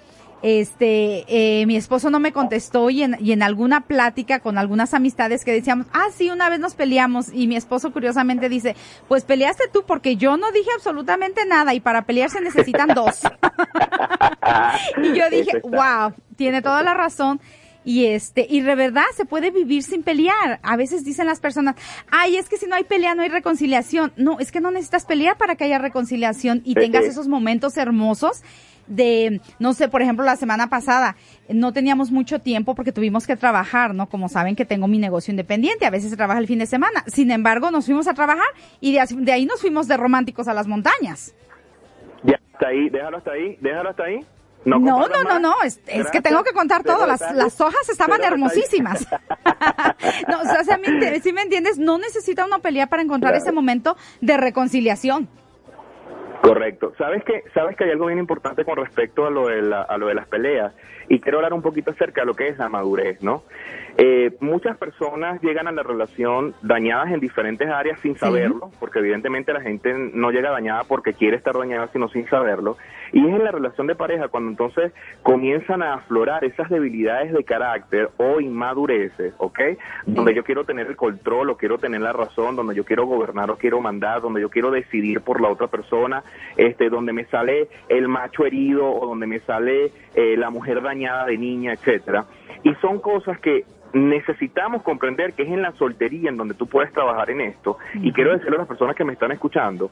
este, 0.42 1.24
eh, 1.28 1.66
mi 1.66 1.76
esposo 1.76 2.10
no 2.10 2.20
me 2.20 2.32
contestó 2.32 2.90
y 2.90 3.02
en, 3.02 3.16
y 3.20 3.32
en 3.32 3.42
alguna 3.42 3.82
plática 3.82 4.40
con 4.40 4.58
algunas 4.58 4.94
amistades 4.94 5.44
que 5.44 5.52
decíamos, 5.52 5.86
ah, 5.92 6.06
sí, 6.14 6.30
una 6.30 6.48
vez 6.48 6.60
nos 6.60 6.74
peleamos 6.74 7.28
y 7.32 7.46
mi 7.46 7.56
esposo 7.56 7.92
curiosamente 7.92 8.48
dice, 8.48 8.76
pues 9.08 9.24
peleaste 9.24 9.64
tú 9.72 9.84
porque 9.86 10.16
yo 10.16 10.36
no 10.36 10.50
dije 10.52 10.70
absolutamente 10.74 11.44
nada 11.46 11.74
y 11.74 11.80
para 11.80 12.02
pelear 12.02 12.30
se 12.30 12.40
necesitan 12.40 12.88
dos. 12.94 13.20
y 15.02 15.18
yo 15.18 15.30
dije, 15.30 15.60
wow, 15.62 16.12
tiene 16.36 16.62
toda 16.62 16.82
la 16.82 16.94
razón. 16.94 17.40
Y 17.88 18.04
este, 18.04 18.46
y 18.46 18.60
de 18.60 18.74
verdad 18.74 19.06
se 19.14 19.24
puede 19.24 19.50
vivir 19.50 19.82
sin 19.82 20.02
pelear. 20.02 20.60
A 20.62 20.76
veces 20.76 21.06
dicen 21.06 21.24
las 21.24 21.40
personas, 21.40 21.74
ay, 22.10 22.36
es 22.36 22.50
que 22.50 22.58
si 22.58 22.66
no 22.66 22.74
hay 22.74 22.84
pelea 22.84 23.14
no 23.14 23.22
hay 23.22 23.30
reconciliación. 23.30 24.12
No, 24.14 24.38
es 24.40 24.52
que 24.52 24.60
no 24.60 24.70
necesitas 24.70 25.06
pelear 25.06 25.38
para 25.38 25.56
que 25.56 25.64
haya 25.64 25.78
reconciliación 25.78 26.60
y 26.66 26.74
tengas 26.74 27.06
esos 27.06 27.28
momentos 27.28 27.78
hermosos 27.78 28.42
de, 28.88 29.40
no 29.58 29.72
sé, 29.72 29.88
por 29.88 30.02
ejemplo, 30.02 30.22
la 30.22 30.36
semana 30.36 30.68
pasada 30.68 31.16
no 31.48 31.72
teníamos 31.72 32.10
mucho 32.10 32.40
tiempo 32.40 32.74
porque 32.74 32.92
tuvimos 32.92 33.26
que 33.26 33.36
trabajar, 33.36 33.94
¿no? 33.94 34.06
Como 34.10 34.28
saben 34.28 34.54
que 34.54 34.66
tengo 34.66 34.86
mi 34.86 34.98
negocio 34.98 35.30
independiente, 35.30 35.86
a 35.86 35.90
veces 35.90 36.10
se 36.10 36.16
trabaja 36.18 36.40
el 36.40 36.46
fin 36.46 36.58
de 36.58 36.66
semana. 36.66 37.04
Sin 37.06 37.30
embargo, 37.30 37.70
nos 37.70 37.86
fuimos 37.86 38.06
a 38.06 38.12
trabajar 38.12 38.48
y 38.82 38.92
de, 38.92 39.32
ahí 39.32 39.46
nos 39.46 39.62
fuimos 39.62 39.88
de 39.88 39.96
románticos 39.96 40.46
a 40.46 40.52
las 40.52 40.66
montañas. 40.66 41.34
Ya, 42.22 42.38
hasta 42.52 42.68
ahí, 42.68 42.90
déjalo 42.90 43.16
hasta 43.16 43.30
ahí, 43.30 43.56
déjalo 43.62 43.88
hasta 43.88 44.04
ahí. 44.04 44.20
No, 44.64 44.78
no, 44.78 45.08
no, 45.08 45.38
no, 45.38 45.54
es, 45.64 45.80
que 46.10 46.20
tengo 46.20 46.42
que 46.42 46.52
contar 46.52 46.82
todo. 46.84 47.06
Las, 47.06 47.20
las 47.34 47.60
hojas 47.60 47.88
estaban 47.88 48.22
hermosísimas. 48.22 49.06
no, 50.28 50.40
o 50.40 50.44
sea, 50.44 50.78
si 51.22 51.32
me 51.32 51.42
entiendes, 51.42 51.78
no 51.78 51.98
necesita 51.98 52.44
una 52.44 52.58
pelea 52.58 52.88
para 52.88 53.02
encontrar 53.02 53.34
ese 53.34 53.52
momento 53.52 53.96
de 54.20 54.36
reconciliación. 54.36 55.28
Correcto. 56.42 56.92
Sabes 56.96 57.24
que 57.24 57.44
sabes 57.52 57.76
que 57.76 57.84
hay 57.84 57.90
algo 57.90 58.06
bien 58.06 58.18
importante 58.18 58.64
con 58.64 58.76
respecto 58.76 59.26
a 59.26 59.30
lo 59.30 59.48
de 59.48 59.62
la, 59.62 59.82
a 59.82 59.98
lo 59.98 60.06
de 60.06 60.14
las 60.14 60.26
peleas 60.28 60.72
y 61.08 61.20
quiero 61.20 61.38
hablar 61.38 61.54
un 61.54 61.62
poquito 61.62 61.90
acerca 61.90 62.22
de 62.22 62.26
lo 62.26 62.34
que 62.34 62.48
es 62.48 62.58
la 62.58 62.68
madurez, 62.68 63.22
¿no? 63.22 63.42
Eh, 63.96 64.36
muchas 64.40 64.76
personas 64.76 65.40
llegan 65.42 65.66
a 65.66 65.72
la 65.72 65.82
relación 65.82 66.54
dañadas 66.62 67.10
en 67.10 67.18
diferentes 67.18 67.68
áreas 67.68 67.98
sin 68.00 68.16
saberlo, 68.16 68.70
porque 68.78 69.00
evidentemente 69.00 69.52
la 69.52 69.60
gente 69.60 69.92
no 70.14 70.30
llega 70.30 70.50
dañada 70.50 70.84
porque 70.84 71.14
quiere 71.14 71.36
estar 71.36 71.56
dañada, 71.58 71.88
sino 71.92 72.08
sin 72.08 72.28
saberlo. 72.28 72.76
Y 73.12 73.26
es 73.26 73.34
en 73.34 73.42
la 73.42 73.50
relación 73.50 73.86
de 73.86 73.94
pareja 73.96 74.28
cuando 74.28 74.50
entonces 74.50 74.92
comienzan 75.22 75.82
a 75.82 75.94
aflorar 75.94 76.44
esas 76.44 76.68
debilidades 76.68 77.32
de 77.32 77.42
carácter 77.42 78.10
o 78.18 78.40
inmadureces, 78.40 79.34
¿ok? 79.38 79.60
Donde 80.06 80.34
yo 80.34 80.44
quiero 80.44 80.64
tener 80.64 80.86
el 80.86 80.96
control 80.96 81.50
o 81.50 81.56
quiero 81.56 81.78
tener 81.78 82.02
la 82.02 82.12
razón, 82.12 82.54
donde 82.54 82.74
yo 82.74 82.84
quiero 82.84 83.06
gobernar 83.06 83.50
o 83.50 83.56
quiero 83.56 83.80
mandar, 83.80 84.20
donde 84.20 84.42
yo 84.42 84.50
quiero 84.50 84.70
decidir 84.70 85.22
por 85.22 85.40
la 85.40 85.48
otra 85.48 85.66
persona, 85.68 86.22
este, 86.56 86.90
donde 86.90 87.12
me 87.12 87.24
sale 87.24 87.68
el 87.88 88.06
macho 88.06 88.44
herido 88.44 88.88
o 88.88 89.06
donde 89.06 89.26
me 89.26 89.40
sale 89.40 89.90
eh, 90.14 90.36
la 90.36 90.50
mujer 90.50 90.82
dañada 90.82 90.97
de 90.98 91.38
niña, 91.38 91.72
etcétera. 91.72 92.24
Y 92.62 92.74
son 92.76 93.00
cosas 93.00 93.38
que 93.40 93.64
necesitamos 93.92 94.82
comprender 94.82 95.32
que 95.32 95.42
es 95.42 95.48
en 95.48 95.62
la 95.62 95.72
soltería 95.72 96.28
en 96.28 96.36
donde 96.36 96.54
tú 96.54 96.66
puedes 96.66 96.92
trabajar 96.92 97.30
en 97.30 97.40
esto. 97.40 97.78
Y 97.94 98.12
quiero 98.12 98.32
decirle 98.32 98.56
a 98.56 98.60
las 98.60 98.68
personas 98.68 98.96
que 98.96 99.04
me 99.04 99.12
están 99.12 99.32
escuchando 99.32 99.90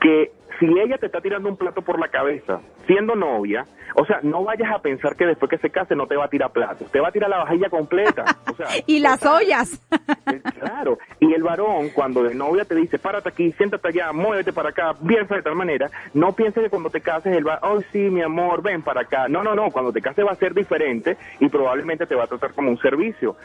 que 0.00 0.32
si 0.58 0.66
ella 0.66 0.98
te 0.98 1.06
está 1.06 1.20
tirando 1.20 1.48
un 1.48 1.56
plato 1.56 1.82
por 1.82 1.98
la 1.98 2.08
cabeza, 2.08 2.60
siendo 2.86 3.14
novia, 3.14 3.64
o 3.94 4.04
sea, 4.04 4.20
no 4.22 4.44
vayas 4.44 4.70
a 4.72 4.80
pensar 4.80 5.16
que 5.16 5.26
después 5.26 5.50
que 5.50 5.58
se 5.58 5.70
case 5.70 5.94
no 5.94 6.06
te 6.06 6.16
va 6.16 6.26
a 6.26 6.28
tirar 6.28 6.52
platos, 6.52 6.90
te 6.90 7.00
va 7.00 7.08
a 7.08 7.12
tirar 7.12 7.30
la 7.30 7.38
vajilla 7.38 7.68
completa. 7.68 8.24
y 8.86 9.00
las 9.00 9.24
ollas. 9.24 9.80
Eh, 10.28 10.42
claro. 10.60 10.98
Y 11.20 11.32
el 11.32 11.42
varón, 11.42 11.88
cuando 11.94 12.22
de 12.22 12.34
novia 12.34 12.66
te 12.66 12.74
dice, 12.74 12.98
párate 12.98 13.30
aquí, 13.30 13.50
siéntate 13.52 13.88
allá, 13.88 14.12
muévete 14.12 14.52
para 14.52 14.70
acá, 14.70 14.94
piensa 15.06 15.36
de 15.36 15.42
tal 15.42 15.54
manera, 15.54 15.90
no 16.12 16.32
pienses 16.32 16.64
que 16.64 16.68
cuando 16.68 16.90
te 16.90 17.00
cases 17.00 17.34
él 17.34 17.48
va, 17.48 17.58
oh 17.62 17.80
sí, 17.92 18.10
mi 18.10 18.20
amor, 18.20 18.62
ven 18.62 18.82
para 18.82 19.02
acá. 19.02 19.26
No, 19.28 19.42
no, 19.42 19.54
no, 19.54 19.70
cuando 19.70 19.90
te 19.90 20.02
cases 20.02 20.26
va 20.26 20.32
a 20.32 20.36
ser 20.36 20.52
diferente 20.52 21.16
y 21.40 21.48
probablemente 21.48 22.06
te 22.06 22.14
va 22.14 22.24
a 22.24 22.26
tratar 22.26 22.52
como 22.52 22.70
un 22.70 22.78
servicio. 22.78 23.36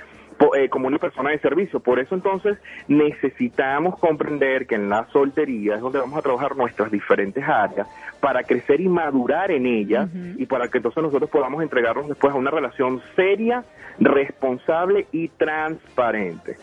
Eh, 0.55 0.69
como 0.69 0.87
una 0.87 0.97
persona 0.97 1.31
de 1.31 1.39
servicio. 1.39 1.79
Por 1.79 1.99
eso 1.99 2.15
entonces 2.15 2.57
necesitamos 2.87 3.97
comprender 3.99 4.65
que 4.65 4.75
en 4.75 4.89
la 4.89 5.07
soltería 5.11 5.75
es 5.75 5.81
donde 5.81 5.99
vamos 5.99 6.17
a 6.17 6.21
trabajar 6.21 6.55
nuestras 6.55 6.91
diferentes 6.91 7.43
áreas 7.43 7.87
para 8.19 8.43
crecer 8.43 8.81
y 8.81 8.87
madurar 8.87 9.51
en 9.51 9.65
ellas 9.65 10.09
y 10.37 10.45
para 10.45 10.67
que 10.67 10.77
entonces 10.77 11.03
nosotros 11.03 11.29
podamos 11.29 11.61
entregarnos 11.61 12.07
después 12.07 12.33
a 12.33 12.37
una 12.37 12.51
relación 12.51 13.01
seria, 13.15 13.63
responsable 13.99 15.07
y 15.11 15.27
transparente. 15.29 16.57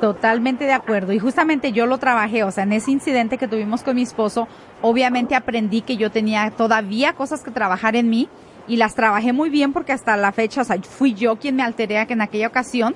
Totalmente 0.00 0.64
de 0.64 0.72
acuerdo. 0.72 1.12
Y 1.12 1.18
justamente 1.18 1.72
yo 1.72 1.86
lo 1.86 1.98
trabajé, 1.98 2.44
o 2.44 2.50
sea, 2.50 2.64
en 2.64 2.72
ese 2.72 2.90
incidente 2.90 3.38
que 3.38 3.48
tuvimos 3.48 3.82
con 3.82 3.96
mi 3.96 4.02
esposo, 4.02 4.48
obviamente 4.80 5.34
aprendí 5.34 5.82
que 5.82 5.96
yo 5.96 6.10
tenía 6.10 6.50
todavía 6.50 7.12
cosas 7.12 7.42
que 7.42 7.50
trabajar 7.50 7.96
en 7.96 8.10
mí 8.10 8.28
y 8.68 8.76
las 8.76 8.94
trabajé 8.94 9.32
muy 9.32 9.50
bien 9.50 9.72
porque 9.72 9.92
hasta 9.92 10.16
la 10.16 10.32
fecha, 10.32 10.62
o 10.62 10.64
sea, 10.64 10.80
fui 10.82 11.14
yo 11.14 11.36
quien 11.36 11.56
me 11.56 11.62
alteré 11.62 11.98
en 12.08 12.20
aquella 12.20 12.48
ocasión 12.48 12.94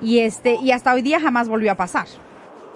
y 0.00 0.20
este, 0.20 0.56
y 0.62 0.72
hasta 0.72 0.92
hoy 0.92 1.02
día 1.02 1.20
jamás 1.20 1.48
volvió 1.48 1.72
a 1.72 1.76
pasar. 1.76 2.06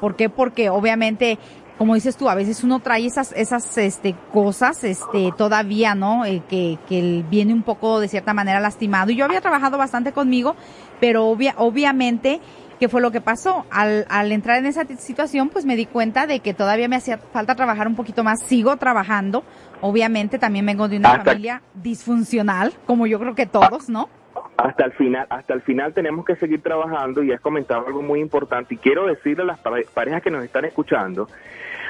¿Por 0.01 0.17
qué? 0.17 0.31
Porque 0.31 0.71
obviamente, 0.71 1.39
como 1.77 1.95
dices 1.95 2.17
tú, 2.17 2.29
a 2.31 2.35
veces 2.35 2.65
uno 2.65 2.81
trae 2.81 3.05
esas, 3.07 3.33
esas, 3.33 3.77
este, 3.77 4.15
cosas, 4.33 4.83
este, 4.85 5.33
todavía, 5.37 5.95
¿no? 5.95 6.25
Eh, 6.25 6.43
que, 6.49 6.79
que 6.89 7.25
viene 7.29 7.53
un 7.53 7.63
poco 7.63 8.01
de 8.01 8.09
cierta 8.09 8.33
manera 8.33 8.61
lastimado. 8.61 9.11
Y 9.11 9.17
yo 9.17 9.27
había 9.27 9.43
trabajado 9.43 9.77
bastante 9.77 10.13
conmigo, 10.13 10.57
pero 11.01 11.27
obvia, 11.27 11.55
obviamente, 11.59 12.41
¿qué 12.79 12.89
fue 12.89 13.03
lo 13.03 13.11
que 13.11 13.21
pasó? 13.21 13.67
Al, 13.71 14.07
al 14.09 14.33
entrar 14.33 14.59
en 14.59 14.67
esa 14.67 14.87
situación, 14.87 15.51
pues 15.51 15.67
me 15.67 15.77
di 15.77 15.85
cuenta 15.85 16.27
de 16.27 16.41
que 16.41 16.55
todavía 16.55 16.89
me 16.89 16.97
hacía 16.97 17.19
falta 17.19 17.55
trabajar 17.55 17.87
un 17.87 17.95
poquito 17.95 18.25
más. 18.25 18.41
Sigo 18.43 18.79
trabajando. 18.79 19.45
Obviamente 19.81 20.39
también 20.39 20.67
vengo 20.67 20.89
de 20.89 20.99
una 20.99 21.23
familia 21.23 21.63
disfuncional, 21.75 22.73
como 22.87 23.07
yo 23.07 23.19
creo 23.19 23.35
que 23.35 23.47
todos, 23.47 23.89
¿no? 23.89 24.09
hasta 24.57 24.85
el 24.85 24.93
final, 24.93 25.27
hasta 25.31 25.55
el 25.55 25.63
final 25.63 25.95
tenemos 25.95 26.25
que 26.25 26.37
seguir 26.37 26.63
trabajando 26.63 27.23
y 27.23 27.33
has 27.33 27.41
comentado 27.41 27.87
algo 27.87 28.03
muy 28.03 28.21
importante 28.21 28.75
y 28.75 28.77
quiero 28.77 29.07
decirle 29.07 29.43
a 29.43 29.47
las 29.47 29.61
parejas 29.61 30.23
que 30.23 30.31
nos 30.31 30.45
están 30.45 30.67
escuchando 30.67 31.29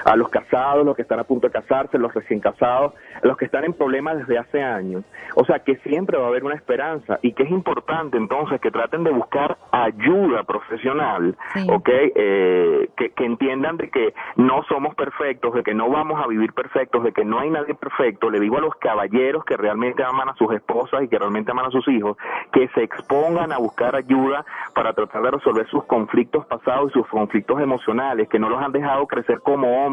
a 0.04 0.16
los 0.16 0.28
casados, 0.28 0.84
los 0.84 0.96
que 0.96 1.02
están 1.02 1.20
a 1.20 1.24
punto 1.24 1.48
de 1.48 1.52
casarse, 1.52 1.98
los 1.98 2.12
recién 2.14 2.40
casados, 2.40 2.94
los 3.22 3.36
que 3.36 3.44
están 3.44 3.64
en 3.64 3.72
problemas 3.72 4.18
desde 4.18 4.38
hace 4.38 4.62
años. 4.62 5.04
O 5.34 5.44
sea, 5.44 5.60
que 5.60 5.76
siempre 5.76 6.18
va 6.18 6.24
a 6.24 6.28
haber 6.28 6.44
una 6.44 6.54
esperanza 6.54 7.18
y 7.22 7.32
que 7.32 7.44
es 7.44 7.50
importante 7.50 8.16
entonces 8.16 8.60
que 8.60 8.70
traten 8.70 9.04
de 9.04 9.10
buscar 9.10 9.58
ayuda 9.72 10.42
profesional, 10.44 11.36
¿ok? 11.68 11.88
Eh, 11.88 12.88
que, 12.96 13.10
que 13.10 13.24
entiendan 13.24 13.76
de 13.76 13.90
que 13.90 14.14
no 14.36 14.62
somos 14.64 14.94
perfectos, 14.94 15.54
de 15.54 15.62
que 15.62 15.74
no 15.74 15.88
vamos 15.88 16.22
a 16.22 16.26
vivir 16.26 16.52
perfectos, 16.52 17.04
de 17.04 17.12
que 17.12 17.24
no 17.24 17.38
hay 17.38 17.50
nadie 17.50 17.74
perfecto. 17.74 18.30
Le 18.30 18.40
digo 18.40 18.58
a 18.58 18.60
los 18.60 18.74
caballeros 18.76 19.44
que 19.44 19.56
realmente 19.56 20.02
aman 20.02 20.28
a 20.28 20.34
sus 20.34 20.52
esposas 20.52 21.02
y 21.02 21.08
que 21.08 21.18
realmente 21.18 21.50
aman 21.50 21.66
a 21.66 21.70
sus 21.70 21.86
hijos, 21.88 22.16
que 22.52 22.68
se 22.68 22.82
expongan 22.82 23.52
a 23.52 23.58
buscar 23.58 23.94
ayuda 23.96 24.44
para 24.74 24.92
tratar 24.92 25.22
de 25.22 25.30
resolver 25.32 25.66
sus 25.68 25.84
conflictos 25.84 26.46
pasados 26.46 26.90
y 26.90 26.92
sus 26.94 27.06
conflictos 27.08 27.60
emocionales, 27.60 28.28
que 28.28 28.38
no 28.38 28.48
los 28.48 28.62
han 28.62 28.72
dejado 28.72 29.06
crecer 29.06 29.40
como 29.40 29.84
hombres, 29.84 29.89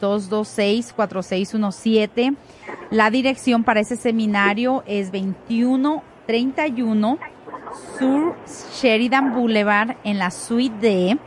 720-226-4617. 0.00 2.36
La 2.90 3.10
dirección 3.10 3.64
para 3.64 3.80
ese 3.80 3.96
seminario 3.96 4.84
es 4.86 5.10
2131 6.26 7.18
Sur 7.98 8.36
Sheridan 8.80 9.34
Boulevard 9.34 9.96
en 10.04 10.18
la 10.18 10.30
suite 10.30 10.74
D. 10.80 11.18